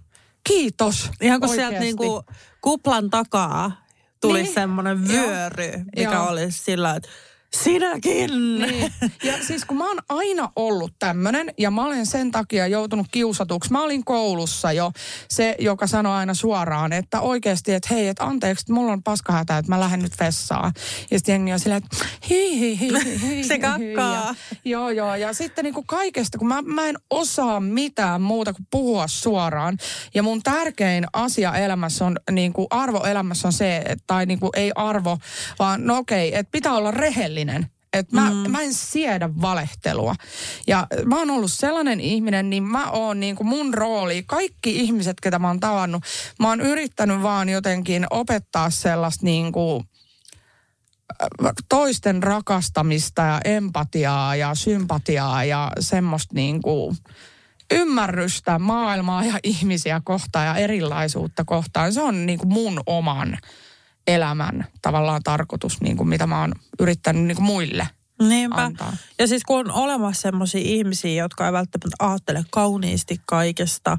kiitos. 0.44 1.10
Ihan 1.20 1.40
kun 1.40 1.48
sieltä 1.48 1.78
niinku 1.78 2.24
kuplan 2.60 3.10
takaa 3.10 3.84
tuli 4.20 4.42
Niin. 4.42 4.54
semmoinen 4.54 5.08
vyöry, 5.08 5.72
mikä 5.96 6.12
Joo. 6.12 6.28
olisi 6.28 6.58
sillä, 6.58 6.94
että 6.96 7.08
sinäkin. 7.56 8.58
Niin. 8.58 8.92
Ja 9.22 9.34
siis 9.46 9.64
kun 9.64 9.76
mä 9.76 9.88
oon 9.88 9.98
aina 10.08 10.48
ollut 10.56 10.92
tämmönen 10.98 11.54
ja 11.58 11.70
mä 11.70 11.84
olen 11.84 12.06
sen 12.06 12.30
takia 12.30 12.66
joutunut 12.66 13.06
kiusatuksi. 13.10 13.72
Mä 13.72 13.82
olin 13.82 14.04
koulussa 14.04 14.72
jo 14.72 14.92
se, 15.28 15.56
joka 15.58 15.86
sanoi 15.86 16.16
aina 16.16 16.34
suoraan, 16.34 16.92
että 16.92 17.20
oikeasti, 17.20 17.72
että 17.72 17.94
hei, 17.94 18.08
että 18.08 18.24
anteeksi, 18.24 18.62
että 18.62 18.72
mulla 18.72 18.92
on 18.92 19.02
paskahätä, 19.02 19.58
että 19.58 19.72
mä 19.72 19.80
lähden 19.80 20.02
nyt 20.02 20.20
vessaan. 20.20 20.72
Ja 21.10 21.18
sitten 21.18 21.32
jengi 21.32 21.52
on 21.52 21.58
silleen, 21.58 21.82
että 21.84 22.04
hi 22.30 22.58
hi 22.58 22.78
hi 22.80 22.88
hi, 23.04 23.36
hi 23.36 23.44
Se 23.44 23.58
kakkaa. 23.58 24.26
Ja, 24.26 24.34
joo, 24.64 24.90
joo. 24.90 25.14
Ja 25.14 25.32
sitten 25.32 25.64
niin 25.64 25.74
kuin 25.74 25.86
kaikesta, 25.86 26.38
kun 26.38 26.48
mä, 26.48 26.62
mä 26.62 26.86
en 26.86 26.96
osaa 27.10 27.60
mitään 27.60 28.22
muuta 28.22 28.52
kuin 28.52 28.66
puhua 28.70 29.08
suoraan. 29.08 29.78
Ja 30.14 30.22
mun 30.22 30.42
tärkein 30.42 31.06
asia 31.12 31.54
elämässä 31.54 32.06
on, 32.06 32.16
niin 32.30 32.52
kuin 32.52 32.66
arvo 32.70 33.04
elämässä 33.04 33.48
on 33.48 33.52
se, 33.52 33.76
että, 33.76 34.04
tai 34.06 34.26
niin 34.26 34.40
kuin 34.40 34.50
ei 34.56 34.72
arvo, 34.74 35.18
vaan 35.58 35.86
no 35.86 35.98
okei, 35.98 36.38
että 36.38 36.50
pitää 36.52 36.72
olla 36.72 36.90
rehellinen. 36.90 37.41
Että 37.92 38.16
mä, 38.16 38.30
mm. 38.30 38.50
mä 38.50 38.60
en 38.60 38.74
siedä 38.74 39.30
valehtelua. 39.40 40.14
Ja 40.66 40.86
mä 41.04 41.18
oon 41.18 41.30
ollut 41.30 41.52
sellainen 41.52 42.00
ihminen, 42.00 42.50
niin 42.50 42.62
mä 42.62 42.90
oon 42.90 43.20
niin 43.20 43.36
kuin 43.36 43.46
mun 43.46 43.74
rooli, 43.74 44.22
kaikki 44.26 44.76
ihmiset, 44.76 45.20
ketä 45.20 45.38
mä 45.38 45.48
oon 45.48 45.60
tavannut, 45.60 46.02
mä 46.40 46.48
oon 46.48 46.60
yrittänyt 46.60 47.22
vaan 47.22 47.48
jotenkin 47.48 48.06
opettaa 48.10 48.70
sellaista 48.70 49.24
niin 49.24 49.52
kuin 49.52 49.84
toisten 51.68 52.22
rakastamista 52.22 53.22
ja 53.22 53.40
empatiaa 53.44 54.36
ja 54.36 54.54
sympatiaa 54.54 55.44
ja 55.44 55.72
semmoista 55.80 56.34
niin 56.34 56.62
kuin 56.62 56.96
ymmärrystä 57.70 58.58
maailmaa 58.58 59.24
ja 59.24 59.38
ihmisiä 59.42 60.00
kohtaan 60.04 60.46
ja 60.46 60.56
erilaisuutta 60.56 61.44
kohtaan. 61.44 61.92
Se 61.92 62.02
on 62.02 62.26
niin 62.26 62.38
kuin 62.38 62.52
mun 62.52 62.80
oman 62.86 63.38
elämän 64.06 64.66
tavallaan 64.82 65.22
tarkoitus, 65.22 65.80
niin 65.80 65.96
kuin 65.96 66.08
mitä 66.08 66.26
mä 66.26 66.40
oon 66.40 66.52
yrittänyt 66.80 67.22
niin 67.24 67.36
kuin 67.36 67.46
muille 67.46 67.88
Niinpä. 68.28 68.64
antaa. 68.64 68.96
Ja 69.18 69.26
siis 69.26 69.44
kun 69.44 69.58
on 69.58 69.70
olemassa 69.70 70.22
sellaisia 70.22 70.60
ihmisiä, 70.64 71.22
jotka 71.22 71.46
ei 71.46 71.52
välttämättä 71.52 71.96
ajattele 71.98 72.44
kauniisti 72.50 73.20
kaikesta 73.26 73.98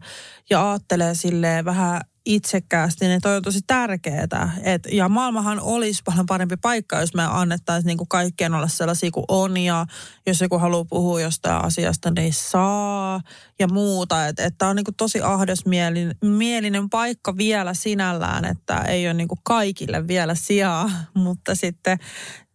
ja 0.49 0.71
ajattelee 0.71 1.15
silleen 1.15 1.65
vähän 1.65 2.01
itsekkäästi, 2.25 3.07
niin 3.07 3.21
toi 3.21 3.35
on 3.35 3.43
tosi 3.43 3.59
tärkeää. 3.67 4.51
Et, 4.63 4.87
ja 4.91 5.09
maailmahan 5.09 5.59
olisi 5.59 6.01
paljon 6.05 6.25
parempi 6.25 6.57
paikka, 6.57 6.99
jos 6.99 7.13
me 7.13 7.23
annettaisiin 7.23 7.87
niinku 7.87 8.05
kaikkien 8.05 8.53
olla 8.53 8.67
sellaisia 8.67 9.11
kuin 9.11 9.25
on. 9.27 9.57
Ja 9.57 9.85
jos 10.25 10.41
joku 10.41 10.57
haluaa 10.57 10.85
puhua 10.85 11.21
jostain 11.21 11.65
asiasta, 11.65 12.11
niin 12.11 12.33
saa 12.33 13.21
ja 13.59 13.67
muuta. 13.67 14.27
Että 14.27 14.45
et, 14.45 14.57
tämä 14.57 14.69
on 14.69 14.75
niinku 14.75 14.91
tosi 14.91 15.21
ahdasmielinen 15.21 16.15
mielinen 16.21 16.89
paikka 16.89 17.37
vielä 17.37 17.73
sinällään, 17.73 18.45
että 18.45 18.77
ei 18.77 19.07
ole 19.07 19.13
niinku 19.13 19.37
kaikille 19.43 20.07
vielä 20.07 20.35
sijaa, 20.35 20.89
mutta 21.13 21.55
sitten 21.55 21.97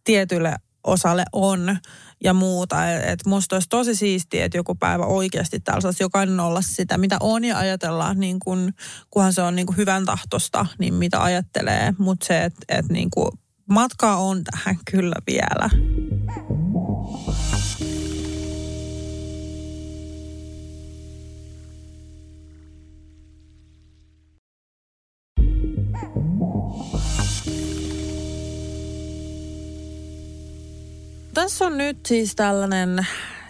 tietylle 0.03 0.55
osalle 0.83 1.23
on 1.31 1.77
ja 2.23 2.33
muuta. 2.33 2.91
Et 2.91 3.19
et 3.19 3.25
musta 3.25 3.55
olisi 3.55 3.69
tosi 3.69 3.95
siistiä, 3.95 4.45
että 4.45 4.57
joku 4.57 4.75
päivä 4.75 5.05
oikeasti 5.05 5.59
täällä 5.59 5.81
saisi 5.81 6.03
jokainen 6.03 6.39
olla 6.39 6.61
sitä, 6.61 6.97
mitä 6.97 7.17
on 7.19 7.45
ja 7.45 7.57
ajatellaan, 7.57 8.19
niin 8.19 8.39
kun, 8.39 8.73
kunhan 9.09 9.33
se 9.33 9.41
on 9.41 9.55
niin 9.55 9.65
kun 9.65 9.77
hyvän 9.77 10.05
tahtosta, 10.05 10.65
niin 10.79 10.93
mitä 10.93 11.23
ajattelee. 11.23 11.93
Mutta 11.97 12.25
se, 12.25 12.43
että 12.43 12.65
et 12.69 12.89
niin 12.89 13.09
matkaa 13.69 14.17
on 14.17 14.43
tähän 14.43 14.75
kyllä 14.91 15.15
vielä. 15.27 15.69
Tässä 31.49 31.65
on 31.65 31.77
nyt 31.77 32.05
siis 32.05 32.35
tällainen 32.35 33.07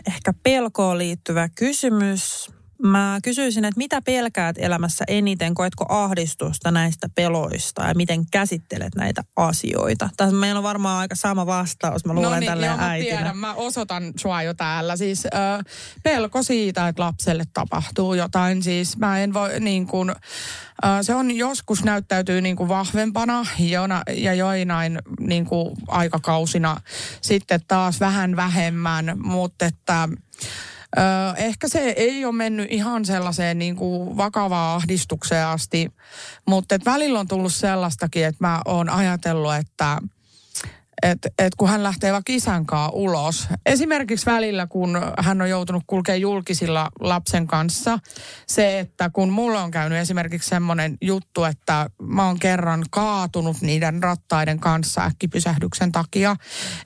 ehkä 0.07 0.33
pelkoon 0.43 0.97
liittyvä 0.97 1.49
kysymys. 1.49 2.51
Mä 2.83 3.19
kysyisin, 3.23 3.65
että 3.65 3.77
mitä 3.77 4.01
pelkäät 4.01 4.55
elämässä 4.59 5.05
eniten? 5.07 5.53
Koetko 5.53 5.85
ahdistusta 5.89 6.71
näistä 6.71 7.09
peloista 7.15 7.83
ja 7.83 7.93
miten 7.95 8.25
käsittelet 8.31 8.95
näitä 8.95 9.23
asioita? 9.35 10.09
Tässä 10.17 10.35
meillä 10.35 10.57
on 10.57 10.63
varmaan 10.63 10.99
aika 10.99 11.15
sama 11.15 11.45
vastaus, 11.45 12.05
mä 12.05 12.13
luulen 12.13 12.31
no 12.31 12.39
niin, 12.39 12.49
tälleen 12.49 12.69
joo, 12.69 12.79
äitinä. 12.79 13.15
Mä 13.15 13.21
tiedän, 13.21 13.37
mä 13.37 13.53
osoitan 13.53 14.13
sua 14.17 14.41
jo 14.41 14.53
täällä. 14.53 14.95
Siis 14.95 15.25
äh, 15.25 15.65
pelko 16.03 16.43
siitä, 16.43 16.87
että 16.87 17.01
lapselle 17.01 17.43
tapahtuu 17.53 18.13
jotain. 18.13 18.63
Siis 18.63 18.97
mä 18.97 19.19
en 19.19 19.33
voi 19.33 19.59
niin 19.59 19.87
kuin, 19.87 20.09
äh, 20.09 20.15
se 21.01 21.15
on 21.15 21.31
joskus 21.31 21.83
näyttäytyy 21.83 22.41
niin 22.41 22.55
kuin 22.55 22.69
vahvempana 22.69 23.45
jona, 23.59 24.01
ja 24.13 24.33
joinain 24.33 24.99
niin 25.19 25.45
kuin 25.45 25.75
aikakausina 25.87 26.81
sitten 27.21 27.59
taas 27.67 27.99
vähän 27.99 28.35
vähemmän, 28.35 29.11
mutta 29.15 29.65
että 29.65 30.09
Öö, 30.97 31.03
ehkä 31.37 31.67
se 31.67 31.79
ei 31.79 32.25
ole 32.25 32.35
mennyt 32.35 32.67
ihan 32.71 33.05
sellaiseen 33.05 33.59
niin 33.59 33.75
kuin 33.75 34.17
vakavaan 34.17 34.75
ahdistukseen 34.75 35.45
asti, 35.45 35.93
mutta 36.47 36.75
välillä 36.85 37.19
on 37.19 37.27
tullut 37.27 37.53
sellaistakin, 37.53 38.25
että 38.25 38.47
mä 38.47 38.61
oon 38.65 38.89
ajatellut, 38.89 39.55
että– 39.55 39.97
että 41.01 41.29
et 41.39 41.55
kun 41.55 41.69
hän 41.69 41.83
lähtee 41.83 42.13
vaikka 42.13 42.33
isän 42.33 42.65
ulos. 42.91 43.47
Esimerkiksi 43.65 44.25
välillä, 44.25 44.67
kun 44.67 45.01
hän 45.17 45.41
on 45.41 45.49
joutunut 45.49 45.83
kulkea 45.87 46.15
julkisilla 46.15 46.89
lapsen 46.99 47.47
kanssa, 47.47 47.99
se, 48.47 48.79
että 48.79 49.09
kun 49.09 49.29
mulla 49.29 49.63
on 49.63 49.71
käynyt 49.71 49.99
esimerkiksi 49.99 50.49
semmoinen 50.49 50.97
juttu, 51.01 51.43
että 51.43 51.89
mä 52.01 52.25
oon 52.25 52.39
kerran 52.39 52.85
kaatunut 52.89 53.61
niiden 53.61 54.03
rattaiden 54.03 54.59
kanssa 54.59 55.05
äkkipysähdyksen 55.05 55.91
takia, 55.91 56.35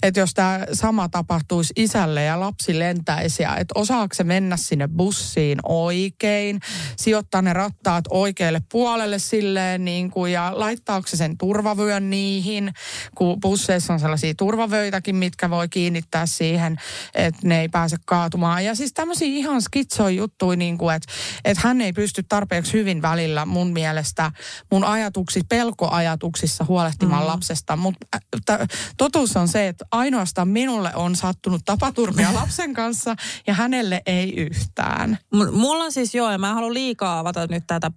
että 0.03 0.19
jos 0.19 0.33
tämä 0.33 0.65
sama 0.73 1.09
tapahtuisi 1.09 1.73
isälle 1.75 2.23
ja 2.23 2.39
lapsi 2.39 2.79
lentäisi, 2.79 3.43
että 3.43 3.73
osaako 3.75 4.13
se 4.13 4.23
mennä 4.23 4.57
sinne 4.57 4.87
bussiin 4.87 5.59
oikein, 5.63 6.59
sijoittaa 6.97 7.41
ne 7.41 7.53
rattaat 7.53 8.05
oikealle 8.09 8.61
puolelle 8.71 9.19
silleen 9.19 9.85
niin 9.85 10.11
kuin, 10.11 10.31
ja 10.31 10.51
laittaako 10.55 11.07
se 11.07 11.17
sen 11.17 11.37
turvavyön 11.37 12.09
niihin, 12.09 12.73
kun 13.15 13.39
busseissa 13.39 13.93
on 13.93 13.99
sellaisia 14.03 14.33
turvavöitäkin, 14.37 15.15
mitkä 15.15 15.49
voi 15.49 15.69
kiinnittää 15.69 16.25
siihen, 16.25 16.77
että 17.15 17.47
ne 17.47 17.61
ei 17.61 17.69
pääse 17.69 17.97
kaatumaan. 18.05 18.65
Ja 18.65 18.75
siis 18.75 18.93
tämmöisiä 18.93 19.27
ihan 19.27 19.61
skitsoja 19.61 20.09
juttuja, 20.09 20.57
niin 20.57 20.77
kuin, 20.77 20.95
että, 20.95 21.13
että 21.45 21.67
hän 21.67 21.81
ei 21.81 21.93
pysty 21.93 22.23
tarpeeksi 22.23 22.73
hyvin 22.73 23.01
välillä 23.01 23.45
mun 23.45 23.73
mielestä 23.73 24.31
mun 24.71 24.83
ajatuksissa, 24.83 25.45
pelkoajatuksissa 25.49 26.65
huolehtimaan 26.67 27.23
mm. 27.23 27.27
lapsesta. 27.27 27.75
Mutta 27.75 28.59
totuus 28.97 29.37
on 29.37 29.47
se, 29.47 29.67
että 29.67 29.85
ainoastaan 29.91 30.47
minulle 30.47 30.91
on 30.95 31.15
sattunut 31.15 31.61
tapaturmia 31.65 32.33
lapsen 32.41 32.73
kanssa 32.73 33.15
ja 33.47 33.53
hänelle 33.53 34.01
ei 34.05 34.33
yhtään. 34.35 35.17
M- 35.33 35.53
mulla 35.53 35.83
on 35.83 35.91
siis 35.91 36.15
joo, 36.15 36.31
ja 36.31 36.37
mä 36.37 36.49
en 36.49 36.55
halua 36.55 36.73
liikaa 36.73 37.19
avata 37.19 37.47
nyt 37.47 37.63
tätä 37.67 37.91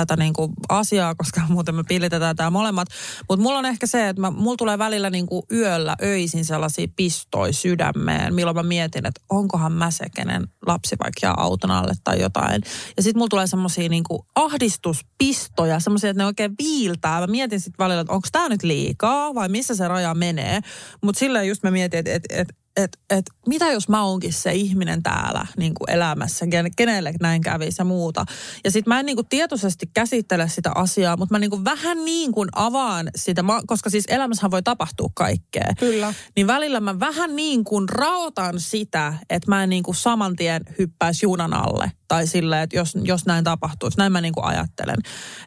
tätä 0.00 0.16
niin 0.16 0.32
kuin 0.32 0.52
asiaa, 0.68 1.14
koska 1.14 1.40
muuten 1.48 1.74
me 1.74 1.82
pillitetään 1.88 2.36
tämä 2.36 2.50
molemmat. 2.50 2.88
Mutta 3.28 3.42
mulla 3.42 3.58
on 3.58 3.66
ehkä 3.66 3.86
se, 3.86 4.08
että 4.08 4.20
mä, 4.20 4.30
mulla 4.30 4.56
tulee 4.56 4.78
välillä 4.78 5.10
niin 5.10 5.26
kuin 5.26 5.42
yöllä 5.52 5.96
öisin 6.02 6.44
sellaisia 6.44 6.86
pistoja 6.96 7.52
sydämeen, 7.52 8.34
milloin 8.34 8.56
mä 8.56 8.62
mietin, 8.62 9.06
että 9.06 9.20
onkohan 9.30 9.72
mä 9.72 9.90
se, 9.90 10.04
kenen 10.14 10.48
lapsi 10.66 10.96
vaikka 11.04 11.26
jää 11.26 11.34
auton 11.36 11.70
alle 11.70 11.94
tai 12.04 12.20
jotain. 12.20 12.62
Ja 12.96 13.02
sitten 13.02 13.18
mulla 13.18 13.28
tulee 13.28 13.46
semmoisia 13.46 13.88
niin 13.88 14.04
ahdistuspistoja, 14.34 15.80
semmoisia, 15.80 16.10
että 16.10 16.22
ne 16.22 16.26
oikein 16.26 16.54
viiltää. 16.58 17.20
Mä 17.20 17.26
mietin 17.26 17.60
sitten 17.60 17.84
välillä, 17.84 18.00
että 18.00 18.12
onko 18.12 18.28
tämä 18.32 18.48
nyt 18.48 18.62
liikaa 18.62 19.34
vai 19.34 19.48
missä 19.48 19.74
se 19.74 19.88
raja 19.88 20.14
menee. 20.14 20.60
Mutta 21.02 21.18
silleen 21.18 21.48
just 21.48 21.62
mä 21.62 21.70
mietin, 21.70 21.98
että, 21.98 22.14
että, 22.14 22.34
että 22.34 22.54
että 22.76 22.98
et, 23.10 23.26
mitä 23.46 23.72
jos 23.72 23.88
mä 23.88 24.04
oonkin 24.04 24.32
se 24.32 24.52
ihminen 24.52 25.02
täällä 25.02 25.46
niin 25.56 25.74
kuin 25.74 25.90
elämässä, 25.90 26.46
kenelle 26.76 27.14
näin 27.20 27.42
kävisi 27.42 27.76
ja 27.78 27.84
muuta. 27.84 28.24
Ja 28.64 28.70
sitten 28.70 28.94
mä 28.94 29.00
en 29.00 29.06
niin 29.06 29.16
kuin 29.16 29.28
tietoisesti 29.28 29.90
käsittele 29.94 30.48
sitä 30.48 30.72
asiaa, 30.74 31.16
mutta 31.16 31.34
mä 31.34 31.38
niin 31.38 31.50
kuin 31.50 31.64
vähän 31.64 32.04
niin 32.04 32.32
kuin 32.32 32.48
avaan 32.54 33.10
sitä, 33.16 33.44
koska 33.66 33.90
siis 33.90 34.04
elämässähän 34.08 34.50
voi 34.50 34.62
tapahtua 34.62 35.08
kaikkea. 35.14 35.72
Kyllä. 35.78 36.14
Niin 36.36 36.46
välillä 36.46 36.80
mä 36.80 37.00
vähän 37.00 37.36
niin 37.36 37.64
kuin 37.64 37.88
raotan 37.88 38.60
sitä, 38.60 39.14
että 39.30 39.50
mä 39.50 39.62
en 39.62 39.70
niin 39.70 39.82
kuin 39.82 39.94
saman 39.94 40.36
tien 40.36 40.62
hyppäisi 40.78 41.26
junan 41.26 41.54
alle. 41.54 41.92
Tai 42.08 42.26
silleen, 42.26 42.62
että 42.62 42.76
jos, 42.76 42.92
jos 43.02 43.26
näin 43.26 43.44
tapahtuisi, 43.44 43.98
näin 43.98 44.12
mä 44.12 44.20
niin 44.20 44.34
kuin 44.34 44.44
ajattelen. 44.44 44.96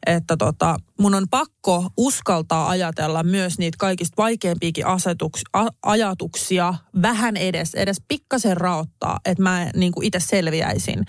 Että 0.06 0.38
tota, 0.38 0.78
mun 1.00 1.16
on 1.16 1.28
pakko 1.32 1.90
uskaltaa 1.98 2.70
ajatella 2.70 3.24
myös 3.24 3.58
niitä 3.60 3.76
kaikista 3.80 4.14
vaikeimpiakin 4.18 4.86
asetuks, 4.86 5.42
a, 5.54 5.68
ajatuksia 5.84 6.74
vähän 7.02 7.19
edes, 7.40 7.76
edes 7.76 8.02
pikkasen 8.08 8.58
raottaa, 8.58 9.20
että 9.26 9.44
mä 9.44 9.70
niin 9.76 9.92
kuin 9.92 10.06
itse 10.06 10.20
selviäisin. 10.20 11.06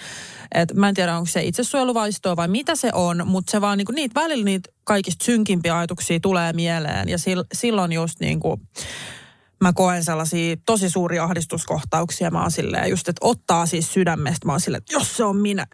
Et 0.54 0.74
mä 0.74 0.88
en 0.88 0.94
tiedä, 0.94 1.16
onko 1.16 1.26
se 1.26 1.42
itsesuojeluvaistoa 1.42 2.36
vai 2.36 2.48
mitä 2.48 2.74
se 2.74 2.90
on, 2.94 3.22
mutta 3.24 3.50
se 3.50 3.60
vaan 3.60 3.78
niin 3.78 3.86
kuin 3.86 3.94
niitä 3.94 4.20
välillä 4.20 4.44
niitä 4.44 4.70
kaikista 4.84 5.24
synkimpiä 5.24 5.78
ajatuksia 5.78 6.20
tulee 6.20 6.52
mieleen. 6.52 7.08
Ja 7.08 7.18
sil, 7.24 7.40
silloin 7.52 7.92
just 7.92 8.20
niin 8.20 8.40
kuin, 8.40 8.60
mä 9.60 9.72
koen 9.72 10.04
sellaisia 10.04 10.56
tosi 10.66 10.90
suuria 10.90 11.24
ahdistuskohtauksia. 11.24 12.30
Mä 12.30 12.40
oon 12.42 12.50
silleen 12.50 12.90
just, 12.90 13.08
että 13.08 13.26
ottaa 13.26 13.66
siis 13.66 13.92
sydämestä. 13.92 14.46
Mä 14.46 14.52
oon 14.52 14.60
silleen, 14.60 14.78
että 14.78 14.94
jos 14.94 15.16
se 15.16 15.24
on 15.24 15.36
minä, 15.36 15.66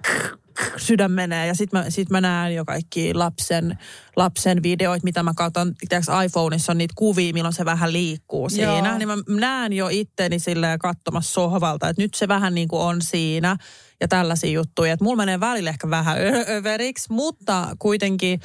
sydän 0.76 1.12
menee. 1.12 1.46
Ja 1.46 1.54
sitten 1.54 1.80
mä, 1.80 1.90
sit 1.90 2.10
mä 2.10 2.20
näen 2.20 2.54
jo 2.54 2.64
kaikki 2.64 3.14
lapsen, 3.14 3.78
lapsen 4.16 4.62
videoit, 4.62 5.02
mitä 5.02 5.22
mä 5.22 5.32
katson. 5.36 5.74
Tiedätkö, 5.88 6.12
iPhoneissa 6.24 6.72
on 6.72 6.78
niitä 6.78 6.94
kuvia, 6.96 7.32
milloin 7.32 7.54
se 7.54 7.64
vähän 7.64 7.92
liikkuu 7.92 8.48
siinä. 8.48 8.88
Joo. 8.88 8.98
Niin 8.98 9.08
mä 9.08 9.16
näen 9.28 9.72
jo 9.72 9.88
itteni 9.90 10.38
silleen 10.38 10.78
katsomassa 10.78 11.32
sohvalta, 11.32 11.88
että 11.88 12.02
nyt 12.02 12.14
se 12.14 12.28
vähän 12.28 12.54
niin 12.54 12.68
kuin 12.68 12.82
on 12.82 13.02
siinä. 13.02 13.56
Ja 14.00 14.08
tällaisia 14.08 14.50
juttuja. 14.50 14.92
Että 14.92 15.04
mulla 15.04 15.16
menee 15.16 15.40
välillä 15.40 15.70
ehkä 15.70 15.90
vähän 15.90 16.16
överiksi, 16.48 17.12
mutta 17.12 17.76
kuitenkin 17.78 18.40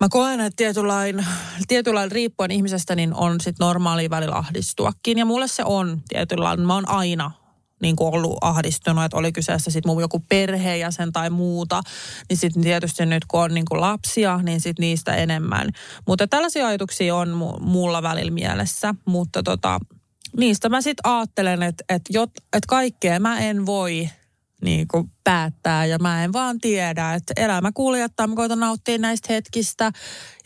Mä 0.00 0.08
koen, 0.10 0.40
että 0.40 0.56
tietynlain, 0.56 1.26
tietynlain 1.68 2.12
riippuen 2.12 2.50
ihmisestä 2.50 2.94
niin 2.94 3.14
on 3.14 3.40
sit 3.40 3.58
normaali 3.58 4.10
välillä 4.10 4.36
ahdistuakin. 4.36 5.18
Ja 5.18 5.24
mulle 5.24 5.48
se 5.48 5.62
on 5.64 6.02
tietynlainen. 6.08 6.66
Mä 6.66 6.74
oon 6.74 6.88
aina 6.88 7.30
niin 7.82 7.96
kuin 7.96 8.14
ollut 8.14 8.38
ahdistunut, 8.40 9.04
että 9.04 9.16
oli 9.16 9.32
kyseessä 9.32 9.70
sitten 9.70 9.92
mun 9.92 10.00
joku 10.00 10.24
perheenjäsen 10.28 11.12
tai 11.12 11.30
muuta, 11.30 11.82
niin 12.28 12.36
sitten 12.36 12.62
tietysti 12.62 13.06
nyt 13.06 13.24
kun 13.24 13.40
on 13.40 13.54
niin 13.54 13.64
kuin 13.70 13.80
lapsia, 13.80 14.40
niin 14.42 14.60
sitten 14.60 14.82
niistä 14.82 15.14
enemmän. 15.14 15.68
Mutta 16.06 16.28
tällaisia 16.28 16.66
ajatuksia 16.66 17.16
on 17.16 17.28
mulla 17.60 18.02
välillä 18.02 18.30
mielessä, 18.30 18.94
mutta 19.04 19.42
tota, 19.42 19.80
niistä 20.36 20.68
mä 20.68 20.80
sitten 20.80 21.12
ajattelen, 21.12 21.62
että, 21.62 21.84
että, 21.88 22.10
jot, 22.12 22.30
että 22.36 22.66
kaikkea 22.68 23.20
mä 23.20 23.38
en 23.38 23.66
voi 23.66 24.08
niin 24.62 24.88
kuin 24.88 25.10
päättää 25.24 25.86
ja 25.86 25.98
mä 25.98 26.24
en 26.24 26.32
vaan 26.32 26.60
tiedä, 26.60 27.14
että 27.14 27.32
elämä 27.36 27.70
kuljettaa, 27.74 28.26
mä 28.26 28.34
koitan 28.34 28.60
nauttia 28.60 28.98
näistä 28.98 29.32
hetkistä 29.32 29.92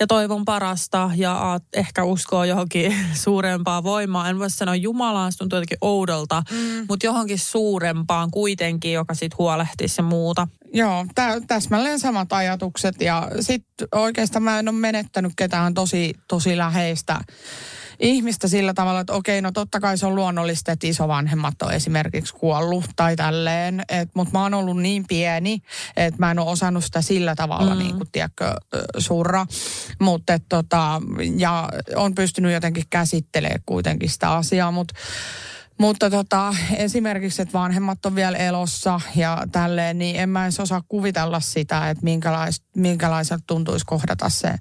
ja 0.01 0.07
toivon 0.07 0.45
parasta 0.45 1.11
ja 1.17 1.61
ehkä 1.77 2.05
uskoo 2.05 2.45
johonkin 2.45 2.95
suurempaan 3.25 3.85
voimaan. 3.85 4.31
En 4.31 4.39
voi 4.39 4.51
sanoa 4.51 4.77
Jumalaan, 4.77 5.33
se 5.33 5.39
tuntuu 5.39 5.57
jotenkin 5.57 5.79
oudolta, 5.81 6.43
mm. 6.51 6.87
mutta 6.89 7.07
johonkin 7.07 7.39
suurempaan 7.39 8.31
kuitenkin, 8.31 8.93
joka 8.93 9.15
sitten 9.15 9.39
huolehtisi 9.39 9.95
ja 9.99 10.03
muuta. 10.05 10.49
Joo, 10.75 11.07
tä, 11.15 11.41
täsmälleen 11.47 12.01
samat 12.01 12.33
ajatukset 12.33 13.01
ja 13.01 13.29
sitten 13.41 13.89
oikeastaan 13.95 14.43
mä 14.43 14.59
en 14.59 14.69
ole 14.69 14.77
menettänyt 14.77 15.33
ketään 15.37 15.75
tosi, 15.75 16.15
tosi 16.29 16.57
läheistä 16.57 17.21
ihmistä 18.03 18.49
sillä 18.49 18.75
tavalla, 18.75 19.01
että 19.01 19.13
okei, 19.13 19.43
no 19.43 19.53
totta 19.53 19.81
kai 19.81 19.99
se 19.99 20.07
on 20.07 20.15
luonnollista, 20.15 20.73
että 20.73 20.87
isovanhemmat 20.87 21.63
on 21.63 21.73
esimerkiksi 21.73 22.35
kuollut 22.35 22.85
tai 22.97 23.17
tälleen, 23.17 23.83
mutta 24.15 24.39
mä 24.39 24.43
oon 24.43 24.55
ollut 24.55 24.83
niin 24.83 25.05
pieni, 25.09 25.59
että 25.97 26.19
mä 26.19 26.31
en 26.31 26.39
ole 26.39 26.51
osannut 26.51 26.85
sitä 26.85 27.03
sillä 27.03 27.35
tavalla, 27.35 27.75
mm. 27.75 27.79
niin 27.79 27.97
kuin, 27.97 28.09
tiedätkö, 28.13 28.55
surra. 28.99 29.47
Mutta 30.01 30.39
tota, 30.49 31.03
ja 31.37 31.69
on 31.97 32.15
pystynyt 32.15 32.53
jotenkin 32.53 32.85
käsittelemään 32.91 33.61
kuitenkin 33.67 34.11
sitä 34.11 34.33
asiaa, 34.33 34.71
mutta 34.71 34.95
mutta 35.83 36.11
tota, 36.11 36.55
esimerkiksi, 36.77 37.43
että 37.43 37.59
vanhemmat 37.59 38.07
on 38.07 38.15
vielä 38.15 38.39
elossa 38.39 39.01
ja 39.17 39.45
tälleen, 39.53 39.99
niin 39.99 40.17
en 40.17 40.29
mä 40.29 40.45
edes 40.45 40.61
osaa 40.61 40.83
kuvitella 40.89 41.41
sitä, 41.41 41.91
että 41.91 42.05
minkälais, 42.05 42.63
minkälaiselta 42.77 43.45
tuntuisi 43.47 43.87
kohdata 43.87 44.29
se 44.29 44.55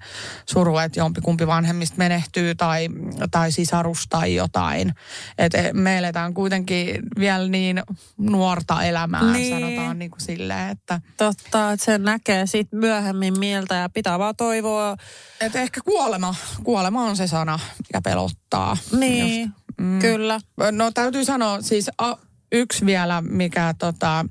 suru, 0.49 0.78
että 0.78 0.99
jompikumpi 0.99 1.47
vanhemmista 1.47 1.97
menehtyy 1.97 2.55
tai, 2.55 2.88
tai 3.32 3.51
sisarus 3.51 4.05
tai 4.09 4.36
jotain. 4.36 4.93
Et 5.38 5.53
me 5.74 5.97
eletään 5.97 6.34
kuitenkin 6.34 6.95
vielä 7.19 7.47
niin 7.47 7.84
nuorta 8.17 8.84
elämää, 8.84 9.34
niin. 9.34 9.59
sanotaan 9.59 9.99
niin 9.99 10.11
kuin 10.11 10.22
silleen, 10.22 10.69
että... 10.69 11.01
Totta, 11.17 11.72
että 11.72 11.86
se 11.86 11.97
näkee 11.97 12.45
sitten 12.45 12.80
myöhemmin 12.80 13.39
mieltä 13.39 13.76
ja 13.76 13.89
pitää 13.89 14.19
vaan 14.19 14.36
toivoa. 14.36 14.97
Että 15.41 15.61
ehkä 15.61 15.82
kuolema, 15.86 16.36
kuolema 16.63 17.03
on 17.03 17.17
se 17.17 17.28
sana, 17.28 17.59
mikä 17.80 18.01
pelottaa. 18.03 18.78
Niin. 18.91 19.41
Just 19.41 19.61
Mm. 19.82 19.99
Kyllä. 19.99 20.39
No 20.71 20.91
täytyy 20.91 21.25
sanoa 21.25 21.61
siis 21.61 21.89
a, 21.97 22.15
yksi 22.51 22.86
vielä, 22.86 23.21
mikä 23.21 23.73
tota, 23.79 24.25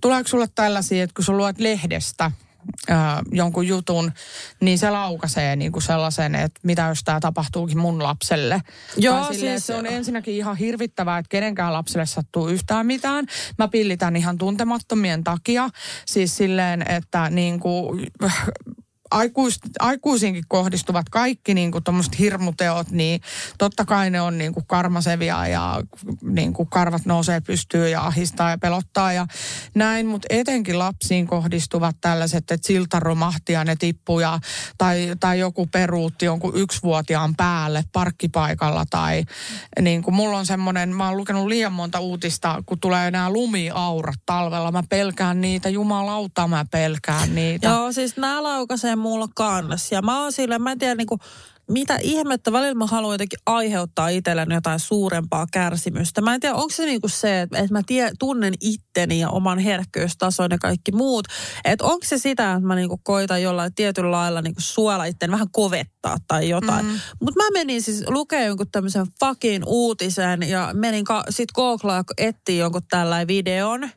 tuleeko 0.00 0.28
sulle 0.28 0.46
tällaisia, 0.54 1.04
että 1.04 1.14
kun 1.14 1.24
sä 1.24 1.32
luet 1.32 1.58
lehdestä, 1.60 2.30
ää, 2.88 3.22
jonkun 3.32 3.66
jutun, 3.66 4.12
niin 4.60 4.78
se 4.78 4.90
laukaisee 4.90 5.56
niin 5.56 5.72
kuin 5.72 5.82
sellaisen, 5.82 6.34
että 6.34 6.60
mitä 6.62 6.82
jos 6.82 7.04
tämä 7.04 7.20
tapahtuukin 7.20 7.78
mun 7.78 8.02
lapselle. 8.02 8.60
Joo, 8.96 9.24
tai 9.24 9.34
silleen, 9.34 9.60
siis- 9.60 9.66
se 9.66 9.74
on 9.74 9.86
ensinnäkin 9.86 10.34
ihan 10.34 10.56
hirvittävää, 10.56 11.18
että 11.18 11.28
kenenkään 11.28 11.72
lapselle 11.72 12.06
sattuu 12.06 12.48
yhtään 12.48 12.86
mitään. 12.86 13.26
Mä 13.58 13.68
pillitän 13.68 14.16
ihan 14.16 14.38
tuntemattomien 14.38 15.24
takia. 15.24 15.68
Siis 16.06 16.36
silleen, 16.36 16.90
että 16.90 17.30
niin 17.30 17.60
kuin, 17.60 18.06
aikuis, 19.10 19.58
aikuisiinkin 19.78 20.44
kohdistuvat 20.48 21.08
kaikki 21.08 21.54
niin 21.54 21.72
kuin 21.72 21.82
hirmuteot, 22.18 22.90
niin 22.90 23.20
totta 23.58 23.84
kai 23.84 24.10
ne 24.10 24.20
on 24.20 24.38
niin 24.38 24.54
kuin 24.54 24.66
karmasevia 24.66 25.48
ja 25.48 25.82
niin 26.22 26.52
kuin 26.52 26.68
karvat 26.68 27.06
nousee 27.06 27.40
pystyyn 27.40 27.90
ja 27.90 28.06
ahistaa 28.06 28.50
ja 28.50 28.58
pelottaa 28.58 29.12
ja 29.12 29.26
näin, 29.74 30.06
mutta 30.06 30.26
etenkin 30.30 30.78
lapsiin 30.78 31.26
kohdistuvat 31.26 31.96
tällaiset, 32.00 32.50
että 32.50 32.66
silta 32.66 33.00
romahti 33.00 33.52
ja 33.52 33.64
ne 33.64 33.76
tippuu 33.76 34.20
ja, 34.20 34.38
tai, 34.78 35.12
tai 35.20 35.38
joku 35.38 35.66
peruutti 35.66 36.24
jonkun 36.24 36.56
yksivuotiaan 36.56 37.34
päälle 37.36 37.84
parkkipaikalla 37.92 38.84
tai 38.90 39.24
niin 39.80 40.02
kuin 40.02 40.14
mulla 40.14 40.38
on 40.38 40.46
semmoinen, 40.46 40.94
mä 40.94 41.08
oon 41.08 41.16
lukenut 41.16 41.46
liian 41.46 41.72
monta 41.72 42.00
uutista, 42.00 42.62
kun 42.66 42.80
tulee 42.80 43.10
nämä 43.10 43.30
lumiaurat 43.30 44.20
talvella, 44.26 44.72
mä 44.72 44.82
pelkään 44.88 45.40
niitä, 45.40 45.68
jumalauta 45.68 46.48
mä 46.48 46.64
pelkään 46.70 47.34
niitä. 47.34 47.68
Joo, 47.68 47.92
siis 47.92 48.16
nämä 48.16 48.42
laukaisee 48.42 48.96
mulla 49.06 49.28
kanssa. 49.34 49.94
Ja 49.94 50.02
mä 50.02 50.22
oon 50.22 50.32
sille, 50.32 50.58
mä 50.58 50.72
en 50.72 50.78
tiedä 50.78 50.94
niinku, 50.94 51.18
mitä 51.70 51.98
ihmettä, 52.02 52.52
välillä 52.52 52.74
mä 52.74 52.86
haluan 52.86 53.14
jotenkin 53.14 53.38
aiheuttaa 53.46 54.08
itselleni 54.08 54.54
jotain 54.54 54.80
suurempaa 54.80 55.46
kärsimystä. 55.52 56.20
Mä 56.20 56.34
en 56.34 56.40
tiedä, 56.40 56.54
onko 56.54 56.70
se 56.70 56.86
niinku 56.86 57.08
se, 57.08 57.40
että, 57.40 57.66
mä 57.70 57.82
tie, 57.86 58.10
tunnen 58.18 58.54
itteni 58.60 59.20
ja 59.20 59.30
oman 59.30 59.58
herkkyystason 59.58 60.50
ja 60.50 60.58
kaikki 60.58 60.92
muut. 60.92 61.26
Että 61.64 61.84
onko 61.84 62.04
se 62.04 62.18
sitä, 62.18 62.52
että 62.52 62.66
mä 62.66 62.74
niinku 62.74 63.00
koitan 63.02 63.42
jollain 63.42 63.74
tietyllä 63.74 64.10
lailla 64.10 64.42
niinku 64.42 64.60
suojella 64.60 65.04
itteni, 65.04 65.32
vähän 65.32 65.50
kovettaa 65.52 66.16
tai 66.28 66.48
jotain. 66.48 66.86
Mm. 66.86 67.00
Mutta 67.20 67.42
mä 67.42 67.50
menin 67.52 67.82
siis 67.82 68.04
lukemaan 68.08 68.46
jonkun 68.46 68.70
tämmöisen 68.72 69.06
fucking 69.20 69.64
uutisen 69.66 70.42
ja 70.42 70.70
menin 70.72 71.04
ka- 71.04 71.24
sit 71.30 71.52
googlaa 71.52 72.04
etsiä 72.18 72.56
jonkun 72.56 72.82
tällainen 72.90 73.28
videon. 73.28 73.90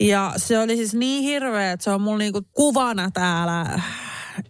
Ja 0.00 0.34
se 0.36 0.58
oli 0.58 0.76
siis 0.76 0.94
niin 0.94 1.22
hirveä, 1.22 1.72
että 1.72 1.84
se 1.84 1.90
on 1.90 2.00
mulla 2.00 2.18
niinku 2.18 2.42
kuvana 2.52 3.10
täällä 3.10 3.80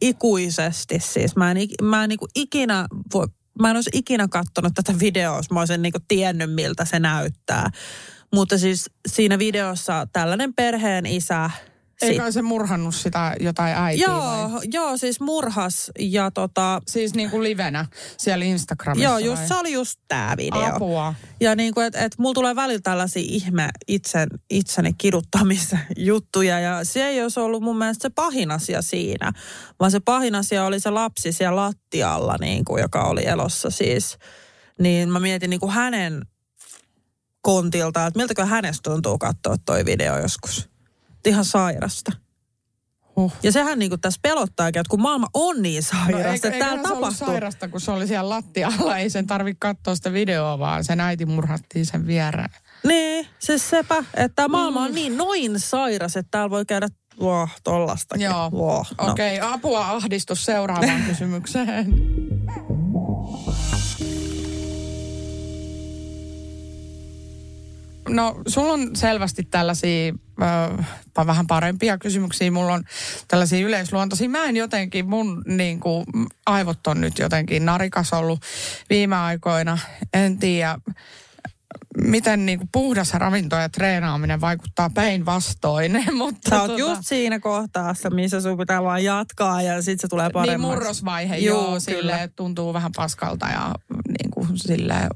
ikuisesti. 0.01 0.99
Siis 0.99 1.37
mä 1.37 1.51
en, 1.51 1.57
mä 1.83 2.03
en 2.03 2.09
niinku 2.09 2.28
ikinä 2.35 2.87
voi, 3.14 3.26
mä 3.61 3.70
en 3.70 3.76
olisi 3.76 3.91
ikinä 3.93 4.28
katsonut 4.28 4.74
tätä 4.74 4.95
videoa, 5.01 5.37
jos 5.37 5.51
mä 5.51 5.59
olisin 5.59 5.83
niinku 5.83 6.01
tiennyt, 6.09 6.55
miltä 6.55 6.85
se 6.85 6.99
näyttää. 6.99 7.70
Mutta 8.35 8.59
siis 8.59 8.91
siinä 9.09 9.39
videossa 9.39 10.07
tällainen 10.12 10.55
perheen 10.55 11.07
isä... 11.07 11.51
Eikä 12.03 12.30
se 12.30 12.42
murhannut 12.42 12.94
sitä 12.94 13.36
jotain 13.40 13.74
äitiä 13.76 14.07
Joo, 14.07 14.50
vai? 14.53 14.61
joo, 14.72 14.96
siis 14.96 15.20
murhas 15.20 15.90
ja 15.98 16.30
tota... 16.30 16.82
Siis 16.86 17.14
niin 17.14 17.30
kuin 17.30 17.42
livenä 17.42 17.86
siellä 18.16 18.44
Instagramissa 18.44 19.09
Joo, 19.09 19.18
just 19.18 19.40
vai? 19.40 19.48
se 19.48 19.55
oli 19.55 19.72
just 19.72 20.00
tämä 20.09 20.34
video. 20.36 20.74
Apua. 20.74 21.14
Ja 21.40 21.55
niin 21.55 21.74
kuin, 21.74 21.86
että 21.86 22.05
et 22.05 22.18
mulla 22.18 22.34
tulee 22.34 22.57
välillä 22.57 22.80
tällaisia 22.82 23.22
ihme 23.26 23.68
itsen, 23.88 24.28
itseni 24.50 24.92
kiduttamista-juttuja 24.92 26.61
ja 26.68 26.84
se 26.84 27.07
ei 27.07 27.22
olisi 27.22 27.40
ollut 27.40 27.62
mun 27.62 27.78
mielestä 27.78 28.03
se 28.03 28.11
pahin 28.11 28.50
asia 28.50 28.82
siinä, 28.82 29.32
vaan 29.80 29.90
se 29.90 30.00
pahin 30.00 30.34
asia 30.34 30.64
oli 30.64 30.80
se 30.80 30.90
lapsi 30.90 31.32
siellä 31.32 31.57
lattialla, 31.57 32.36
niin 32.40 32.64
kuin, 32.64 32.82
joka 32.82 33.05
oli 33.05 33.26
elossa 33.26 33.70
siis. 33.70 34.18
Niin 34.78 35.09
mä 35.09 35.20
mietin 35.20 35.50
niin 35.50 35.61
kuin 35.61 35.72
hänen 35.72 36.22
kontilta, 37.42 38.07
että 38.07 38.18
miltäkö 38.18 38.44
hänestä 38.44 38.90
tuntuu 38.90 39.18
katsoa 39.18 39.57
toi 39.66 39.84
video 39.84 40.18
joskus. 40.18 40.72
Ihan 41.27 41.45
sairasta. 41.45 42.12
Huh. 43.16 43.33
Ja 43.43 43.53
sehän 43.53 43.79
niin 43.79 43.91
kuin 43.91 44.01
tässä 44.01 44.20
pelottaakin, 44.23 44.81
että 44.81 44.91
kun 44.91 45.03
maailma 45.03 45.27
on 45.35 45.62
niin 45.62 45.83
sairasta, 45.83 46.29
No, 46.29 46.35
että 46.35 46.51
täällä 46.51 46.83
se 46.83 46.89
tapahtuu. 46.95 47.27
sairasta, 47.27 47.68
kun 47.68 47.81
se 47.81 47.91
oli 47.91 48.07
siellä 48.07 48.29
lattialla. 48.29 48.99
Ei 48.99 49.11
sen 49.11 49.27
tarvitse 49.27 49.59
katsoa 49.61 49.95
sitä 49.95 50.12
videoa, 50.12 50.59
vaan 50.59 50.85
sen 50.85 51.01
äiti 51.01 51.27
murhattiin 51.27 51.87
sen 51.87 52.07
viereen. 52.07 52.51
Niin, 52.85 53.27
se 53.39 53.59
sepä, 53.59 54.05
että 54.14 54.49
maailma 54.49 54.81
on 54.83 54.95
niin 54.95 55.16
noin 55.16 55.61
sairas, 55.61 56.16
että 56.16 56.31
täällä 56.31 56.51
voi 56.51 56.64
käydä 56.66 56.89
wow, 57.20 57.49
tollastakin. 57.64 58.25
Joo, 58.25 58.51
Wow, 58.51 58.83
no. 59.07 59.12
okei. 59.12 59.37
Okay, 59.39 59.53
apua 59.53 59.91
ahdistus 59.91 60.45
seuraavaan 60.45 61.03
kysymykseen. 61.09 61.87
No, 68.09 68.42
sulla 68.48 68.72
on 68.72 68.96
selvästi 68.96 69.42
tällaisia 69.50 70.12
ö, 70.42 70.82
vähän 71.26 71.46
parempia 71.46 71.98
kysymyksiä. 71.98 72.50
Mulla 72.50 72.72
on 72.74 72.84
tällaisia 73.28 73.66
yleisluontoisia. 73.66 74.28
Mä 74.28 74.44
en 74.44 74.57
jotenkin, 74.57 75.09
mun 75.09 75.42
niin 75.46 75.80
kuin, 75.80 76.05
aivot 76.46 76.86
on 76.86 77.00
nyt 77.00 77.18
jotenkin 77.18 77.66
narikas 77.66 78.12
ollut 78.12 78.40
viime 78.90 79.16
aikoina. 79.16 79.78
En 80.14 80.38
tiedä, 80.38 80.78
miten 81.98 82.46
niin 82.46 82.59
kuin 82.59 82.68
puhdas 82.72 83.14
ravinto 83.14 83.57
ja 83.57 83.68
treenaaminen 83.68 84.40
vaikuttaa 84.40 84.90
päinvastoin. 84.90 86.05
Mutta 86.18 86.50
Sä 86.50 86.62
oot 86.62 86.70
tota- 86.70 86.78
just 86.78 87.03
siinä 87.03 87.40
kohtaassa, 87.40 88.11
missä 88.11 88.40
sun 88.40 88.59
pitää 88.59 88.82
vaan 88.82 89.05
jatkaa 89.05 89.62
ja 89.62 89.82
sitten 89.82 89.98
se 90.03 90.09
tulee 90.09 90.26
Niin 90.26 90.32
paremmaksi. 90.32 90.74
murrosvaihe, 90.74 91.36
joo, 91.36 91.64
kyllä. 91.66 91.80
sille 91.80 92.30
tuntuu 92.36 92.72
vähän 92.74 92.92
paskalta 92.96 93.46
ja 93.46 93.74
niin 94.09 94.30
kuin 94.30 94.48
silleen. 94.59 95.09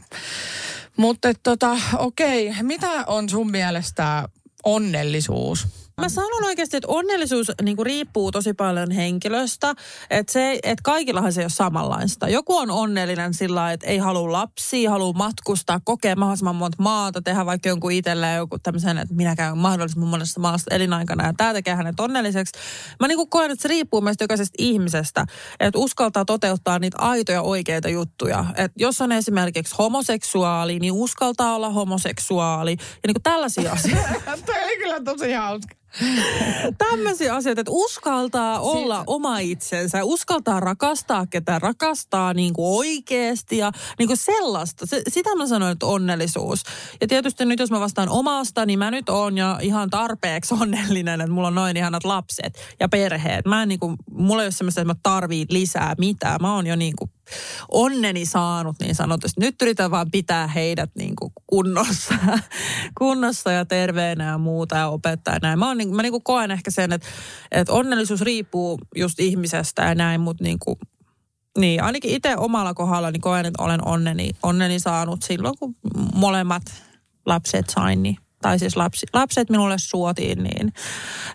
Mutta 0.97 1.29
tota, 1.43 1.79
okei, 1.99 2.55
mitä 2.63 3.05
on 3.07 3.29
sun 3.29 3.51
mielestä 3.51 4.29
onnellisuus? 4.65 5.86
Mä 6.01 6.09
sanon 6.09 6.45
oikeasti, 6.45 6.77
että 6.77 6.89
onnellisuus 6.89 7.53
niin 7.63 7.77
kuin 7.77 7.87
riippuu 7.87 8.33
tosi 8.33 8.55
paljon 8.55 8.91
henkilöstä. 8.91 9.75
Että 10.11 10.33
se, 10.33 10.53
että 10.63 10.83
kaikillahan 10.83 11.33
se 11.33 11.41
ei 11.41 11.45
ole 11.45 11.51
samanlaista. 11.51 12.29
Joku 12.29 12.57
on 12.57 12.71
onnellinen 12.71 13.35
sillä 13.35 13.73
että 13.73 13.87
ei 13.87 13.99
halua 13.99 14.33
lapsia, 14.33 14.91
haluaa 14.91 15.13
matkustaa, 15.13 15.81
kokea 15.85 16.17
mahdollisimman 16.17 16.57
monta 16.57 16.77
maata, 16.83 17.23
tehdä 17.23 17.47
vaikka 17.47 17.69
jonkun 17.69 17.93
itselleen 17.93 18.37
joku 18.37 18.59
tämmöisen, 18.59 18.99
että 18.99 19.15
minä 19.15 19.37
käyn 19.37 19.59
mahdollisimman 19.59 20.09
monessa 20.09 20.41
maassa 20.41 20.75
elinaikana 20.75 21.27
ja 21.27 21.33
tämä 21.37 21.53
tekee 21.53 21.75
hänet 21.75 22.01
onnelliseksi. 22.01 22.55
Mä 23.01 23.09
niin 23.09 23.19
kuin 23.19 23.31
koen, 23.31 23.51
että 23.51 23.63
se 23.63 23.69
riippuu 23.69 24.01
meistä 24.01 24.25
jokaisesta 24.25 24.55
ihmisestä, 24.59 25.27
että 25.61 25.79
uskaltaa 25.79 26.25
toteuttaa 26.25 26.79
niitä 26.79 26.97
aitoja 27.01 27.43
oikeita 27.43 27.89
juttuja. 27.89 28.45
Että 28.57 28.77
jos 28.77 29.01
on 29.01 29.13
esimerkiksi 29.13 29.75
homoseksuaali, 29.79 30.79
niin 30.79 30.93
uskaltaa 30.93 31.55
olla 31.55 31.71
homoseksuaali 31.71 32.73
ja 32.81 33.07
niin 33.07 33.15
kuin 33.15 33.23
tällaisia 33.23 33.73
asioita. 33.73 34.09
Toi 34.47 34.65
oli 34.65 34.77
kyllä 34.77 35.01
tosi 35.01 35.33
hauska. 35.33 35.86
Tämmöisiä 36.89 37.35
asioita, 37.35 37.61
että 37.61 37.73
uskaltaa 37.73 38.61
olla 38.61 39.05
oma 39.07 39.39
itsensä, 39.39 40.05
uskaltaa 40.05 40.61
rakastaa, 40.61 41.27
ketä 41.27 41.59
rakastaa 41.59 42.35
niin 42.35 42.53
kuin 42.53 42.79
oikeasti 42.79 43.59
ja 43.59 43.73
niin 43.99 44.07
kuin 44.07 44.17
sellaista. 44.17 44.87
Se, 44.87 45.03
sitä 45.09 45.37
mä 45.37 45.47
sanoin, 45.47 45.73
että 45.73 45.87
onnellisuus. 45.87 46.63
Ja 47.01 47.07
tietysti 47.07 47.45
nyt 47.45 47.61
jos 47.61 47.71
mä 47.71 47.81
vastaan 47.81 48.09
omasta, 48.09 48.67
niin 48.67 48.79
mä 48.79 48.91
nyt 48.91 49.09
oon 49.09 49.39
jo 49.39 49.59
ihan 49.61 49.91
tarpeeksi 49.91 50.55
onnellinen, 50.61 51.21
että 51.21 51.33
mulla 51.33 51.49
on 51.49 51.55
noin 51.55 51.77
ihanat 51.77 52.05
lapset 52.05 52.59
ja 52.81 52.89
perheet. 52.89 53.47
Mä 53.47 53.63
en 53.63 53.69
niin 53.69 53.81
kuin, 53.81 53.97
mulla 54.11 54.43
ei 54.43 54.47
ole 54.47 54.53
semmoista, 54.53 54.81
että 54.81 54.95
mä 54.95 55.01
tarviin 55.03 55.47
lisää 55.51 55.95
mitään. 55.99 56.39
Mä 56.41 56.55
oon 56.55 56.67
jo 56.67 56.77
niin 56.77 56.97
kuin 56.97 57.11
onneni 57.69 58.27
saanut 58.27 58.77
niin 58.81 58.95
sanotusti. 58.95 59.41
Nyt 59.41 59.63
yritän 59.63 59.91
vaan 59.91 60.11
pitää 60.11 60.47
heidät 60.47 60.91
niin 60.95 61.17
kuin 61.17 61.33
kunnossa, 61.47 62.15
kunnossa 62.99 63.53
ja 63.53 63.65
terveenä 63.65 64.25
ja 64.25 64.39
muuta 64.39 64.77
ja 64.77 64.89
opettaa 64.89 65.35
ja 65.35 65.41
näin. 65.43 65.59
Mä, 65.59 65.67
oon, 65.67 65.79
niin, 65.79 65.97
mä 65.97 66.03
niin 66.03 66.13
kuin 66.13 66.23
koen 66.23 66.51
ehkä 66.51 66.71
sen, 66.71 66.93
että, 66.93 67.07
että 67.51 67.73
onnellisuus 67.73 68.21
riippuu 68.21 68.79
just 68.97 69.21
ihmisestä 69.21 69.83
ja 69.83 69.95
näin, 69.95 70.21
mutta 70.21 70.45
niin 70.45 70.59
kuin, 70.59 70.77
niin, 71.59 71.83
ainakin 71.83 72.11
itse 72.11 72.37
omalla 72.37 72.75
kohdalla 72.75 73.11
niin 73.11 73.21
koen, 73.21 73.47
että 73.47 73.63
olen 73.63 73.89
onneni, 73.89 74.31
onneni 74.43 74.81
saanut 74.81 75.23
silloin, 75.23 75.59
kun 75.59 75.77
molemmat 76.15 76.63
lapset 77.27 77.69
sain, 77.69 78.03
niin 78.03 78.17
tai 78.43 78.59
siis 78.59 78.77
lapsi, 78.77 79.07
lapset 79.13 79.51
minulle 79.51 79.79
suotiin, 79.79 80.43
niin, 80.43 80.73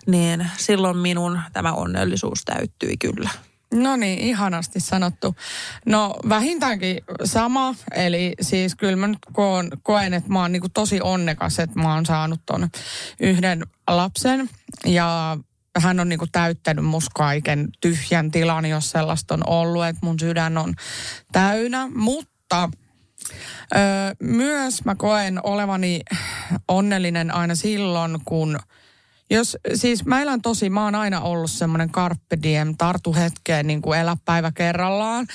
niin 0.06 0.46
silloin 0.56 0.96
minun 0.96 1.40
tämä 1.52 1.72
onnellisuus 1.72 2.44
täyttyi 2.44 2.96
kyllä. 2.96 3.30
No 3.72 3.96
niin, 3.96 4.18
ihanasti 4.18 4.80
sanottu. 4.80 5.36
No 5.86 6.14
vähintäänkin 6.28 7.00
sama, 7.24 7.74
eli 7.94 8.32
siis 8.40 8.74
kyllä 8.74 8.96
mä 8.96 9.06
nyt 9.06 9.18
koen, 9.32 9.70
koen 9.82 10.14
että 10.14 10.30
mä 10.32 10.40
oon 10.40 10.52
niinku 10.52 10.68
tosi 10.68 11.00
onnekas, 11.00 11.58
että 11.58 11.78
mä 11.78 11.94
oon 11.94 12.06
saanut 12.06 12.40
ton 12.46 12.68
yhden 13.20 13.62
lapsen. 13.88 14.50
Ja 14.86 15.36
hän 15.78 16.00
on 16.00 16.08
niinku 16.08 16.26
täyttänyt 16.32 16.84
musta 16.84 17.10
kaiken 17.14 17.68
tyhjän 17.80 18.30
tilan, 18.30 18.66
jos 18.66 18.90
sellaista 18.90 19.34
on 19.34 19.48
ollut, 19.48 19.86
että 19.86 20.06
mun 20.06 20.20
sydän 20.20 20.58
on 20.58 20.74
täynnä, 21.32 21.88
mutta 21.94 22.70
ö, 23.74 23.78
myös 24.22 24.84
mä 24.84 24.94
koen 24.94 25.46
olevani 25.46 26.00
onnellinen 26.68 27.34
aina 27.34 27.54
silloin, 27.54 28.18
kun 28.24 28.58
Jos, 29.32 29.56
siis 29.74 30.04
mä 30.04 30.22
elän 30.22 30.42
tosi, 30.42 30.70
mä 30.70 30.84
oon 30.84 30.94
aina 30.94 31.20
ollut 31.20 31.50
semmoinen 31.50 31.90
carpe 31.90 32.38
diem, 32.42 32.74
tartu 32.78 33.14
hetkeen, 33.14 33.66
niin 33.66 33.82
kuin 33.82 33.98
elä 33.98 34.16
päivä 34.24 34.52
kerrallaan. 34.54 35.26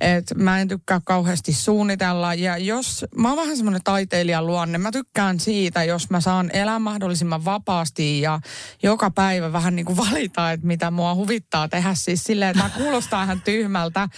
Et 0.00 0.24
mä 0.34 0.60
en 0.60 0.68
tykkää 0.68 1.00
kauheasti 1.04 1.52
suunnitella. 1.52 2.34
Ja 2.34 2.58
jos, 2.58 3.04
mä 3.16 3.28
oon 3.28 3.36
vähän 3.36 3.56
semmoinen 3.56 3.80
taiteilijan 3.84 4.46
luonne, 4.46 4.78
mä 4.78 4.92
tykkään 4.92 5.40
siitä, 5.40 5.84
jos 5.84 6.10
mä 6.10 6.20
saan 6.20 6.50
elää 6.52 6.78
mahdollisimman 6.78 7.44
vapaasti 7.44 8.20
ja 8.20 8.40
joka 8.82 9.10
päivä 9.10 9.52
vähän 9.52 9.76
niin 9.76 9.86
kuin 9.86 9.96
valita, 9.96 10.52
että 10.52 10.66
mitä 10.66 10.90
mua 10.90 11.14
huvittaa 11.14 11.68
tehdä. 11.68 11.94
Siis 11.94 12.24
silleen, 12.24 12.50
että 12.50 12.62
mä 12.62 12.70
kuulostaa 12.84 13.24
ihan 13.24 13.40
tyhmältä, 13.40 14.08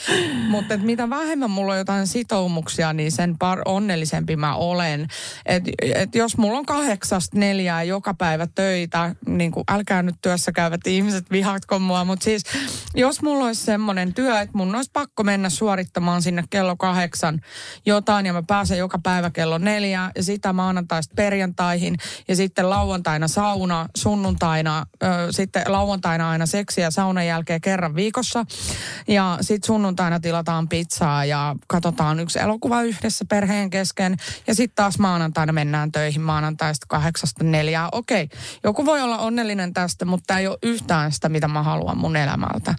mutta 0.49 0.74
että 0.74 0.86
mitä 0.86 1.11
vähemmän 1.11 1.51
mulla 1.51 1.72
on 1.72 1.78
jotain 1.78 2.07
sitoumuksia, 2.07 2.93
niin 2.93 3.12
sen 3.12 3.39
par 3.39 3.59
onnellisempi 3.64 4.36
mä 4.36 4.55
olen. 4.55 5.09
Et, 5.47 5.62
et 5.95 6.14
jos 6.14 6.36
mulla 6.36 6.59
on 6.59 6.66
kahdeksasta 6.66 7.39
neljää 7.39 7.82
joka 7.82 8.14
päivä 8.14 8.47
töitä, 8.55 9.14
niin 9.37 9.51
kuin 9.51 9.64
älkää 9.70 10.03
nyt 10.03 10.14
työssä 10.22 10.53
käyvät 10.53 10.87
ihmiset 10.87 11.31
vihatko 11.31 11.79
mua, 11.79 12.05
mutta 12.05 12.24
siis 12.24 12.43
jos 12.95 13.22
mulla 13.22 13.45
olisi 13.45 13.64
semmoinen 13.64 14.14
työ, 14.14 14.41
että 14.41 14.59
mun 14.59 14.74
olisi 14.74 14.91
pakko 14.93 15.24
mennä 15.24 15.51
suorittamaan 15.51 16.22
sinne 16.22 16.45
kello 16.51 16.76
kahdeksan 16.76 17.41
jotain 17.87 18.26
ja 18.26 18.33
mä 18.33 18.43
pääsen 18.43 18.79
joka 18.79 18.99
päivä 18.99 19.31
kello 19.31 19.59
neljä 19.59 20.11
ja 20.16 20.22
sitä 20.22 20.53
maanantaista 20.53 21.14
perjantaihin 21.16 21.97
ja 22.29 22.37
sitten 22.37 22.70
lauantaina 22.70 23.29
sauna, 23.29 23.89
sunnuntaina, 23.97 24.87
ö, 25.03 25.07
sitten 25.31 25.62
lauantaina 25.66 26.31
aina 26.31 26.47
seksiä 26.47 26.91
saunan 26.91 27.26
jälkeen 27.26 27.61
kerran 27.61 27.95
viikossa 27.95 28.45
ja 29.09 29.39
sitten 29.41 29.66
sunnuntaina 29.66 30.20
tilataan 30.20 30.68
pizzaa 30.68 31.24
ja 31.24 31.57
katsotaan 31.66 32.20
yksi 32.20 32.39
elokuva 32.39 32.83
yhdessä 32.83 33.24
perheen 33.29 33.70
kesken 33.70 34.16
ja 34.47 34.55
sitten 34.55 34.76
taas 34.76 34.99
maanantaina 34.99 35.53
mennään 35.53 35.93
töihin 35.93 36.22
maanantaista 36.22 36.87
kahdeksasta 36.89 37.45
neljää. 37.45 37.89
Okei, 37.93 38.29
joku 38.64 38.87
voi 38.87 39.03
olla 39.03 39.18
onnellinen 39.19 39.73
tästä, 39.73 40.05
mutta 40.05 40.39
ei 40.39 40.47
ole 40.47 40.59
yhtään 40.62 41.12
sitä, 41.12 41.29
mitä 41.29 41.49
mä 41.49 41.62
haluan 41.62 41.99
mun 41.99 42.16
elämältä. 42.16 42.75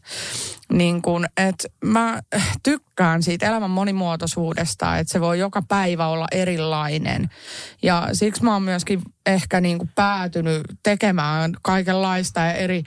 Niin 0.73 1.01
kun, 1.01 1.25
että 1.37 1.67
mä 1.85 2.21
tykkään 2.63 3.23
siitä 3.23 3.47
elämän 3.47 3.69
monimuotoisuudesta, 3.69 4.97
että 4.97 5.11
se 5.11 5.21
voi 5.21 5.39
joka 5.39 5.61
päivä 5.67 6.07
olla 6.07 6.27
erilainen. 6.31 7.29
Ja 7.83 8.07
siksi 8.13 8.43
mä 8.43 8.53
oon 8.53 8.63
myöskin 8.63 9.01
ehkä 9.25 9.61
niin 9.61 9.77
kuin 9.77 9.89
päätynyt 9.95 10.61
tekemään 10.83 11.53
kaikenlaista 11.61 12.39
ja 12.39 12.53
eri 12.53 12.83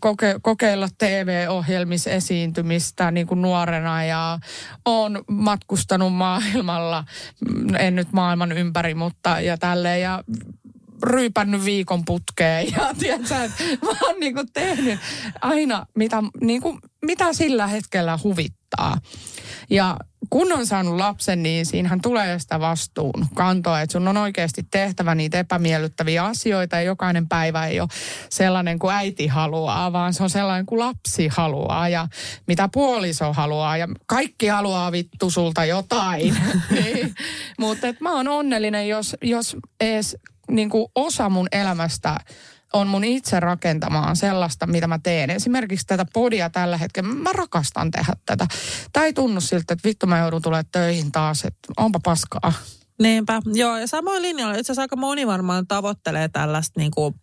koke, 0.00 0.34
kokeilla 0.42 0.88
TV-ohjelmissa 0.98 2.10
esiintymistä 2.10 3.10
niin 3.10 3.26
kuin 3.26 3.42
nuorena 3.42 4.04
ja 4.04 4.38
on 4.84 5.24
matkustanut 5.28 6.14
maailmalla, 6.14 7.04
en 7.78 7.96
nyt 7.96 8.12
maailman 8.12 8.52
ympäri, 8.52 8.94
mutta 8.94 9.40
ja 9.40 9.58
tälleen 9.58 10.00
ja 10.00 10.24
ryypännyt 11.02 11.64
viikon 11.64 12.04
putkeen 12.04 12.72
ja 12.72 12.94
tiedätkö, 12.98 13.34
mä 13.82 13.90
oon 14.02 14.20
niin 14.20 14.34
kuin 14.34 14.52
tehnyt 14.52 15.00
aina 15.40 15.86
mitä, 15.96 16.22
niin 16.40 16.62
kuin, 16.62 16.78
mitä 17.06 17.32
sillä 17.32 17.66
hetkellä 17.66 18.18
huvittaa. 18.24 18.98
Ja 19.70 19.96
kun 20.30 20.52
on 20.52 20.66
saanut 20.66 20.96
lapsen, 20.96 21.42
niin 21.42 21.66
siinähän 21.66 22.00
tulee 22.00 22.38
sitä 22.38 22.60
vastuun 22.60 23.26
kantoa, 23.34 23.80
että 23.80 23.92
sun 23.92 24.08
on 24.08 24.16
oikeasti 24.16 24.66
tehtävä 24.70 25.14
niitä 25.14 25.38
epämiellyttäviä 25.38 26.24
asioita 26.24 26.76
ja 26.76 26.82
jokainen 26.82 27.28
päivä 27.28 27.66
ei 27.66 27.80
ole 27.80 27.88
sellainen 28.28 28.78
kuin 28.78 28.94
äiti 28.94 29.26
haluaa, 29.26 29.92
vaan 29.92 30.14
se 30.14 30.22
on 30.22 30.30
sellainen 30.30 30.66
kuin 30.66 30.78
lapsi 30.78 31.28
haluaa 31.28 31.88
ja 31.88 32.08
mitä 32.46 32.68
puoliso 32.72 33.32
haluaa 33.32 33.76
ja 33.76 33.88
kaikki 34.06 34.46
haluaa 34.46 34.92
vittu 34.92 35.30
sulta 35.30 35.64
jotain. 35.64 36.36
niin. 36.70 37.14
Mutta 37.58 37.86
mä 38.00 38.12
oon 38.12 38.28
onnellinen, 38.28 38.88
jos, 38.88 39.16
jos 39.22 39.56
edes 39.80 40.16
niin 40.52 40.70
kuin 40.70 40.86
osa 40.94 41.28
mun 41.28 41.48
elämästä 41.52 42.16
on 42.72 42.86
mun 42.86 43.04
itse 43.04 43.40
rakentamaan 43.40 44.16
sellaista, 44.16 44.66
mitä 44.66 44.86
mä 44.86 44.98
teen. 45.02 45.30
Esimerkiksi 45.30 45.86
tätä 45.86 46.06
podia 46.12 46.50
tällä 46.50 46.76
hetkellä. 46.76 47.14
Mä 47.14 47.32
rakastan 47.32 47.90
tehdä 47.90 48.12
tätä. 48.26 48.46
Ei 49.02 49.12
tunnu 49.12 49.40
siltä, 49.40 49.74
että 49.74 49.88
vittu 49.88 50.06
mä 50.06 50.18
joudun 50.18 50.42
tulemaan 50.42 50.64
töihin 50.72 51.12
taas, 51.12 51.44
että 51.44 51.68
onpa 51.76 52.00
paskaa. 52.04 52.52
Niinpä, 53.02 53.42
joo 53.54 53.78
ja 53.78 53.86
samoin 53.86 54.22
linjalla. 54.22 54.54
Itse 54.54 54.60
asiassa 54.60 54.82
aika 54.82 54.96
moni 54.96 55.26
varmaan 55.26 55.66
tavoittelee 55.66 56.28
tällaista 56.28 56.80
niin 56.80 56.90
kuin, 56.90 57.14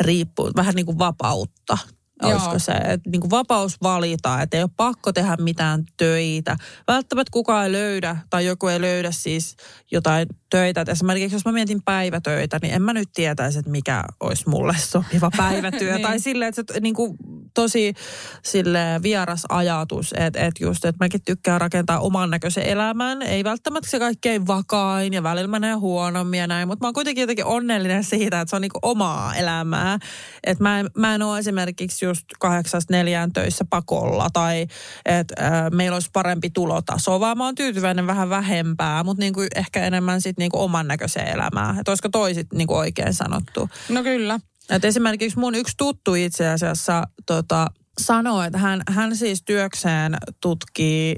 riippuu, 0.00 0.50
vähän 0.56 0.74
niin 0.74 0.86
kuin 0.86 0.98
vapautta 0.98 1.78
Olisiko 2.22 2.58
se, 2.58 2.72
että 2.72 3.10
niin 3.10 3.20
kuin 3.20 3.30
vapaus 3.30 3.76
valita, 3.82 4.42
että 4.42 4.56
ei 4.56 4.62
ole 4.62 4.70
pakko 4.76 5.12
tehdä 5.12 5.36
mitään 5.36 5.84
töitä. 5.96 6.56
Välttämättä 6.88 7.30
kukaan 7.30 7.64
ei 7.64 7.72
löydä 7.72 8.16
tai 8.30 8.46
joku 8.46 8.66
ei 8.66 8.80
löydä 8.80 9.10
siis 9.10 9.56
jotain 9.90 10.26
töitä. 10.50 10.80
Et 10.80 10.88
esimerkiksi 10.88 11.34
jos 11.34 11.44
mä 11.44 11.52
mietin 11.52 11.82
päivätöitä, 11.84 12.58
niin 12.62 12.74
en 12.74 12.82
mä 12.82 12.92
nyt 12.92 13.08
tietäisi, 13.14 13.58
että 13.58 13.70
mikä 13.70 14.04
olisi 14.20 14.48
mulle 14.48 14.74
sopiva 14.78 15.30
päivätyö. 15.36 15.92
niin. 15.92 16.02
Tai 16.02 16.20
silleen, 16.20 16.48
että 16.48 16.74
se 16.74 16.80
niin 16.80 16.94
kuin, 16.94 17.16
tosi 17.54 17.94
sille 18.42 19.00
vieras 19.02 19.44
ajatus, 19.48 20.14
että, 20.16 20.40
että 20.40 20.64
just, 20.64 20.84
että 20.84 21.04
mäkin 21.04 21.20
tykkään 21.24 21.60
rakentaa 21.60 22.00
oman 22.00 22.30
näköisen 22.30 22.66
elämän. 22.66 23.22
Ei 23.22 23.44
välttämättä 23.44 23.90
se 23.90 23.98
kaikkein 23.98 24.46
vakain 24.46 25.12
ja 25.12 25.22
välillä 25.22 25.48
menee 25.48 25.74
huonommin 25.74 26.40
ja 26.40 26.46
näin, 26.46 26.68
mutta 26.68 26.84
mä 26.84 26.86
oon 26.86 26.94
kuitenkin 26.94 27.22
jotenkin 27.22 27.44
onnellinen 27.44 28.04
siitä, 28.04 28.40
että 28.40 28.50
se 28.50 28.56
on 28.56 28.62
niin 28.62 28.72
kuin 28.72 28.90
omaa 28.90 29.34
elämää. 29.34 29.98
Että 30.44 30.62
mä, 30.62 30.80
en, 30.80 30.90
mä 30.96 31.14
en 31.14 31.22
ole 31.22 31.38
esimerkiksi 31.38 32.03
just 32.04 32.24
kahdeksasta 32.40 32.94
neljään 32.94 33.32
töissä 33.32 33.64
pakolla 33.70 34.28
tai 34.32 34.66
että 35.04 35.34
äh, 35.46 35.70
meillä 35.72 35.94
olisi 35.96 36.10
parempi 36.12 36.50
tulotaso, 36.50 37.20
vaan 37.20 37.38
mä 37.38 37.44
oon 37.44 37.54
tyytyväinen 37.54 38.06
vähän 38.06 38.30
vähempää, 38.30 39.04
mutta 39.04 39.20
niin 39.20 39.32
kuin 39.32 39.48
ehkä 39.56 39.84
enemmän 39.84 40.20
sitten 40.20 40.42
niin 40.42 40.50
kuin 40.50 40.60
oman 40.60 40.88
näköiseen 40.88 41.28
elämään. 41.28 41.78
Että 41.78 41.90
olisiko 41.90 42.08
toisit 42.08 42.46
niin 42.52 42.66
kuin 42.66 42.78
oikein 42.78 43.14
sanottu? 43.14 43.70
No 43.88 44.02
kyllä. 44.02 44.40
Et 44.70 44.84
esimerkiksi 44.84 45.38
mun 45.38 45.54
yksi 45.54 45.74
tuttu 45.76 46.14
itse 46.14 46.48
asiassa 46.48 47.08
tota, 47.26 47.66
sanoi, 48.00 48.46
että 48.46 48.58
hän, 48.58 48.82
hän 48.88 49.16
siis 49.16 49.42
työkseen 49.42 50.16
tutkii 50.40 51.16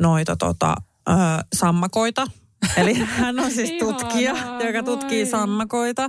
noita 0.00 0.36
tota, 0.36 0.74
ö, 1.08 1.12
sammakoita. 1.54 2.26
Eli 2.76 2.94
hän 2.94 3.38
on 3.38 3.50
siis 3.50 3.72
tutkija, 3.80 4.32
Ihanaa, 4.32 4.62
joka 4.62 4.82
tutkii 4.82 5.22
voi. 5.22 5.30
sammakoita. 5.30 6.08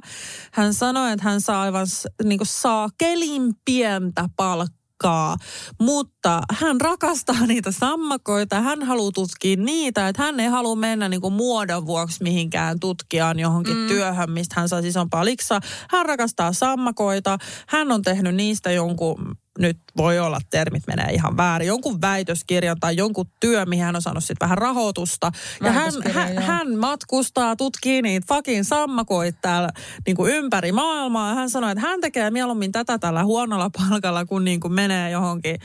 Hän 0.52 0.74
sanoi, 0.74 1.12
että 1.12 1.24
hän 1.24 1.42
saa 1.42 1.62
aivan 1.62 1.88
niin 2.24 2.40
kuin 2.40 2.48
saa 2.48 2.90
kelin 2.98 3.54
pientä 3.66 4.30
palkkaa 4.36 4.78
rakkaa, 5.04 5.38
mutta 5.82 6.42
hän 6.52 6.82
rakastaa 6.82 7.46
niitä 7.48 7.72
sammakoita, 7.72 8.62
hän 8.62 8.84
haluaa 8.84 9.12
tutkia 9.12 9.56
niitä, 9.58 10.08
että 10.08 10.24
hän 10.24 10.40
ei 10.40 10.48
halua 10.48 10.76
mennä 10.76 11.10
niin 11.10 11.22
kuin 11.22 11.34
muodon 11.34 11.86
vuoksi 11.86 12.24
mihinkään 12.24 12.80
tutkijaan 12.80 13.40
johonkin 13.40 13.78
mm. 13.78 13.88
työhön, 13.88 14.32
mistä 14.32 14.56
hän 14.58 14.70
saa 14.70 14.80
isompaa 14.80 15.26
liksaa. 15.26 15.60
Hän 15.90 16.06
rakastaa 16.06 16.54
sammakoita, 16.54 17.38
hän 17.68 17.92
on 17.92 18.02
tehnyt 18.02 18.36
niistä 18.36 18.72
jonkun 18.72 19.38
nyt 19.60 19.78
voi 19.98 20.20
olla, 20.20 20.40
termit 20.50 20.84
menee 20.88 21.14
ihan 21.14 21.38
väärin, 21.38 21.68
jonkun 21.68 22.02
väitöskirjan 22.02 22.80
tai 22.80 22.96
jonkun 22.96 23.26
työ, 23.40 23.66
mihin 23.66 23.86
hän 23.86 23.96
on 23.96 24.02
saanut 24.02 24.24
sitten 24.24 24.46
vähän 24.46 24.58
rahoitusta. 24.58 25.32
Ja 25.64 25.72
hän, 25.72 25.94
hän, 26.14 26.38
hän 26.38 26.78
matkustaa, 26.78 27.56
tutkii 27.56 28.02
niitä 28.02 28.26
fucking 28.36 28.64
sammakoita 28.64 29.40
täällä 29.42 29.70
niin 30.06 30.16
kuin 30.16 30.34
ympäri 30.34 30.72
maailmaa. 30.72 31.30
Ja 31.30 31.36
hän 31.36 31.50
sanoi, 31.50 31.72
että 31.72 31.82
hän 31.82 32.02
tekee 32.02 32.32
mieluummin 32.32 32.72
tätä 32.72 33.00
tällä 33.00 33.24
huonolla 33.24 33.70
palkalla, 33.70 34.26
kun 34.26 34.46
niin 34.46 34.60
kuin 34.60 34.74
menee 34.74 35.12
johonkin 35.12 35.60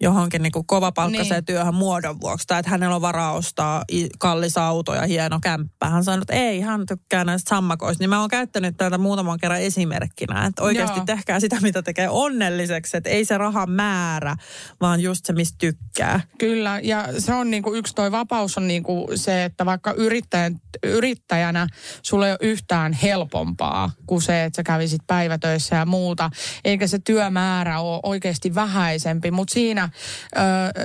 johonkin 0.00 0.42
niin 0.42 0.52
kuin 0.52 0.66
kovapalkkaiseen 0.66 1.38
niin. 1.38 1.44
työhön 1.44 1.74
muodon 1.74 2.20
vuoksi. 2.20 2.46
Tai 2.46 2.60
että 2.60 2.70
hänellä 2.70 2.96
on 2.96 3.02
varaa 3.02 3.32
ostaa 3.32 3.84
kallis 4.18 4.58
auto 4.58 4.94
ja 4.94 5.06
hieno 5.06 5.38
kämppä. 5.42 5.90
Hän 5.90 6.04
sanoi, 6.04 6.22
että 6.22 6.34
ei, 6.34 6.60
hän 6.60 6.86
tykkää 6.86 7.24
näistä 7.24 7.48
sammakoista. 7.48 8.02
Niin 8.02 8.10
mä 8.10 8.20
oon 8.20 8.28
käyttänyt 8.28 8.76
tätä 8.76 8.98
muutaman 8.98 9.38
kerran 9.38 9.60
esimerkkinä. 9.60 10.46
Että 10.46 10.62
oikeasti 10.62 10.98
Joo. 10.98 11.06
tehkää 11.06 11.40
sitä, 11.40 11.56
mitä 11.62 11.82
tekee 11.82 12.08
onnelliseksi. 12.08 12.96
Että 12.96 13.10
ei 13.10 13.24
se 13.24 13.38
raha 13.38 13.66
määrä, 13.66 14.36
vaan 14.80 15.00
just 15.00 15.24
se, 15.24 15.32
mistä 15.32 15.56
tykkää. 15.58 16.20
Kyllä, 16.38 16.80
ja 16.82 17.08
se 17.18 17.34
on 17.34 17.50
niin 17.50 17.62
kuin 17.62 17.78
yksi 17.78 17.94
toi 17.94 18.12
vapaus 18.12 18.58
on 18.58 18.68
niin 18.68 18.82
kuin 18.82 19.18
se, 19.18 19.44
että 19.44 19.66
vaikka 19.66 19.92
yrittäjän, 19.92 20.60
yrittäjänä 20.82 21.66
sulle 22.02 22.26
ei 22.26 22.32
ole 22.32 22.38
yhtään 22.40 22.92
helpompaa 22.92 23.90
kuin 24.06 24.22
se, 24.22 24.44
että 24.44 24.56
sä 24.56 24.62
kävisit 24.62 25.00
päivätöissä 25.06 25.76
ja 25.76 25.86
muuta. 25.86 26.30
Eikä 26.64 26.86
se 26.86 26.98
työmäärä 26.98 27.80
ole 27.80 28.00
oikeasti 28.02 28.54
vähäisempi, 28.54 29.30
mutta 29.30 29.54
siinä 29.54 29.85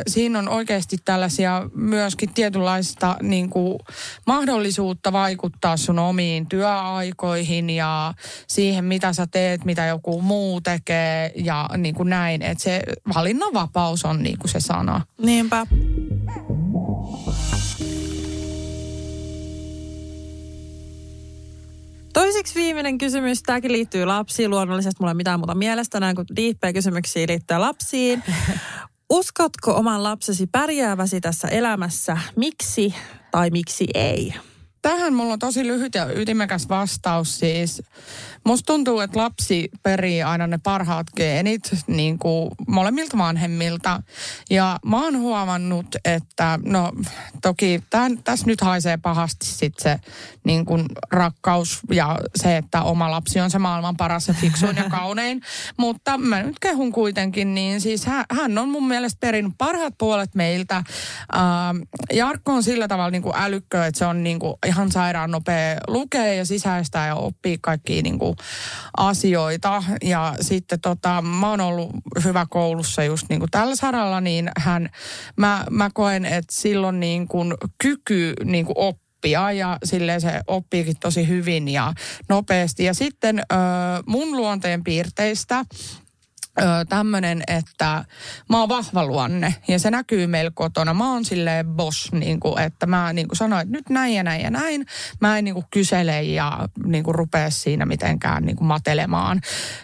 siinä 0.08 0.39
on 0.39 0.49
oikeasti 0.49 0.97
tällaisia 1.06 1.70
myöskin 1.76 2.34
tietynlaista 2.34 3.18
niin 3.22 3.49
kuin, 3.49 3.80
mahdollisuutta 4.28 5.12
vaikuttaa 5.12 5.78
sun 5.78 5.99
omiin 5.99 6.49
työaikoihin 6.49 7.70
ja 7.70 8.14
siihen, 8.47 8.86
mitä 8.86 9.14
sä 9.14 9.28
teet, 9.28 9.66
mitä 9.66 9.86
joku 9.86 10.22
muu 10.22 10.62
tekee 10.62 11.32
ja 11.36 11.70
niin 11.78 11.95
kuin 11.95 12.10
näin. 12.10 12.41
Että 12.41 12.64
se 12.64 12.82
valinnanvapaus 13.16 14.06
on 14.06 14.24
niin 14.24 14.38
kuin 14.38 14.49
se 14.49 14.60
sana. 14.60 15.02
Niinpä. 15.22 15.68
Toiseksi 22.14 22.56
viimeinen 22.56 22.97
kysymys, 22.97 23.43
tämäkin 23.43 23.72
liittyy 23.72 24.06
lapsiin. 24.06 24.49
Luonnollisesti 24.49 24.97
mulla 24.99 25.12
ei 25.12 25.16
mitään 25.16 25.39
muuta 25.39 25.56
mielestä 25.56 25.99
näin 25.99 26.16
diippejä 26.36 26.74
kysymyksiä 26.74 27.28
liittyy 27.28 27.58
lapsiin. 27.58 28.24
Uskotko 29.12 29.76
oman 29.76 30.03
lapsesi 30.03 30.47
pärjääväsi 30.47 31.22
tässä 31.22 31.47
elämässä? 31.47 32.18
Miksi 32.36 32.95
tai 33.32 33.49
miksi 33.49 33.88
ei? 33.93 34.34
tähän 34.82 35.14
mulla 35.14 35.34
on 35.34 35.39
tosi 35.39 35.68
lyhyt 35.68 35.95
ja 35.95 36.20
ytimekäs 36.20 36.70
vastaus 36.70 37.39
siis. 37.39 37.84
Musta 38.46 38.74
tuntuu, 38.74 39.00
että 39.00 39.20
lapsi 39.20 39.70
perii 39.84 40.24
aina 40.24 40.48
ne 40.48 40.60
parhaat 40.64 41.08
geenit 41.18 41.62
niin 41.88 42.20
kuin 42.20 42.52
molemmilta 42.68 43.18
vanhemmilta. 43.18 44.02
Ja 44.50 44.80
mä 44.86 45.04
oon 45.04 45.20
huomannut, 45.20 45.86
että 46.06 46.60
no 46.66 46.92
toki 47.42 47.84
tämän, 47.89 48.24
tässä 48.24 48.46
nyt 48.46 48.62
haisee 48.62 48.98
pahasti 48.98 49.46
sit 49.46 49.74
se 49.80 50.00
niin 50.44 50.66
kuin 50.66 50.86
rakkaus 51.12 51.80
ja 51.92 52.20
se, 52.36 52.58
että 52.58 52.84
oma 52.84 53.12
lapsi 53.12 53.39
on 53.39 53.52
se 53.52 53.60
maailman 53.60 53.98
paras 53.98 54.28
ja 54.28 54.34
fiksuin 54.34 54.78
ja 54.78 54.89
kaunein. 55.00 55.42
Mutta 55.78 56.18
mä 56.18 56.44
nyt 56.44 56.60
kehun 56.60 56.92
kuitenkin, 56.92 57.56
niin 57.56 57.82
siis 57.82 58.06
hän, 58.06 58.26
hän 58.32 58.58
on 58.58 58.70
mun 58.70 58.88
mielestä 58.88 59.18
perinnyt 59.20 59.54
parhaat 59.58 59.94
puolet 59.98 60.36
meiltä. 60.36 60.76
Äh, 60.76 60.84
Jarkko 62.14 62.54
on 62.54 62.64
sillä 62.64 62.88
tavalla 62.88 63.12
niin 63.12 63.22
kuin 63.22 63.36
älykkö, 63.36 63.86
että 63.86 64.00
se 64.00 64.06
on 64.06 64.24
niin 64.24 64.39
kuin 64.39 64.54
ihan 64.66 64.92
sairaan 64.92 65.32
nopea 65.32 65.78
lukea 65.88 66.34
ja 66.34 66.46
sisäistää 66.46 67.08
ja 67.08 67.16
oppii 67.16 67.58
kaikkia 67.62 68.02
niin 68.02 68.20
kuin 68.20 68.30
asioita. 68.97 69.84
Ja 70.03 70.36
sitten 70.41 70.82
tota, 70.82 71.21
mä 71.21 71.49
oon 71.49 71.61
ollut 71.61 71.89
hyvä 72.23 72.45
koulussa 72.49 73.03
just 73.03 73.25
niin 73.29 73.39
kuin 73.39 73.51
tällä 73.51 73.75
saralla, 73.75 74.21
niin 74.21 74.51
hän, 74.59 74.89
mä, 75.38 75.65
mä 75.69 75.89
koen, 75.93 76.25
että 76.25 76.55
silloin 76.55 76.99
niin 76.99 77.27
kuin 77.27 77.53
kyky 77.82 78.34
niin 78.43 78.65
kuin 78.65 78.77
oppia 78.77 79.51
ja 79.51 79.77
silleen 79.84 80.21
se 80.21 80.41
oppiikin 80.47 80.95
tosi 80.99 81.27
hyvin 81.27 81.67
ja 81.67 81.93
nopeasti. 82.29 82.84
Ja 82.84 82.93
sitten 82.93 83.41
mun 84.05 84.38
luonteen 84.38 84.84
piirteistä 84.84 85.65
tämmöinen, 86.89 87.43
että 87.47 88.06
mä 88.49 88.60
oon 88.60 88.70
vahva 88.70 89.06
luonne 89.06 89.56
ja 89.68 89.80
se 89.80 89.91
näkyy 89.91 90.28
meillä 90.28 90.52
kotona. 90.54 90.93
Mä 90.93 91.12
oon 91.14 91.26
silleen 91.26 91.66
boss, 91.66 92.12
niin 92.12 92.39
kuin, 92.39 92.60
että 92.60 92.86
mä 92.86 93.14
niin 93.14 93.28
kuin 93.28 93.38
sanoin, 93.38 93.62
että 93.62 93.72
nyt 93.72 93.89
näin 93.89 94.14
ja 94.14 94.24
näin 94.24 94.41
ja 94.41 94.49
näin. 94.49 94.86
Mä 95.22 95.38
en 95.38 95.43
niin 95.43 95.54
kuin 95.54 95.66
kysele 95.72 96.24
ja 96.24 96.70
niin 96.86 97.04
kuin 97.04 97.16
rupea 97.16 97.49
siinä 97.49 97.86
mitenkään 97.86 98.45
niin 98.45 98.56
kuin 98.56 98.68
matelemaan. 98.68 99.41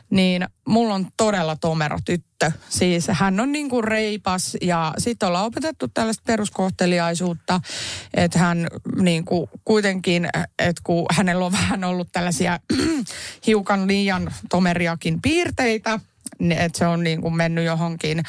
Niin 0.09 0.47
mulla 0.68 0.93
on 0.93 1.07
todella 1.18 1.55
tomero 1.55 1.97
tyttö. 2.05 2.51
Siis 2.70 3.07
hän 3.11 3.39
on 3.39 3.51
niin 3.51 3.70
kuin 3.70 3.84
reipas 3.84 4.57
ja 4.61 4.93
sitten 4.97 5.28
ollaan 5.28 5.45
opetettu 5.45 5.88
tällaista 5.88 6.24
peruskohteliaisuutta, 6.28 7.61
että 8.13 8.39
hän 8.39 8.68
niin 9.01 9.26
kuin 9.26 9.49
kuitenkin, 9.65 10.30
että 10.59 10.82
kun 10.84 11.05
hänellä 11.11 11.45
on 11.45 11.51
vähän 11.51 11.84
ollut 11.84 12.07
tällaisia 12.11 12.59
hiukan 13.47 13.88
liian 13.88 14.34
tomeriakin 14.49 15.22
piirteitä, 15.22 15.99
että 16.51 16.77
se 16.77 16.88
on 16.88 17.03
niin 17.03 17.21
kuin 17.21 17.35
mennyt 17.35 17.65
johonkin 17.65 18.23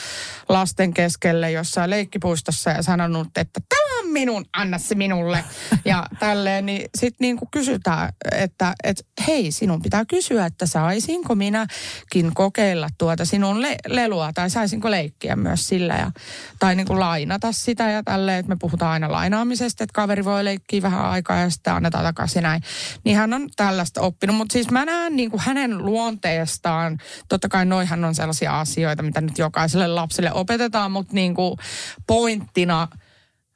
lasten 0.48 0.94
keskelle 0.94 1.50
jossain 1.50 1.90
leikkipuistossa 1.90 2.70
ja 2.70 2.82
sanonut, 2.82 3.28
että 3.38 3.60
tämä 3.68 3.87
minun, 4.08 4.44
anna 4.52 4.78
se 4.78 4.94
minulle. 4.94 5.44
Ja 5.84 6.06
tälleen, 6.20 6.66
niin 6.66 6.90
sitten 6.94 7.16
niin 7.20 7.36
kuin 7.36 7.48
kysytään, 7.50 8.12
että, 8.32 8.74
että 8.84 9.04
hei, 9.26 9.52
sinun 9.52 9.82
pitää 9.82 10.04
kysyä, 10.04 10.46
että 10.46 10.66
saisinko 10.66 11.34
minäkin 11.34 12.34
kokeilla 12.34 12.88
tuota 12.98 13.24
sinun 13.24 13.62
le- 13.62 13.76
lelua 13.86 14.32
tai 14.32 14.50
saisinko 14.50 14.90
leikkiä 14.90 15.36
myös 15.36 15.68
sillä 15.68 15.94
ja, 15.94 16.10
tai 16.58 16.74
niin 16.74 16.86
kuin 16.86 17.00
lainata 17.00 17.52
sitä 17.52 17.90
ja 17.90 18.02
tälleen, 18.02 18.38
että 18.38 18.48
me 18.48 18.56
puhutaan 18.60 18.92
aina 18.92 19.12
lainaamisesta, 19.12 19.84
että 19.84 19.94
kaveri 19.94 20.24
voi 20.24 20.44
leikkiä 20.44 20.82
vähän 20.82 21.04
aikaa 21.04 21.38
ja 21.38 21.50
sitten 21.50 21.72
annetaan 21.72 22.04
takaisin 22.04 22.42
näin. 22.42 22.62
Niin 23.04 23.16
hän 23.16 23.34
on 23.34 23.48
tällaista 23.56 24.00
oppinut, 24.00 24.36
mutta 24.36 24.52
siis 24.52 24.70
mä 24.70 24.84
näen 24.84 25.16
niin 25.16 25.30
kuin 25.30 25.40
hänen 25.40 25.78
luonteestaan, 25.78 26.98
totta 27.28 27.48
kai 27.48 27.66
noihan 27.66 28.04
on 28.04 28.14
sellaisia 28.14 28.60
asioita, 28.60 29.02
mitä 29.02 29.20
nyt 29.20 29.38
jokaiselle 29.38 29.88
lapselle 29.88 30.32
opetetaan, 30.32 30.92
mutta 30.92 31.14
niin 31.14 31.34
kuin 31.34 31.58
pointtina 32.06 32.88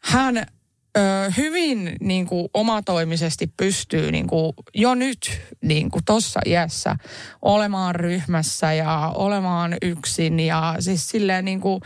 hän 0.05 0.37
ö, 0.37 1.01
hyvin 1.37 1.97
niin 2.01 2.27
kuin 2.27 2.49
omatoimisesti 2.55 3.47
pystyy 3.57 4.13
niin 4.13 4.27
kuin 4.27 4.53
jo 4.75 4.95
nyt 4.95 5.41
niin 5.63 5.91
kuin 5.91 6.05
tossa 6.05 6.41
iässä 6.47 6.97
olemaan 7.43 7.95
ryhmässä 7.95 8.73
ja 8.73 9.13
olemaan 9.15 9.77
yksin 9.83 10.41
ja 10.41 10.77
siis 10.81 11.09
silleen 11.09 11.45
niin 11.45 11.61
kuin 11.61 11.81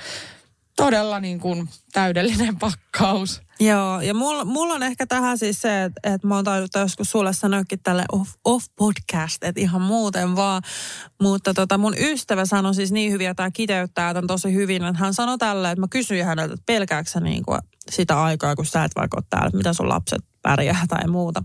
todella 0.77 1.21
niin 1.21 1.41
kuin 1.41 1.69
täydellinen 1.93 2.59
pakkaus. 2.67 3.43
Joo, 3.61 4.01
ja 4.01 4.15
mulla, 4.15 4.45
mulla 4.45 4.75
on 4.75 4.83
ehkä 4.83 5.07
tähän 5.07 5.39
siis 5.39 5.63
se, 5.63 5.85
että, 5.85 6.15
että 6.15 6.27
mä 6.27 6.35
oon 6.35 6.45
tainnut 6.45 6.71
joskus 6.75 7.11
sulle 7.11 7.33
sanoikin 7.33 7.81
tälle 7.83 8.05
off, 8.13 8.31
off 8.45 8.67
podcast, 8.77 9.45
että 9.45 9.61
ihan 9.61 9.83
muuten 9.83 10.37
vaan. 10.37 10.63
Mutta 11.23 11.55
tota 11.55 11.79
mun 11.79 11.95
ystävä 11.99 12.45
sanoi 12.47 12.75
siis 12.75 12.93
niin 12.93 13.13
hyvin, 13.13 13.25
ja 13.25 13.35
tämä 13.35 13.51
kiteyttää 13.51 14.15
tämän 14.15 14.27
tosi 14.27 14.55
hyvin, 14.55 14.85
että 14.85 14.99
hän 14.99 15.15
sanoi 15.15 15.39
tälle, 15.39 15.71
että 15.71 15.81
mä 15.81 15.87
kysyin 15.91 16.25
häneltä, 16.25 16.55
että 16.55 16.65
pelkääksä 16.67 17.21
niin 17.21 17.43
kuin 17.43 17.59
sitä 17.91 18.23
aikaa, 18.23 18.57
kun 18.57 18.67
sä 18.67 18.85
et 18.85 18.93
vaikka 18.97 19.17
ole 19.17 19.25
täällä, 19.31 19.57
mitä 19.57 19.73
sun 19.73 19.89
lapset 19.89 20.25
pärjää 20.43 20.85
tai 20.89 21.09
muuta. 21.09 21.43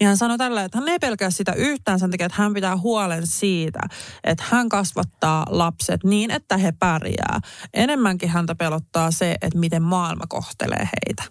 Niin 0.00 0.08
hän 0.08 0.16
sanoi 0.16 0.38
tällä, 0.38 0.64
että 0.64 0.78
hän 0.78 0.88
ei 0.88 0.98
pelkää 0.98 1.30
sitä 1.30 1.52
yhtään 1.52 1.98
sen 1.98 2.10
takia, 2.10 2.26
että 2.26 2.42
hän 2.42 2.54
pitää 2.54 2.76
huolen 2.76 3.26
siitä, 3.26 3.80
että 4.24 4.44
hän 4.50 4.68
kasvattaa 4.68 5.46
lapset 5.50 6.04
niin, 6.04 6.30
että 6.30 6.56
he 6.56 6.72
pärjää. 6.72 7.40
Enemmänkin 7.74 8.28
häntä 8.28 8.54
pelottaa 8.54 9.10
se, 9.10 9.36
että 9.42 9.58
miten 9.58 9.82
maailma 9.82 10.24
kohtelee 10.28 10.88
heitä. 10.92 11.22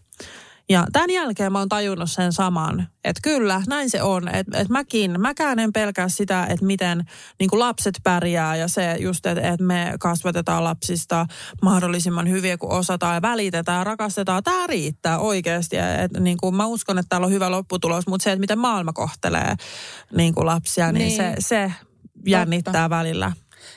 Ja 0.70 0.88
tämän 0.92 1.10
jälkeen 1.10 1.52
mä 1.52 1.60
oon 1.60 1.70
tajunnut 1.70 2.12
sen 2.12 2.34
saman, 2.34 2.88
että 3.04 3.20
kyllä, 3.24 3.62
näin 3.68 3.90
se 3.90 4.02
on. 4.02 4.28
Että 4.28 4.58
et 4.58 4.70
mäkin, 4.70 5.22
mäkään 5.22 5.60
en 5.60 5.74
pelkää 5.74 6.10
sitä, 6.10 6.46
että 6.50 6.66
miten 6.66 7.04
niin 7.40 7.50
lapset 7.54 7.96
pärjää 8.04 8.56
ja 8.56 8.68
se 8.68 8.96
just, 9.00 9.26
että 9.26 9.52
et 9.52 9.60
me 9.60 9.94
kasvatetaan 10.00 10.64
lapsista 10.64 11.26
mahdollisimman 11.62 12.30
hyviä 12.30 12.58
kuin 12.58 12.72
osataan 12.72 13.16
ja 13.16 13.22
välitetään, 13.22 13.86
rakastetaan. 13.86 14.44
Tämä 14.44 14.68
riittää 14.68 15.20
oikeasti. 15.20 15.78
Et, 15.78 16.12
niin 16.20 16.38
kuin, 16.38 16.56
mä 16.56 16.66
uskon, 16.66 16.98
että 17.00 17.10
täällä 17.10 17.26
on 17.26 17.34
hyvä 17.34 17.52
lopputulos, 17.52 18.08
mutta 18.08 18.24
se, 18.24 18.32
että 18.32 18.40
miten 18.40 18.60
maailma 18.60 18.94
kohtelee 18.94 19.56
niin 20.16 20.34
kuin 20.34 20.46
lapsia, 20.46 20.92
niin, 20.92 21.08
niin 21.08 21.18
se, 21.18 21.36
se 21.40 21.74
jännittää 22.26 22.74
Totta. 22.74 22.90
välillä. 22.90 23.32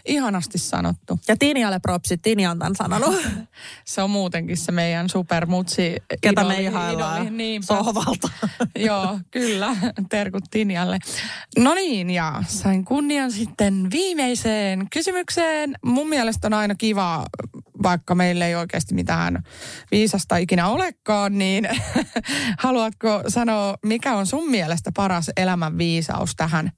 Ihanasti 0.06 0.58
sanottu. 0.58 1.20
Ja 1.28 1.36
Tinialle 1.36 1.78
propsit, 1.78 2.22
Tini 2.22 2.46
on 2.46 2.58
tämän 2.58 2.76
sanonut. 2.76 3.16
se 3.84 4.02
on 4.02 4.10
muutenkin 4.10 4.56
se 4.56 4.72
meidän 4.72 5.08
supermutsi. 5.08 5.96
Ketä 6.20 6.40
idoli, 6.40 6.56
me 6.56 6.62
ihaillaan 6.62 7.26
idoli, 7.26 7.62
sohvalta. 7.62 8.28
Joo, 8.86 9.20
kyllä. 9.30 9.76
Terkut 10.08 10.44
Tinialle. 10.50 10.98
No 11.58 11.74
niin, 11.74 12.10
ja 12.10 12.42
sain 12.46 12.84
kunnian 12.84 13.32
sitten 13.32 13.88
viimeiseen 13.92 14.86
kysymykseen. 14.92 15.74
Mun 15.84 16.08
mielestä 16.08 16.46
on 16.46 16.54
aina 16.54 16.74
kiva, 16.74 17.24
vaikka 17.82 18.14
meillä 18.14 18.46
ei 18.46 18.54
oikeasti 18.54 18.94
mitään 18.94 19.42
viisasta 19.90 20.36
ikinä 20.36 20.68
olekaan, 20.68 21.38
niin 21.38 21.68
haluatko 22.58 23.22
sanoa, 23.28 23.76
mikä 23.82 24.16
on 24.16 24.26
sun 24.26 24.50
mielestä 24.50 24.90
paras 24.96 25.30
elämän 25.36 25.78
viisaus 25.78 26.36
tähän 26.36 26.72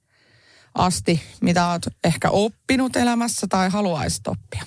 asti, 0.75 1.23
mitä 1.41 1.69
oot 1.69 1.81
ehkä 2.03 2.29
oppinut 2.29 2.95
elämässä 2.95 3.47
tai 3.49 3.69
haluaisit 3.69 4.27
oppia? 4.27 4.63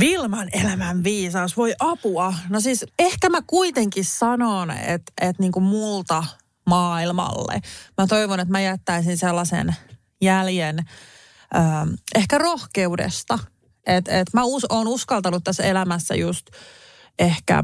Vilman 0.00 0.48
elämän 0.52 1.04
viisaus, 1.04 1.56
voi 1.56 1.74
apua. 1.80 2.34
No 2.48 2.60
siis 2.60 2.84
ehkä 2.98 3.28
mä 3.28 3.38
kuitenkin 3.46 4.04
sanon, 4.04 4.70
että, 4.70 5.12
että 5.20 5.42
niin 5.42 5.52
kuin 5.52 5.62
multa 5.62 6.24
maailmalle. 6.66 7.60
Mä 7.98 8.06
toivon, 8.06 8.40
että 8.40 8.52
mä 8.52 8.60
jättäisin 8.60 9.18
sellaisen 9.18 9.76
jäljen 10.20 10.78
ähm, 11.56 11.88
ehkä 12.14 12.38
rohkeudesta. 12.38 13.38
Että 13.86 14.20
et 14.20 14.26
mä 14.32 14.44
us, 14.44 14.66
oon 14.68 14.88
uskaltanut 14.88 15.44
tässä 15.44 15.62
elämässä 15.62 16.14
just 16.14 16.46
ehkä 17.18 17.62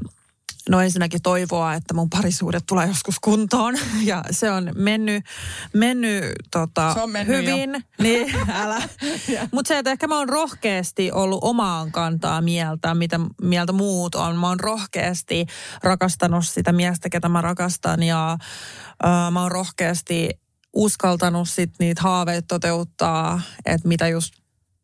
No 0.69 0.81
ensinnäkin 0.81 1.23
toivoa, 1.23 1.75
että 1.75 1.95
mun 1.95 2.11
parisuudet 2.11 2.65
tulee 2.67 2.87
joskus 2.87 3.19
kuntoon. 3.21 3.75
Ja 4.05 4.25
se 4.31 4.51
on 4.51 4.71
mennyt, 4.75 5.25
mennyt, 5.73 6.25
tota, 6.51 6.95
se 6.95 7.01
on 7.01 7.11
mennyt 7.11 7.37
hyvin. 7.37 7.71
Jo. 7.75 7.81
Niin, 8.03 8.35
älä. 8.51 8.83
Mutta 9.53 9.69
se, 9.69 9.79
että 9.79 9.91
ehkä 9.91 10.07
mä 10.07 10.19
oon 10.19 10.29
rohkeasti 10.29 11.13
ollut 11.13 11.39
omaan 11.43 11.93
kantaa 11.93 12.41
mieltä, 12.41 12.95
mitä 12.95 13.21
mieltä 13.43 13.73
muut 13.73 14.15
on. 14.15 14.37
Mä 14.37 14.49
oon 14.49 14.61
rohkeasti 14.61 15.47
rakastanut 15.83 16.47
sitä 16.47 16.73
miestä, 16.73 17.09
ketä 17.09 17.29
mä 17.29 17.41
rakastan. 17.41 18.03
Ja 18.03 18.33
äh, 18.33 19.33
mä 19.33 19.43
oon 19.43 19.53
rohkeasti 19.53 20.31
uskaltanut 20.73 21.49
sit 21.49 21.71
niitä 21.79 22.03
haaveita 22.03 22.47
toteuttaa, 22.47 23.41
että 23.67 23.89
mitä 23.89 24.09
just 24.09 24.40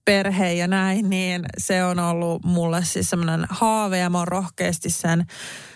perhe 0.07 0.53
ja 0.53 0.69
näin, 0.69 1.11
niin 1.11 1.45
se 1.59 1.85
on 1.85 1.99
ollut 1.99 2.45
mulle 2.45 2.85
siis 2.85 3.11
semmoinen 3.11 3.47
haave 3.51 3.99
ja 3.99 4.11
mä 4.11 4.19
oon 4.19 4.29
rohkeasti 4.29 4.91
sen 4.91 5.25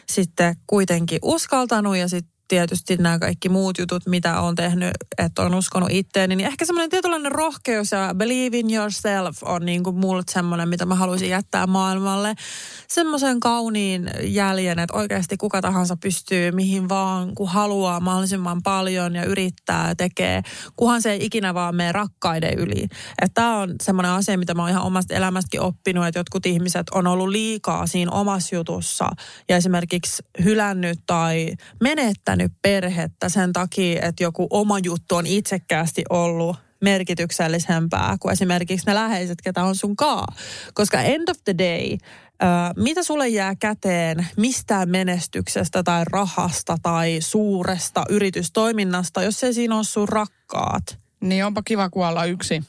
sitten 0.08 0.54
kuitenkin 0.66 1.18
uskaltanut 1.22 1.96
ja 1.96 2.08
sitten 2.08 2.39
tietysti 2.50 2.96
nämä 2.96 3.18
kaikki 3.18 3.48
muut 3.48 3.78
jutut, 3.78 4.06
mitä 4.06 4.40
on 4.40 4.54
tehnyt, 4.54 4.90
että 5.18 5.42
on 5.42 5.54
uskonut 5.54 5.88
itteeni, 5.90 6.36
niin 6.36 6.46
ehkä 6.46 6.64
semmoinen 6.64 6.90
tietynlainen 6.90 7.32
rohkeus 7.32 7.92
ja 7.92 8.14
believe 8.16 8.58
in 8.58 8.74
yourself 8.74 9.38
on 9.42 9.66
niin 9.66 9.82
kuin 9.82 9.96
mulle 9.96 10.22
semmoinen, 10.30 10.68
mitä 10.68 10.86
mä 10.86 10.94
haluaisin 10.94 11.28
jättää 11.28 11.66
maailmalle. 11.66 12.34
Semmoisen 12.88 13.40
kauniin 13.40 14.10
jäljen, 14.22 14.78
että 14.78 14.96
oikeasti 14.96 15.36
kuka 15.36 15.60
tahansa 15.60 15.96
pystyy 15.96 16.52
mihin 16.52 16.88
vaan, 16.88 17.34
kun 17.34 17.48
haluaa 17.48 18.00
mahdollisimman 18.00 18.62
paljon 18.62 19.14
ja 19.14 19.24
yrittää 19.24 19.88
ja 19.88 19.94
tekee, 19.96 20.42
kunhan 20.76 21.02
se 21.02 21.12
ei 21.12 21.24
ikinä 21.24 21.54
vaan 21.54 21.76
mene 21.76 21.92
rakkaiden 21.92 22.58
yli. 22.58 22.86
Tämä 23.34 23.58
on 23.58 23.74
semmoinen 23.82 24.12
asia, 24.12 24.38
mitä 24.38 24.54
mä 24.54 24.62
oon 24.62 24.70
ihan 24.70 24.82
omasta 24.82 25.14
elämästäkin 25.14 25.60
oppinut, 25.60 26.06
että 26.06 26.20
jotkut 26.20 26.46
ihmiset 26.46 26.90
on 26.90 27.06
ollut 27.06 27.28
liikaa 27.28 27.86
siinä 27.86 28.10
omassa 28.10 28.54
jutussa 28.54 29.08
ja 29.48 29.56
esimerkiksi 29.56 30.22
hylännyt 30.44 30.98
tai 31.06 31.54
menettänyt 31.80 32.39
pitänyt 32.40 32.62
perhettä 32.62 33.28
sen 33.28 33.52
takia, 33.52 34.02
että 34.02 34.22
joku 34.22 34.46
oma 34.50 34.78
juttu 34.78 35.16
on 35.16 35.26
itsekkäästi 35.26 36.04
ollut 36.10 36.56
merkityksellisempää 36.80 38.16
kuin 38.20 38.32
esimerkiksi 38.32 38.86
ne 38.86 38.94
läheiset, 38.94 39.38
ketä 39.42 39.64
on 39.64 39.76
sun 39.76 39.96
kaa. 39.96 40.26
Koska 40.74 41.00
end 41.00 41.28
of 41.28 41.36
the 41.44 41.54
day, 41.58 41.98
mitä 42.76 43.02
sulle 43.02 43.28
jää 43.28 43.54
käteen 43.54 44.26
mistään 44.36 44.88
menestyksestä 44.88 45.82
tai 45.82 46.04
rahasta 46.12 46.76
tai 46.82 47.16
suuresta 47.20 48.04
yritystoiminnasta, 48.08 49.22
jos 49.22 49.44
ei 49.44 49.54
siinä 49.54 49.76
ole 49.76 49.84
sun 49.84 50.08
rakkaat? 50.08 50.98
Niin 51.20 51.44
onpa 51.44 51.62
kiva 51.62 51.90
kuolla 51.90 52.24
yksi. 52.24 52.62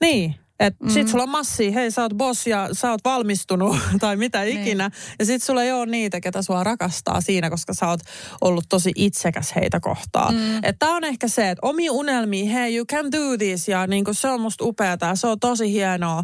Niin. 0.00 0.34
Et 0.60 0.74
mm. 0.82 0.90
sit 0.90 1.08
sulla 1.08 1.22
on 1.22 1.30
massi, 1.30 1.74
hei 1.74 1.90
sä 1.90 2.02
oot 2.02 2.14
boss 2.14 2.46
ja 2.46 2.68
sä 2.72 2.90
oot 2.90 3.00
valmistunut 3.04 3.76
tai 4.00 4.16
mitä 4.16 4.42
niin. 4.42 4.60
ikinä. 4.60 4.88
Niin. 4.88 5.16
Ja 5.18 5.24
sit 5.24 5.42
sulla 5.42 5.62
ei 5.62 5.72
ole 5.72 5.86
niitä, 5.86 6.20
ketä 6.20 6.42
sua 6.42 6.64
rakastaa 6.64 7.20
siinä, 7.20 7.50
koska 7.50 7.74
sä 7.74 7.88
oot 7.88 8.00
ollut 8.40 8.64
tosi 8.68 8.92
itsekäs 8.94 9.54
heitä 9.56 9.80
kohtaan. 9.80 10.34
Mm. 10.34 10.40
Että 10.62 10.88
on 10.88 11.04
ehkä 11.04 11.28
se, 11.28 11.50
että 11.50 11.66
omi 11.66 11.90
unelmi, 11.90 12.52
hei 12.52 12.76
you 12.76 12.86
can 12.86 13.12
do 13.12 13.36
this 13.38 13.68
ja 13.68 13.86
niinku 13.86 14.14
se 14.14 14.28
on 14.28 14.40
musta 14.40 14.64
upeata 14.64 15.16
se 15.16 15.26
on 15.26 15.40
tosi 15.40 15.72
hienoa, 15.72 16.22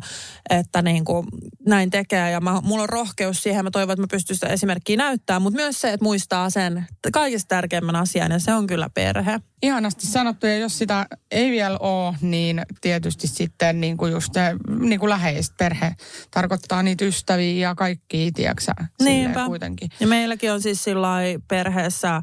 että 0.51 0.83
niinku 0.83 1.27
näin 1.67 1.91
tekee. 1.91 2.31
Ja 2.31 2.41
mä, 2.41 2.61
mulla 2.61 2.83
on 2.83 2.89
rohkeus 2.89 3.43
siihen, 3.43 3.65
mä 3.65 3.71
toivon, 3.71 3.93
että 3.93 4.03
mä 4.03 4.07
pystyn 4.11 4.37
sitä 4.37 4.47
esimerkkiä 4.47 4.97
näyttää, 4.97 5.41
mutta 5.41 5.57
myös 5.57 5.81
se, 5.81 5.93
että 5.93 6.05
muistaa 6.05 6.51
sen 6.51 6.87
kaikista 7.13 7.49
tärkeimmän 7.49 7.97
asian 7.97 8.33
ja 8.33 8.39
se 8.39 8.55
on 8.55 8.67
kyllä 8.67 8.91
perhe. 8.95 9.41
Ihanasti 9.63 10.07
sanottu 10.07 10.47
ja 10.47 10.57
jos 10.57 10.79
sitä 10.79 11.07
ei 11.31 11.51
vielä 11.51 11.79
ole, 11.79 12.17
niin 12.21 12.63
tietysti 12.81 13.27
sitten 13.27 13.81
niin 13.81 13.97
kuin 13.97 14.13
just 14.13 14.22
se 14.33 14.41
niin 14.79 15.01
kuin 15.01 15.11
läheistä 15.11 15.55
perhe 15.59 15.95
tarkoittaa 16.31 16.83
niitä 16.83 17.05
ystäviä 17.05 17.69
ja 17.69 17.75
kaikki, 17.75 18.33
tiedäksä, 18.35 18.73
Niinpä. 19.03 19.47
kuitenkin. 19.47 19.91
Ja 20.01 20.07
meilläkin 20.07 20.53
on 20.53 20.63
siis 20.63 20.85
sillä 20.85 21.19
perheessä 21.49 22.23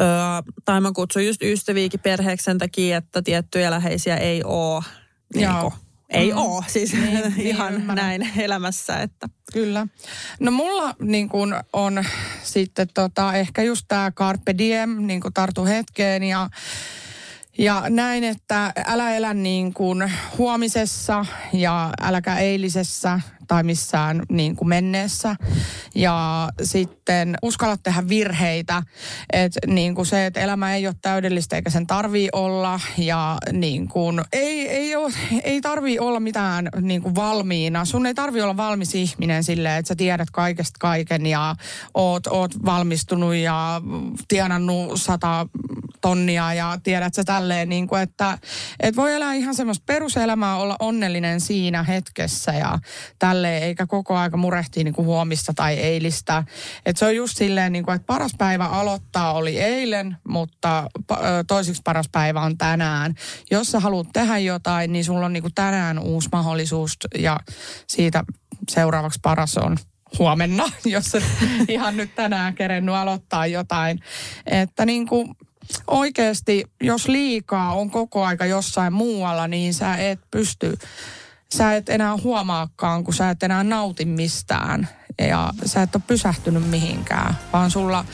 Öö, 0.00 0.06
tai 0.64 0.80
mä 0.80 0.92
kutsun 0.92 1.26
just 1.26 1.42
ystäviäkin 1.42 2.00
perheeksi 2.00 2.44
sen 2.44 2.58
takia, 2.58 2.96
että 2.96 3.22
tiettyjä 3.22 3.70
läheisiä 3.70 4.16
ei 4.16 4.44
ole. 4.44 4.84
Niin 5.34 5.44
Joo. 5.44 5.72
Ei 6.08 6.32
mm. 6.32 6.38
ole 6.38 6.64
siis 6.66 6.92
niin, 6.92 7.34
ihan 7.48 7.74
niin, 7.74 7.86
näin 7.86 8.30
elämässä. 8.36 8.96
Että. 8.96 9.28
Kyllä. 9.52 9.86
No 10.40 10.50
mulla 10.50 10.94
niin 11.00 11.28
kun 11.28 11.54
on 11.72 12.04
sitten 12.42 12.88
tota, 12.94 13.34
ehkä 13.34 13.62
just 13.62 13.84
tämä 13.88 14.10
Carpe 14.10 14.54
Diem, 14.58 14.90
niin 14.90 15.20
tartu 15.34 15.64
hetkeen 15.64 16.22
ja 16.22 16.50
ja 17.58 17.84
näin, 17.88 18.24
että 18.24 18.72
älä 18.86 19.14
elä 19.14 19.34
niin 19.34 19.74
kuin 19.74 20.12
huomisessa 20.38 21.26
ja 21.52 21.90
äläkä 22.02 22.36
eilisessä 22.36 23.20
tai 23.48 23.62
missään 23.62 24.22
niin 24.28 24.56
kuin 24.56 24.68
menneessä. 24.68 25.36
Ja 25.94 26.48
sitten 26.62 27.36
uskalla 27.42 27.76
tehdä 27.76 28.08
virheitä. 28.08 28.82
Että 29.32 29.60
niin 29.66 29.94
kuin 29.94 30.06
se, 30.06 30.26
että 30.26 30.40
elämä 30.40 30.74
ei 30.74 30.86
ole 30.86 30.94
täydellistä 31.02 31.56
eikä 31.56 31.70
sen 31.70 31.86
tarvii 31.86 32.28
olla. 32.32 32.80
Ja 32.98 33.38
niin 33.52 33.88
kuin, 33.88 34.20
ei, 34.32 34.68
ei, 34.68 34.96
ole, 34.96 35.12
ei 35.42 35.60
tarvii 35.60 35.98
olla 35.98 36.20
mitään 36.20 36.68
niin 36.80 37.02
kuin 37.02 37.14
valmiina. 37.14 37.84
Sun 37.84 38.06
ei 38.06 38.14
tarvii 38.14 38.42
olla 38.42 38.56
valmis 38.56 38.94
ihminen 38.94 39.44
silleen, 39.44 39.78
että 39.78 39.88
sä 39.88 39.96
tiedät 39.96 40.30
kaikesta 40.30 40.76
kaiken 40.80 41.26
ja 41.26 41.54
oot, 41.94 42.26
oot 42.26 42.64
valmistunut 42.64 43.34
ja 43.34 43.82
tienannut 44.28 45.00
sata 45.00 45.46
tonnia 46.00 46.54
ja 46.54 46.78
tiedät 46.82 47.14
sä 47.14 47.24
tälleen, 47.24 47.68
niin 47.68 47.88
kuin, 47.88 48.02
että 48.02 48.38
et 48.80 48.96
voi 48.96 49.14
elää 49.14 49.34
ihan 49.34 49.54
semmoista 49.54 49.84
peruselämää, 49.86 50.56
olla 50.56 50.76
onnellinen 50.78 51.40
siinä 51.40 51.82
hetkessä 51.82 52.52
ja 52.52 52.78
tälleen, 53.38 53.62
eikä 53.62 53.86
koko 53.86 54.16
aika 54.16 54.36
murehtia 54.36 54.84
niin 54.84 54.94
kuin 54.94 55.06
huomista 55.06 55.52
tai 55.56 55.74
eilistä. 55.74 56.44
Et 56.86 56.96
se 56.96 57.04
on 57.06 57.16
just 57.16 57.36
silleen, 57.36 57.72
niin 57.72 57.84
kuin, 57.84 57.94
että 57.94 58.06
paras 58.06 58.32
päivä 58.38 58.64
aloittaa 58.64 59.32
oli 59.32 59.60
eilen, 59.60 60.16
mutta 60.28 60.88
toisiksi 61.46 61.82
paras 61.84 62.08
päivä 62.12 62.40
on 62.40 62.58
tänään. 62.58 63.14
Jos 63.50 63.70
sä 63.70 63.80
haluat 63.80 64.06
tehdä 64.12 64.38
jotain, 64.38 64.92
niin 64.92 65.04
sulla 65.04 65.26
on 65.26 65.32
niin 65.32 65.42
kuin 65.42 65.54
tänään 65.54 65.98
uusi 65.98 66.28
mahdollisuus 66.32 66.96
ja 67.18 67.40
siitä 67.86 68.24
seuraavaksi 68.70 69.18
paras 69.22 69.56
on 69.56 69.76
huomenna, 70.18 70.64
jos 70.84 71.14
et 71.14 71.24
ihan 71.68 71.96
nyt 71.96 72.14
tänään 72.14 72.54
kerennyt 72.54 72.94
aloittaa 72.94 73.46
jotain. 73.46 74.00
Että 74.46 74.86
niin 74.86 75.06
kuin 75.06 75.36
oikeasti, 75.86 76.64
jos 76.80 77.08
liikaa 77.08 77.74
on 77.74 77.90
koko 77.90 78.24
aika 78.24 78.46
jossain 78.46 78.92
muualla, 78.92 79.48
niin 79.48 79.74
sä 79.74 79.94
et 79.96 80.20
pysty, 80.30 80.78
sä 81.54 81.76
et 81.76 81.88
enää 81.88 82.16
huomaakaan, 82.16 83.04
kun 83.04 83.14
sä 83.14 83.30
et 83.30 83.42
enää 83.42 83.64
nauti 83.64 84.04
mistään. 84.04 84.88
Ja 85.18 85.52
sä 85.64 85.82
et 85.82 85.94
ole 85.94 86.02
pysähtynyt 86.06 86.70
mihinkään, 86.70 87.38
vaan 87.52 87.70
sulla 87.70 88.04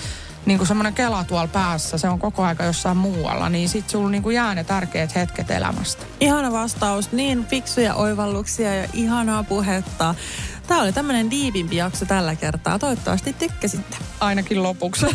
niin 0.46 0.58
kuin 0.58 0.68
semmoinen 0.68 0.94
kela 0.94 1.24
tuolla 1.24 1.46
päässä, 1.46 1.98
se 1.98 2.08
on 2.08 2.18
koko 2.18 2.42
aika 2.42 2.64
jossain 2.64 2.96
muualla, 2.96 3.48
niin 3.48 3.68
sit 3.68 3.90
sulla 3.90 4.10
niin 4.10 4.22
kuin 4.22 4.34
jää 4.34 4.54
ne 4.54 4.64
tärkeät 4.64 5.14
hetket 5.14 5.50
elämästä. 5.50 6.06
Ihana 6.20 6.52
vastaus, 6.52 7.12
niin 7.12 7.46
fiksuja 7.46 7.94
oivalluksia 7.94 8.74
ja 8.74 8.88
ihanaa 8.92 9.44
puhetta. 9.44 10.14
Tämä 10.66 10.82
oli 10.82 10.92
tämmöinen 10.92 11.30
diivimpi 11.30 11.76
jakso 11.76 12.04
tällä 12.06 12.36
kertaa. 12.36 12.78
Toivottavasti 12.78 13.32
tykkäsitte. 13.32 13.96
Ainakin 14.20 14.62
lopuksi. 14.62 15.06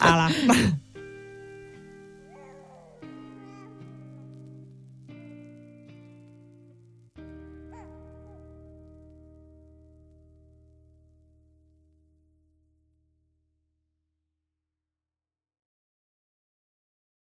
Älä. 0.00 0.30